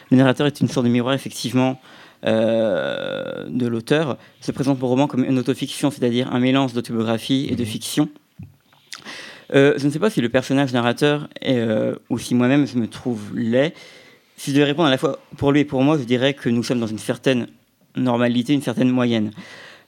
le 0.09 0.17
narrateur 0.17 0.47
est 0.47 0.59
une 0.59 0.67
sorte 0.67 0.87
de 0.87 0.91
miroir, 0.91 1.13
effectivement, 1.13 1.79
de 2.23 3.67
l'auteur. 3.67 4.17
Se 4.41 4.51
présente 4.51 4.79
mon 4.81 4.87
roman 4.87 5.07
comme 5.07 5.23
une 5.23 5.37
autofiction, 5.37 5.91
c'est-à-dire 5.91 6.33
un 6.33 6.39
mélange 6.39 6.73
d'autobiographie 6.73 7.47
et 7.49 7.55
de 7.55 7.63
fiction. 7.63 8.09
Euh, 9.53 9.73
je 9.77 9.85
ne 9.85 9.91
sais 9.91 9.99
pas 9.99 10.09
si 10.09 10.21
le 10.21 10.29
personnage 10.29 10.73
narrateur 10.73 11.27
euh, 11.45 11.95
ou 12.09 12.19
si 12.19 12.35
moi-même 12.35 12.67
je 12.67 12.77
me 12.77 12.87
trouve 12.87 13.35
laid. 13.35 13.73
Si 14.37 14.51
je 14.51 14.55
devais 14.55 14.65
répondre 14.65 14.87
à 14.87 14.91
la 14.91 14.97
fois 14.97 15.19
pour 15.37 15.51
lui 15.51 15.61
et 15.61 15.65
pour 15.65 15.83
moi, 15.83 15.97
je 15.97 16.03
dirais 16.03 16.33
que 16.33 16.49
nous 16.49 16.63
sommes 16.63 16.79
dans 16.79 16.87
une 16.87 16.99
certaine 16.99 17.47
normalité, 17.95 18.53
une 18.53 18.61
certaine 18.61 18.89
moyenne. 18.89 19.31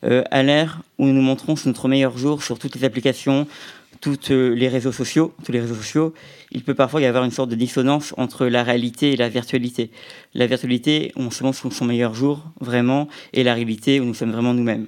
Euh, 0.03 0.23
à 0.31 0.41
l'ère 0.41 0.81
où 0.97 1.05
nous 1.05 1.13
nous 1.13 1.21
montrons 1.21 1.55
sur 1.55 1.67
notre 1.67 1.87
meilleur 1.87 2.17
jour 2.17 2.43
sur 2.43 2.57
toutes 2.57 2.75
les 2.75 2.83
applications, 2.83 3.47
tous 4.01 4.17
les 4.29 4.67
réseaux 4.67 4.91
sociaux, 4.91 5.31
il 6.51 6.63
peut 6.63 6.73
parfois 6.73 7.01
y 7.01 7.05
avoir 7.05 7.23
une 7.23 7.31
sorte 7.31 7.49
de 7.49 7.55
dissonance 7.55 8.15
entre 8.17 8.47
la 8.47 8.63
réalité 8.63 9.11
et 9.11 9.15
la 9.15 9.29
virtualité. 9.29 9.91
La 10.33 10.47
virtualité, 10.47 11.11
où 11.15 11.21
on 11.21 11.29
se 11.29 11.43
montre 11.43 11.59
sur 11.59 11.71
son 11.71 11.85
meilleur 11.85 12.15
jour, 12.15 12.43
vraiment, 12.59 13.07
et 13.33 13.43
la 13.43 13.53
réalité, 13.53 13.99
où 13.99 14.05
nous 14.05 14.15
sommes 14.15 14.31
vraiment 14.31 14.55
nous-mêmes. 14.55 14.87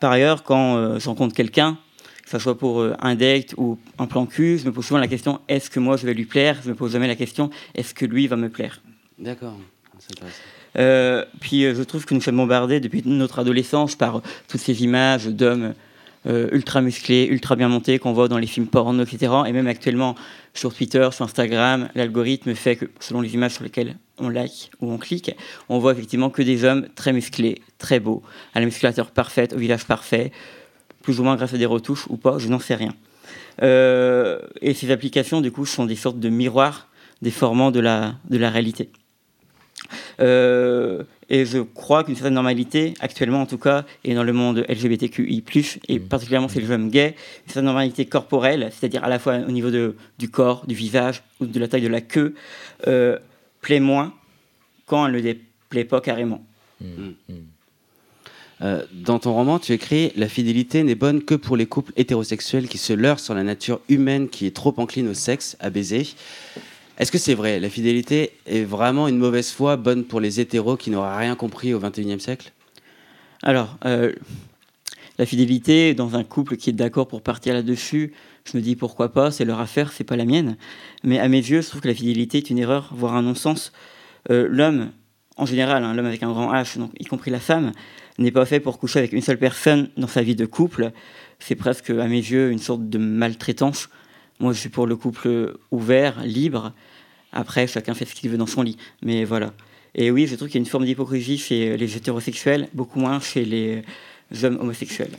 Par 0.00 0.12
ailleurs, 0.12 0.42
quand 0.42 0.76
euh, 0.76 0.98
je 0.98 1.08
rencontre 1.08 1.34
quelqu'un, 1.34 1.78
que 2.24 2.30
ce 2.30 2.38
soit 2.38 2.56
pour 2.56 2.80
euh, 2.80 2.94
un 3.00 3.14
date 3.14 3.54
ou 3.56 3.78
un 3.98 4.06
plan 4.06 4.26
cul, 4.26 4.58
je 4.58 4.64
me 4.64 4.72
pose 4.72 4.86
souvent 4.86 5.00
la 5.00 5.08
question 5.08 5.40
est-ce 5.48 5.70
que 5.70 5.80
moi 5.80 5.96
je 5.96 6.06
vais 6.06 6.14
lui 6.14 6.24
plaire? 6.24 6.60
Je 6.64 6.70
me 6.70 6.74
pose 6.74 6.92
jamais 6.92 7.08
la 7.08 7.16
question 7.16 7.50
est-ce 7.74 7.94
que 7.94 8.06
lui 8.06 8.26
va 8.26 8.36
me 8.36 8.48
plaire? 8.48 8.80
D'accord, 9.18 9.56
c'est 9.98 10.12
intéressant. 10.12 10.38
euh, 10.78 11.24
puis 11.40 11.64
euh, 11.64 11.74
je 11.74 11.82
trouve 11.82 12.04
que 12.04 12.14
nous 12.14 12.20
sommes 12.20 12.36
bombardés 12.36 12.80
depuis 12.80 13.02
notre 13.04 13.38
adolescence 13.38 13.94
par 13.94 14.16
euh, 14.16 14.20
toutes 14.48 14.60
ces 14.60 14.82
images 14.82 15.26
d'hommes 15.26 15.74
euh, 16.26 16.48
ultra 16.52 16.80
musclés, 16.80 17.26
ultra 17.30 17.54
bien 17.54 17.68
montés 17.68 17.98
qu'on 17.98 18.14
voit 18.14 18.28
dans 18.28 18.38
les 18.38 18.46
films 18.46 18.66
porno, 18.66 19.02
etc. 19.02 19.30
Et 19.46 19.52
même 19.52 19.66
actuellement 19.66 20.14
sur 20.54 20.74
Twitter, 20.74 21.06
sur 21.12 21.26
Instagram, 21.26 21.90
l'algorithme 21.94 22.54
fait 22.54 22.76
que 22.76 22.86
selon 22.98 23.20
les 23.20 23.34
images 23.34 23.52
sur 23.52 23.62
lesquelles 23.62 23.96
on 24.16 24.30
like 24.30 24.70
ou 24.80 24.90
on 24.90 24.96
clique, 24.96 25.32
on 25.68 25.78
voit 25.78 25.92
effectivement 25.92 26.30
que 26.30 26.40
des 26.40 26.64
hommes 26.64 26.88
très 26.94 27.12
musclés, 27.12 27.60
très 27.76 28.00
beaux, 28.00 28.22
à 28.54 28.60
la 28.60 28.64
musculature 28.64 29.10
parfaite, 29.10 29.52
au 29.52 29.58
visage 29.58 29.84
parfait, 29.84 30.32
plus 31.04 31.20
ou 31.20 31.22
moins 31.22 31.36
grâce 31.36 31.52
à 31.52 31.58
des 31.58 31.66
retouches 31.66 32.06
ou 32.08 32.16
pas, 32.16 32.38
je 32.38 32.48
n'en 32.48 32.58
sais 32.58 32.74
rien. 32.74 32.94
Euh, 33.62 34.40
et 34.62 34.72
ces 34.72 34.90
applications, 34.90 35.42
du 35.42 35.52
coup, 35.52 35.66
sont 35.66 35.84
des 35.84 35.96
sortes 35.96 36.18
de 36.18 36.30
miroirs 36.30 36.88
déformants 37.20 37.70
de 37.70 37.78
la, 37.78 38.14
de 38.30 38.38
la 38.38 38.50
réalité. 38.50 38.88
Euh, 40.20 41.02
et 41.28 41.44
je 41.44 41.58
crois 41.58 42.04
qu'une 42.04 42.14
certaine 42.14 42.34
normalité, 42.34 42.94
actuellement 43.00 43.42
en 43.42 43.46
tout 43.46 43.58
cas, 43.58 43.84
et 44.02 44.14
dans 44.14 44.24
le 44.24 44.32
monde 44.32 44.64
LGBTQI, 44.68 45.44
et 45.88 46.00
particulièrement 46.00 46.48
chez 46.48 46.60
les 46.60 46.70
hommes 46.70 46.88
gays, 46.88 47.14
une 47.46 47.48
certaine 47.48 47.66
normalité 47.66 48.06
corporelle, 48.06 48.70
c'est-à-dire 48.72 49.04
à 49.04 49.08
la 49.08 49.18
fois 49.18 49.36
au 49.36 49.50
niveau 49.50 49.70
de, 49.70 49.96
du 50.18 50.30
corps, 50.30 50.66
du 50.66 50.74
visage 50.74 51.22
ou 51.40 51.46
de 51.46 51.60
la 51.60 51.68
taille 51.68 51.82
de 51.82 51.88
la 51.88 52.00
queue, 52.00 52.34
euh, 52.86 53.18
plaît 53.60 53.80
moins 53.80 54.14
quand 54.86 55.06
elle 55.06 55.12
ne 55.12 55.20
déplaît 55.20 55.84
pas 55.84 56.00
carrément. 56.00 56.44
Euh, 58.62 58.84
dans 58.92 59.18
ton 59.18 59.32
roman, 59.32 59.58
tu 59.58 59.72
écris 59.72 60.12
La 60.16 60.28
fidélité 60.28 60.82
n'est 60.84 60.94
bonne 60.94 61.22
que 61.22 61.34
pour 61.34 61.56
les 61.56 61.66
couples 61.66 61.92
hétérosexuels 61.96 62.68
qui 62.68 62.78
se 62.78 62.92
leurrent 62.92 63.20
sur 63.20 63.34
la 63.34 63.42
nature 63.42 63.80
humaine 63.88 64.28
qui 64.28 64.46
est 64.46 64.54
trop 64.54 64.74
encline 64.76 65.08
au 65.08 65.14
sexe, 65.14 65.56
à 65.60 65.70
baiser. 65.70 66.06
Est-ce 66.98 67.10
que 67.10 67.18
c'est 67.18 67.34
vrai? 67.34 67.58
La 67.58 67.68
fidélité 67.68 68.32
est 68.46 68.62
vraiment 68.62 69.08
une 69.08 69.18
mauvaise 69.18 69.50
foi 69.50 69.76
bonne 69.76 70.04
pour 70.04 70.20
les 70.20 70.38
hétéros 70.38 70.76
qui 70.76 70.90
n'auraient 70.90 71.18
rien 71.18 71.34
compris 71.34 71.74
au 71.74 71.80
XXIe 71.80 72.20
siècle? 72.20 72.52
Alors, 73.42 73.76
euh, 73.84 74.12
la 75.18 75.26
fidélité 75.26 75.94
dans 75.94 76.14
un 76.14 76.24
couple 76.24 76.56
qui 76.56 76.70
est 76.70 76.74
d'accord 76.74 77.08
pour 77.08 77.22
partir 77.22 77.54
là-dessus, 77.54 78.12
je 78.44 78.56
me 78.56 78.62
dis 78.62 78.76
pourquoi 78.76 79.12
pas, 79.12 79.30
c'est 79.30 79.44
leur 79.44 79.60
affaire, 79.60 79.92
c'est 79.92 80.04
pas 80.04 80.16
la 80.16 80.24
mienne. 80.24 80.56
Mais 81.02 81.18
à 81.18 81.28
mes 81.28 81.38
yeux, 81.38 81.62
je 81.62 81.68
trouve 81.68 81.80
que 81.80 81.88
la 81.88 81.94
fidélité 81.94 82.38
est 82.38 82.50
une 82.50 82.58
erreur, 82.58 82.92
voire 82.94 83.16
un 83.16 83.22
non-sens. 83.22 83.72
Euh, 84.30 84.46
l'homme, 84.48 84.90
en 85.36 85.46
général, 85.46 85.82
hein, 85.84 85.94
l'homme 85.94 86.06
avec 86.06 86.22
un 86.22 86.30
grand 86.30 86.52
H, 86.52 86.78
donc, 86.78 86.92
y 86.98 87.04
compris 87.04 87.30
la 87.30 87.40
femme, 87.40 87.72
n'est 88.18 88.30
pas 88.30 88.44
fait 88.44 88.60
pour 88.60 88.78
coucher 88.78 89.00
avec 89.00 89.12
une 89.12 89.22
seule 89.22 89.38
personne 89.38 89.90
dans 89.96 90.06
sa 90.06 90.22
vie 90.22 90.36
de 90.36 90.46
couple. 90.46 90.92
C'est 91.38 91.56
presque, 91.56 91.90
à 91.90 92.06
mes 92.06 92.16
yeux, 92.16 92.50
une 92.50 92.58
sorte 92.58 92.88
de 92.88 92.98
maltraitance. 92.98 93.88
Moi, 94.40 94.52
je 94.52 94.58
suis 94.58 94.68
pour 94.68 94.86
le 94.86 94.96
couple 94.96 95.56
ouvert, 95.70 96.22
libre. 96.24 96.72
Après, 97.32 97.66
chacun 97.66 97.94
fait 97.94 98.04
ce 98.04 98.14
qu'il 98.14 98.30
veut 98.30 98.38
dans 98.38 98.46
son 98.46 98.62
lit. 98.62 98.76
Mais 99.02 99.24
voilà. 99.24 99.52
Et 99.94 100.10
oui, 100.10 100.26
je 100.26 100.36
trouve 100.36 100.48
qu'il 100.48 100.56
y 100.56 100.62
a 100.62 100.64
une 100.64 100.70
forme 100.70 100.84
d'hypocrisie 100.84 101.38
chez 101.38 101.76
les 101.76 101.96
hétérosexuels, 101.96 102.68
beaucoup 102.72 102.98
moins 102.98 103.20
chez 103.20 103.44
les 103.44 103.82
hommes 104.42 104.58
homosexuels. 104.60 105.12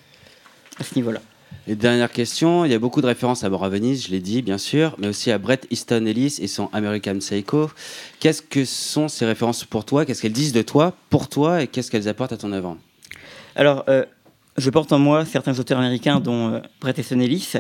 À 0.80 0.84
ce 0.84 0.96
niveau-là. 0.96 1.22
Et 1.68 1.76
dernière 1.76 2.12
question, 2.12 2.64
il 2.66 2.72
y 2.72 2.74
a 2.76 2.80
beaucoup 2.80 3.02
de 3.02 3.08
références 3.08 3.44
à 3.44 3.50
Bora 3.50 3.70
Venise, 3.70 4.06
je 4.06 4.12
l'ai 4.12 4.20
dit 4.20 4.42
bien 4.42 4.58
sûr, 4.58 4.96
mais 5.00 5.08
aussi 5.08 5.32
à 5.32 5.38
Brett 5.38 5.66
Easton 5.72 6.06
Ellis 6.06 6.38
et 6.40 6.48
son 6.48 6.70
American 6.74 7.18
Psycho. 7.18 7.72
Qu'est-ce 8.20 8.42
que 8.42 8.66
sont 8.66 9.08
ces 9.08 9.26
références 9.26 9.64
pour 9.64 9.84
toi? 9.84 10.06
Qu'est-ce 10.06 10.22
qu'elles 10.22 10.32
disent 10.32 10.54
de 10.54 10.62
toi, 10.62 10.94
pour 11.10 11.28
toi, 11.28 11.64
et 11.64 11.68
qu'est-ce 11.68 11.90
qu'elles 11.90 12.08
apportent 12.08 12.34
à 12.34 12.38
ton 12.38 12.52
œuvre? 12.52 12.78
Alors, 13.56 13.84
euh, 13.90 14.06
je 14.58 14.70
porte 14.70 14.92
en 14.94 15.00
moi 15.00 15.26
certains 15.26 15.60
auteurs 15.60 15.80
américains, 15.80 16.20
dont 16.20 16.54
euh, 16.54 16.60
Brett 16.82 16.98
Easton 16.98 17.20
Ellis. 17.20 17.54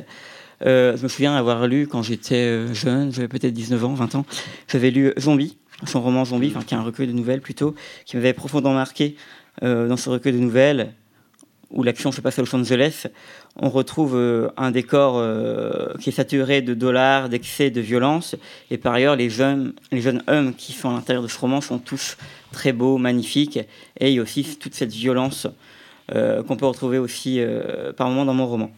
Euh, 0.65 0.95
je 0.95 1.03
me 1.03 1.07
souviens 1.07 1.35
avoir 1.35 1.67
lu 1.67 1.87
quand 1.87 2.01
j'étais 2.01 2.35
euh, 2.35 2.73
jeune, 2.73 3.11
j'avais 3.11 3.27
peut-être 3.27 3.53
19 3.53 3.83
ans, 3.83 3.93
20 3.93 4.15
ans, 4.15 4.25
j'avais 4.71 4.91
lu 4.91 5.13
Zombie, 5.19 5.57
son 5.85 6.01
roman 6.01 6.23
Zombie, 6.23 6.53
enfin, 6.55 6.63
qui 6.63 6.73
est 6.73 6.77
un 6.77 6.83
recueil 6.83 7.07
de 7.07 7.11
nouvelles 7.11 7.41
plutôt, 7.41 7.75
qui 8.05 8.15
m'avait 8.15 8.33
profondément 8.33 8.75
marqué 8.75 9.15
dans 9.61 9.95
ce 9.95 10.09
recueil 10.09 10.33
de 10.33 10.37
nouvelles 10.37 10.93
où 11.71 11.83
l'action 11.83 12.11
se 12.11 12.21
passe 12.21 12.39
à 12.39 12.41
Los 12.41 12.55
Angeles. 12.55 13.07
On 13.57 13.69
retrouve 13.69 14.15
euh, 14.15 14.49
un 14.57 14.71
décor 14.71 15.15
euh, 15.17 15.93
qui 16.01 16.09
est 16.09 16.11
saturé 16.11 16.61
de 16.61 16.73
dollars, 16.73 17.29
d'excès, 17.29 17.69
de 17.69 17.79
violence. 17.79 18.35
Et 18.69 18.77
par 18.77 18.93
ailleurs, 18.93 19.15
les 19.15 19.29
jeunes, 19.29 19.73
hommes 20.27 20.53
qui 20.53 20.73
sont 20.73 20.89
à 20.89 20.93
l'intérieur 20.93 21.23
de 21.23 21.29
ce 21.29 21.39
roman 21.39 21.61
sont 21.61 21.79
tous 21.79 22.17
très 22.51 22.73
beaux, 22.73 22.97
magnifiques. 22.97 23.59
Et 23.99 24.09
il 24.09 24.15
y 24.15 24.19
a 24.19 24.21
aussi 24.21 24.57
toute 24.57 24.73
cette 24.75 24.91
violence 24.91 25.47
euh, 26.13 26.43
qu'on 26.43 26.57
peut 26.57 26.65
retrouver 26.65 26.97
aussi 26.97 27.39
par 27.95 28.09
moments 28.09 28.25
dans 28.25 28.33
mon 28.33 28.45
roman. 28.45 28.71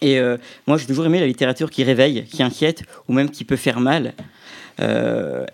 Et 0.00 0.20
moi, 0.66 0.76
j'ai 0.76 0.86
toujours 0.86 1.06
aimé 1.06 1.18
la 1.18 1.26
littérature 1.26 1.70
qui 1.70 1.82
réveille, 1.82 2.24
qui 2.24 2.42
inquiète, 2.42 2.82
ou 3.08 3.14
même 3.14 3.30
qui 3.30 3.44
peut 3.44 3.56
faire 3.56 3.80
mal. 3.80 4.12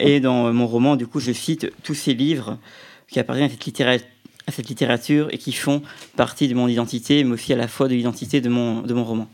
Et 0.00 0.18
dans 0.18 0.52
mon 0.52 0.66
roman, 0.66 0.96
du 0.96 1.06
coup, 1.06 1.20
je 1.20 1.30
cite 1.30 1.72
tous 1.84 1.94
ces 1.94 2.14
livres 2.14 2.58
qui 3.08 3.20
appartiennent 3.20 3.46
à 3.46 3.50
cette, 3.50 3.64
littéra- 3.64 4.02
à 4.50 4.52
cette 4.52 4.68
littérature 4.68 5.28
et 5.32 5.38
qui 5.38 5.52
font 5.52 5.82
partie 6.16 6.46
de 6.48 6.54
mon 6.54 6.68
identité, 6.68 7.24
mais 7.24 7.32
aussi 7.32 7.52
à 7.52 7.56
la 7.56 7.68
fois 7.68 7.88
de 7.88 7.94
l'identité 7.94 8.40
de 8.40 8.48
mon, 8.48 8.82
de 8.82 8.92
mon 8.92 9.04
roman. 9.04 9.28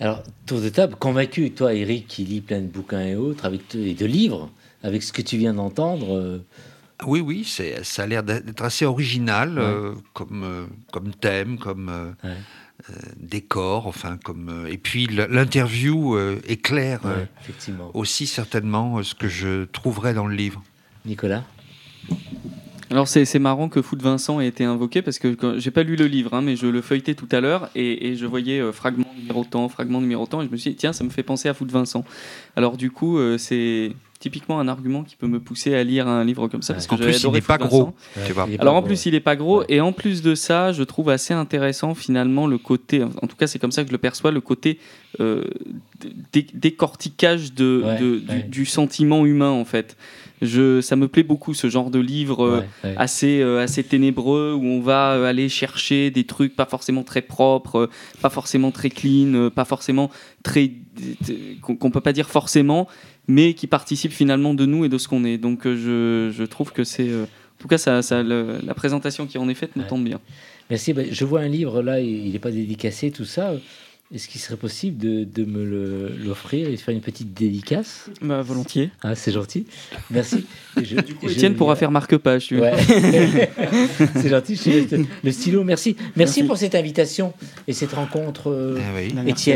Alors, 0.00 0.22
tour 0.46 0.60
de 0.60 0.68
table, 0.68 0.94
convaincu, 0.96 1.50
toi, 1.50 1.74
Eric, 1.74 2.06
qui 2.06 2.24
lit 2.24 2.40
plein 2.40 2.60
de 2.60 2.66
bouquins 2.66 3.04
et 3.04 3.16
autres, 3.16 3.44
avec, 3.44 3.74
et 3.74 3.94
de 3.94 4.06
livres, 4.06 4.48
avec 4.82 5.02
ce 5.02 5.12
que 5.12 5.22
tu 5.22 5.36
viens 5.38 5.54
d'entendre. 5.54 6.16
euh, 6.16 6.38
Oui, 7.04 7.20
oui, 7.20 7.44
c'est, 7.44 7.82
ça 7.84 8.02
a 8.04 8.06
l'air 8.06 8.22
d'être 8.22 8.62
assez 8.62 8.84
original 8.84 9.48
Ouais. 9.58 9.64
euh, 9.64 9.94
comme, 10.12 10.42
euh, 10.44 10.66
comme 10.92 11.12
thème, 11.14 11.58
comme 11.58 11.88
euh, 11.88 12.10
Ouais. 12.28 12.36
euh, 12.90 12.94
décor, 13.16 13.88
enfin 13.88 14.18
comme. 14.24 14.48
euh, 14.66 14.70
et 14.72 14.78
puis 14.78 15.06
l'interview 15.08 16.14
euh, 16.14 16.40
éclaire 16.46 17.00
euh, 17.04 17.22
ouais, 17.22 17.28
effectivement. 17.42 17.90
aussi 17.94 18.26
certainement 18.28 18.98
euh, 18.98 19.02
ce 19.02 19.16
que 19.16 19.26
je 19.28 19.64
trouverai 19.64 20.14
dans 20.14 20.26
le 20.28 20.36
livre. 20.36 20.62
Nicolas? 21.04 21.42
Alors 22.90 23.06
c'est 23.06 23.38
marrant 23.38 23.68
que 23.68 23.82
Foot 23.82 24.00
Vincent 24.00 24.40
ait 24.40 24.46
été 24.46 24.64
invoqué 24.64 25.02
parce 25.02 25.18
que 25.18 25.36
j'ai 25.58 25.70
pas 25.70 25.82
lu 25.82 25.94
le 25.94 26.06
livre, 26.06 26.32
hein, 26.32 26.40
mais 26.40 26.56
je 26.56 26.66
le 26.66 26.80
feuilletais 26.80 27.14
tout 27.14 27.28
à 27.32 27.40
l'heure 27.40 27.68
et, 27.74 28.08
et 28.08 28.16
je 28.16 28.24
voyais 28.24 28.60
euh, 28.60 28.72
fragment 28.72 29.12
numéro 29.14 29.44
tant, 29.44 29.68
fragment 29.68 30.00
numéro 30.00 30.26
tant, 30.26 30.40
et 30.40 30.46
je 30.46 30.50
me 30.50 30.56
suis 30.56 30.70
dit 30.70 30.76
tiens 30.76 30.94
ça 30.94 31.04
me 31.04 31.10
fait 31.10 31.22
penser 31.22 31.50
à 31.50 31.54
Foot 31.54 31.70
Vincent. 31.70 32.04
Alors 32.56 32.78
du 32.78 32.90
coup 32.90 33.18
euh, 33.18 33.36
c'est 33.36 33.92
typiquement 34.18 34.58
un 34.58 34.66
argument 34.68 35.04
qui 35.04 35.14
peut 35.16 35.28
me 35.28 35.38
pousser 35.40 35.74
à 35.74 35.84
lire 35.84 36.08
un 36.08 36.24
livre 36.24 36.48
comme 36.48 36.62
ça. 36.62 36.74
Parce 36.74 36.86
que 36.86 36.94
En 36.94 36.96
j'avais 36.98 37.10
plus, 37.12 37.22
il 37.24 37.30
n'est 37.30 37.40
pas 37.40 37.58
gros. 37.58 37.92
Tu 38.26 38.32
vois. 38.32 38.48
Alors 38.58 38.74
en 38.74 38.82
plus, 38.82 39.06
il 39.06 39.14
est 39.14 39.20
pas 39.20 39.36
gros 39.36 39.62
et 39.68 39.80
en 39.80 39.92
plus 39.92 40.22
de 40.22 40.34
ça, 40.34 40.72
je 40.72 40.82
trouve 40.82 41.10
assez 41.10 41.34
intéressant 41.34 41.94
finalement 41.94 42.46
le 42.46 42.58
côté, 42.58 43.02
en 43.02 43.26
tout 43.26 43.36
cas 43.36 43.46
c'est 43.46 43.58
comme 43.58 43.72
ça 43.72 43.82
que 43.82 43.88
je 43.88 43.92
le 43.92 43.98
perçois, 43.98 44.30
le 44.32 44.40
côté 44.40 44.78
euh, 45.20 45.44
dé- 46.32 46.46
décortiquage 46.54 47.52
de, 47.54 47.82
Ouais, 47.84 47.98
de- 47.98 48.18
du, 48.18 48.28
ouais. 48.36 48.42
du 48.42 48.66
sentiment 48.66 49.24
humain 49.26 49.50
en 49.50 49.64
fait. 49.64 49.96
Je, 50.40 50.80
ça 50.80 50.94
me 50.94 51.08
plaît 51.08 51.24
beaucoup 51.24 51.52
ce 51.52 51.68
genre 51.68 51.90
de 51.90 51.98
livre 51.98 52.44
euh, 52.44 52.58
Ouais, 52.60 52.90
ouais. 52.90 52.94
assez, 52.96 53.40
euh, 53.40 53.60
assez 53.60 53.82
ténébreux 53.82 54.52
où 54.54 54.64
on 54.64 54.80
va 54.80 55.14
euh, 55.14 55.24
aller 55.28 55.48
chercher 55.48 56.12
des 56.12 56.24
trucs 56.24 56.54
pas 56.54 56.66
forcément 56.66 57.02
très 57.02 57.22
propres, 57.22 57.90
pas 58.22 58.30
forcément 58.30 58.70
très 58.70 58.88
clean, 58.90 59.50
pas 59.50 59.64
forcément 59.64 60.10
très 60.44 60.70
qu'on 61.62 61.74
qu'on 61.76 61.90
peut 61.90 62.00
pas 62.00 62.12
dire 62.12 62.28
forcément, 62.30 62.86
mais 63.28 63.54
qui 63.54 63.66
participent 63.66 64.12
finalement 64.12 64.54
de 64.54 64.66
nous 64.66 64.84
et 64.84 64.88
de 64.88 64.98
ce 64.98 65.06
qu'on 65.06 65.24
est. 65.24 65.38
Donc 65.38 65.66
euh, 65.66 65.76
je, 65.76 66.36
je 66.36 66.44
trouve 66.44 66.72
que 66.72 66.82
c'est 66.84 67.08
euh, 67.08 67.24
en 67.24 67.60
tout 67.62 67.68
cas 67.68 67.78
ça, 67.78 68.02
ça- 68.02 68.22
le- 68.22 68.58
la 68.64 68.74
présentation 68.74 69.26
qui 69.26 69.38
en 69.38 69.48
est 69.48 69.54
faite 69.54 69.76
me 69.76 69.82
Ouais. 69.82 69.88
tombe 69.88 70.04
bien. 70.04 70.20
Merci. 70.70 70.92
bah, 70.92 71.02
je 71.10 71.24
vois 71.24 71.40
un 71.40 71.48
livre 71.48 71.80
là, 71.82 72.00
il 72.00 72.32
n'est 72.32 72.38
pas 72.38 72.50
dédicacé, 72.50 73.10
tout 73.10 73.24
ça. 73.24 73.54
Est-ce 74.14 74.26
qu'il 74.26 74.40
serait 74.40 74.56
possible 74.56 74.96
de, 74.96 75.24
de 75.24 75.44
me 75.44 76.16
l'offrir 76.24 76.66
et 76.68 76.72
de 76.72 76.76
faire 76.76 76.94
une 76.94 77.02
petite 77.02 77.34
dédicace 77.34 78.08
Bah, 78.22 78.40
volontiers. 78.40 78.90
Ah, 79.02 79.14
c'est 79.14 79.32
gentil. 79.32 79.66
Merci. 80.10 80.46
Je- 80.78 80.96
je 81.22 81.28
Étienne 81.30 81.54
pourra 81.54 81.76
faire 81.76 81.90
marque-page. 81.90 82.48
Ouais. 82.52 82.72
c'est 84.14 84.28
gentil. 84.30 84.56
Je 84.56 85.04
le 85.22 85.30
stylo. 85.32 85.62
Merci. 85.62 85.94
Merci. 85.98 86.06
Merci. 86.16 86.42
pour 86.44 86.56
cette 86.56 86.74
invitation 86.74 87.34
et 87.66 87.74
cette 87.74 87.92
rencontre, 87.92 88.50
euh, 88.50 88.78
Ah 88.80 88.92
oui. 88.96 89.12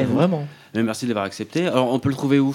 Vous. 0.06 0.14
Vraiment. 0.16 0.46
Mais 0.74 0.82
merci 0.82 1.06
d'avoir 1.06 1.24
accepté. 1.24 1.66
Alors, 1.66 1.90
on 1.92 1.98
peut 1.98 2.08
le 2.10 2.14
trouver 2.14 2.38
où? 2.38 2.54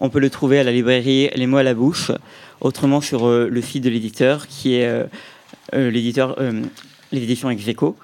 On 0.00 0.10
peut 0.10 0.20
le 0.20 0.30
trouver 0.30 0.58
à 0.58 0.64
la 0.64 0.70
librairie 0.72 1.30
Les 1.34 1.46
mots 1.46 1.56
à 1.56 1.62
la 1.62 1.74
bouche, 1.74 2.12
autrement 2.60 3.00
sur 3.00 3.26
euh, 3.26 3.48
le 3.50 3.62
site 3.62 3.82
de 3.84 3.90
l'éditeur 3.90 4.46
qui 4.48 4.74
est 4.74 4.86
euh, 4.86 5.04
euh, 5.74 5.90
l'éditeur, 5.90 6.36
euh, 6.40 6.62
l'édition 7.10 7.48
Execo, 7.50 7.96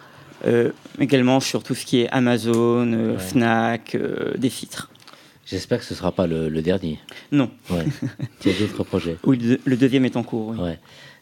euh, 0.47 0.71
également 0.99 1.41
sur 1.41 1.63
tout 1.63 1.75
ce 1.75 1.85
qui 1.87 2.01
est 2.03 2.09
Amazon, 2.11 2.93
euh, 2.93 3.13
Ouais. 3.15 3.19
Fnac, 3.19 3.95
euh, 3.95 4.33
des 4.37 4.51
filtres. 4.51 4.91
J'espère 5.47 5.79
que 5.81 5.85
ce 5.85 5.93
ne 5.95 5.99
sera 5.99 6.13
pas 6.13 6.27
le, 6.27 6.49
le 6.49 6.63
dernier. 6.63 6.99
Non, 7.33 7.51
Ouais. 7.71 7.85
tu 8.41 8.51
as 8.51 8.53
d'autres 8.55 8.83
projets. 8.85 9.17
oui, 9.25 9.59
le, 9.65 9.77
deuxième 9.77 10.05
est 10.05 10.17
en 10.17 10.23
cours. 10.23 10.51
oui. 10.51 10.59
Ouais. 10.61 10.79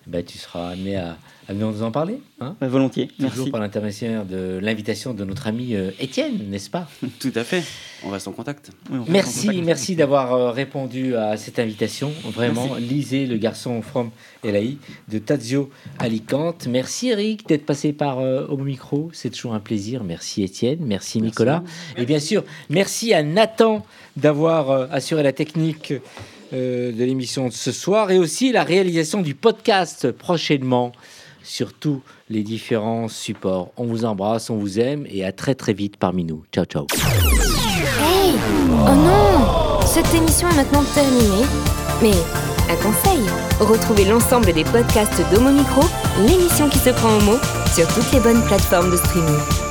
Ben, 0.06 0.24
tu 0.24 0.36
seras 0.38 0.70
amené 0.70 0.96
à, 0.96 1.16
nous 1.52 1.82
en 1.82 1.90
parler. 1.90 2.18
Hein 2.40 2.56
volontiers, 2.60 3.08
Toujours 3.08 3.30
merci. 3.36 3.50
par 3.50 3.60
l'intermédiaire 3.60 4.24
de 4.24 4.58
l'invitation 4.60 5.14
de 5.14 5.24
notre 5.24 5.46
ami 5.46 5.74
euh, 5.74 5.90
Étienne, 6.00 6.38
n'est-ce 6.50 6.70
pas? 6.70 6.88
Tout 7.20 7.32
à 7.34 7.44
fait. 7.44 7.62
On 8.04 8.10
reste 8.10 8.26
en 8.26 8.32
contact. 8.32 8.70
Oui, 8.90 8.98
en 8.98 9.04
Merci, 9.08 9.46
contact. 9.46 9.64
merci 9.64 9.96
d'avoir 9.96 10.32
euh, 10.32 10.50
répondu 10.50 11.14
à 11.14 11.36
cette 11.36 11.58
invitation. 11.58 12.10
Vraiment, 12.32 12.74
lisez 12.74 13.26
Le 13.26 13.36
garçon 13.36 13.80
from 13.80 14.10
LAI 14.42 14.76
de 15.08 15.18
Tazio 15.18 15.70
Alicante. 15.98 16.66
Merci 16.66 17.10
Eric 17.10 17.46
d'être 17.48 17.64
passé 17.64 17.92
par 17.92 18.18
euh, 18.18 18.46
au 18.48 18.56
micro. 18.56 19.10
C'est 19.12 19.30
toujours 19.30 19.54
un 19.54 19.60
plaisir. 19.60 20.02
Merci 20.02 20.42
Étienne, 20.42 20.78
merci, 20.82 21.20
Nicolas. 21.22 21.62
Et 21.96 22.04
bien 22.04 22.18
sûr, 22.18 22.42
merci 22.70 23.14
à 23.14 23.22
Nathan 23.22 23.86
d'avoir 24.16 24.70
euh, 24.70 24.86
assuré 24.90 25.22
la 25.22 25.32
technique 25.32 25.92
de 26.52 26.92
l'émission 27.04 27.48
de 27.48 27.52
ce 27.52 27.72
soir 27.72 28.10
et 28.10 28.18
aussi 28.18 28.52
la 28.52 28.62
réalisation 28.62 29.22
du 29.22 29.34
podcast 29.34 30.10
prochainement 30.12 30.92
sur 31.42 31.72
tous 31.72 32.00
les 32.28 32.42
différents 32.42 33.08
supports. 33.08 33.70
On 33.76 33.84
vous 33.84 34.04
embrasse, 34.04 34.50
on 34.50 34.56
vous 34.56 34.80
aime 34.80 35.06
et 35.08 35.24
à 35.24 35.32
très 35.32 35.54
très 35.54 35.72
vite 35.72 35.96
parmi 35.96 36.24
nous. 36.24 36.44
Ciao 36.52 36.64
ciao. 36.64 36.86
Hey 38.00 38.34
Oh 38.70 38.94
non 38.94 39.80
Cette 39.86 40.12
émission 40.14 40.48
est 40.50 40.56
maintenant 40.56 40.84
terminée. 40.94 41.46
Mais, 42.02 42.12
un 42.68 42.76
conseil 42.76 43.20
Retrouvez 43.60 44.04
l'ensemble 44.04 44.52
des 44.52 44.64
podcasts 44.64 45.22
d'Homo 45.32 45.50
Micro, 45.50 45.82
l'émission 46.26 46.68
qui 46.68 46.78
se 46.78 46.90
prend 46.90 47.16
au 47.16 47.20
mot, 47.20 47.38
sur 47.74 47.86
toutes 47.94 48.10
les 48.12 48.20
bonnes 48.20 48.42
plateformes 48.44 48.90
de 48.90 48.96
streaming. 48.96 49.61